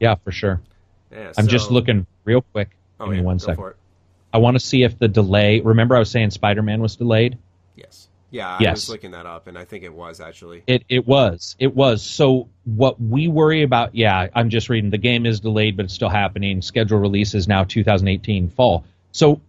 [0.00, 0.60] Yeah, for sure.
[1.10, 2.70] Yeah, I'm just looking real quick.
[2.98, 3.74] Oh, Give me yeah, one go second.
[4.32, 5.60] I want to see if the delay.
[5.60, 7.38] Remember, I was saying Spider Man was delayed.
[7.76, 8.08] Yes.
[8.30, 8.72] Yeah, I Yes.
[8.76, 10.62] was looking that up, and I think it was actually.
[10.66, 12.02] It it was it was.
[12.02, 13.94] So what we worry about?
[13.94, 14.88] Yeah, I'm just reading.
[14.90, 16.62] The game is delayed, but it's still happening.
[16.62, 18.84] Schedule release is now 2018 fall.
[19.12, 19.42] So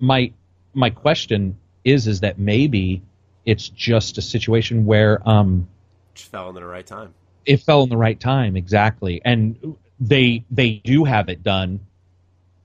[0.00, 0.32] my
[0.74, 3.00] my question is is that maybe
[3.44, 5.68] it's just a situation where um
[6.14, 7.14] Just fell into the right time.
[7.46, 11.80] It fell in the right time exactly, and they they do have it done.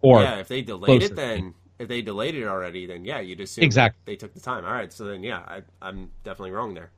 [0.02, 1.14] Or yeah, if they delayed closer.
[1.14, 4.00] it, then if they delayed it already, then yeah, you'd assume Exactly.
[4.06, 4.66] they took the time.
[4.66, 6.90] All right, so then yeah, I, I'm definitely wrong there.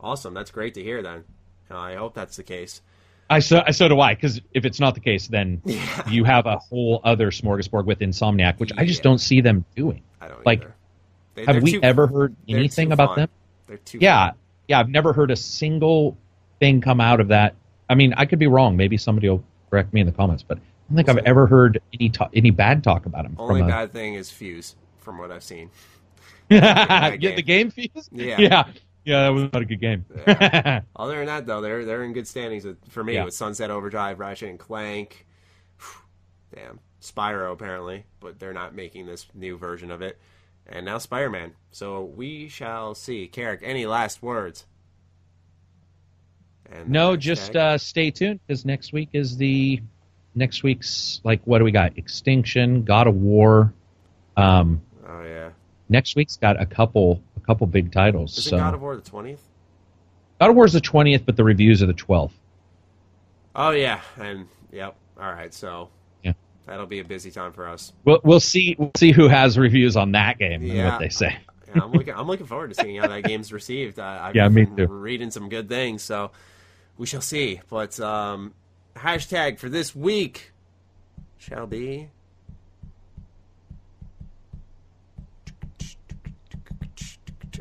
[0.00, 1.02] Awesome, that's great to hear.
[1.02, 1.24] Then
[1.70, 2.82] Uh, I hope that's the case.
[3.28, 5.60] I so so do I because if it's not the case, then
[6.08, 10.02] you have a whole other smorgasbord with Insomniac, which I just don't see them doing.
[10.20, 10.74] I don't Like, either.
[11.34, 13.16] They, Have we too- ever heard anything about fun.
[13.18, 13.28] them?
[13.66, 14.38] They're too Yeah, fun.
[14.68, 14.80] yeah.
[14.80, 16.16] I've never heard a single
[16.60, 17.54] thing come out of that.
[17.88, 18.76] I mean, I could be wrong.
[18.76, 21.80] Maybe somebody will correct me in the comments, but I don't think I've ever heard
[21.92, 23.36] any ta- any bad talk about him.
[23.38, 25.70] Only a- bad thing is Fuse, from what I've seen.
[26.50, 27.36] yeah, game.
[27.36, 28.08] the game Fuse.
[28.12, 28.36] Yeah.
[28.38, 28.64] yeah,
[29.04, 29.22] yeah.
[29.24, 30.04] That was not a good game.
[30.26, 30.82] Yeah.
[30.96, 33.24] Other than that, though, they're they're in good standings with, for me Yeah.
[33.24, 35.26] with Sunset Overdrive, Ratchet and Clank.
[36.54, 40.20] Damn, Spyro apparently, but they're not making this new version of it,
[40.66, 41.52] and now Spider Man.
[41.72, 43.26] So we shall see.
[43.26, 44.66] Carrick, any last words?
[46.72, 49.80] And no, just uh, stay tuned because next week is the
[50.34, 51.96] next week's like what do we got?
[51.96, 53.72] Extinction, God of War.
[54.36, 55.50] Um, oh yeah,
[55.88, 58.36] next week's got a couple a couple big titles.
[58.36, 59.40] is so God of War the twentieth?
[60.40, 62.34] God of War is the twentieth, but the reviews are the twelfth.
[63.54, 64.96] Oh yeah, and yep.
[65.18, 65.88] All right, so
[66.22, 66.32] Yeah.
[66.66, 67.92] that'll be a busy time for us.
[68.04, 70.90] We'll we'll see we'll see who has reviews on that game and Yeah.
[70.90, 71.38] what they say.
[71.74, 72.14] Yeah, I'm looking.
[72.14, 73.98] I'm looking forward to seeing how that game's received.
[73.98, 74.86] I, I've Yeah, me too.
[74.86, 76.30] reading some good things, so
[76.96, 77.60] we shall see.
[77.68, 78.54] But um,
[78.96, 80.52] hashtag for this week
[81.38, 82.10] shall be.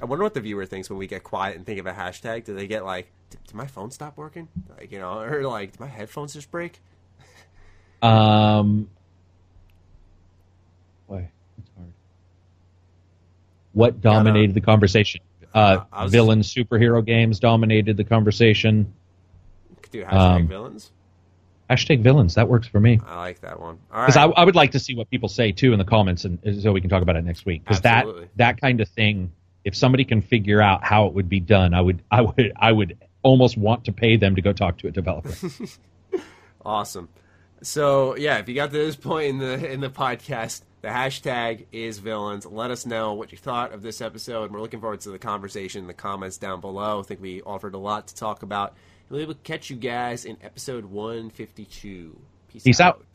[0.02, 2.44] I wonder what the viewer thinks when we get quiet and think of a hashtag.
[2.44, 4.48] Do they get like, did, my phone stop working?
[4.78, 6.82] Like you know, or like, did my headphones just break?
[8.02, 8.90] Um,
[11.08, 11.94] boy, it's hard.
[13.74, 15.22] What dominated the conversation?
[15.56, 18.94] Uh, was- villain superhero games dominated the conversation.
[19.86, 20.92] Could do hashtag Um, villains.
[21.70, 22.36] Hashtag villains.
[22.36, 23.00] That works for me.
[23.06, 23.80] I like that one.
[23.90, 24.32] Because right.
[24.36, 26.72] I, I would like to see what people say too in the comments, and so
[26.72, 27.64] we can talk about it next week.
[27.64, 28.06] Because that
[28.36, 29.32] that kind of thing,
[29.64, 32.72] if somebody can figure out how it would be done, I would I would I
[32.72, 35.32] would almost want to pay them to go talk to a developer.
[36.66, 37.10] Awesome.
[37.62, 41.66] So yeah, if you got to this point in the in the podcast, the hashtag
[41.72, 42.46] is villains.
[42.46, 44.52] Let us know what you thought of this episode.
[44.52, 47.00] We're looking forward to the conversation in the comments down below.
[47.00, 48.76] I think we offered a lot to talk about.
[49.10, 52.20] We'll be able to catch you guys in episode 152.
[52.48, 52.96] Peace, Peace out.
[52.96, 53.15] out.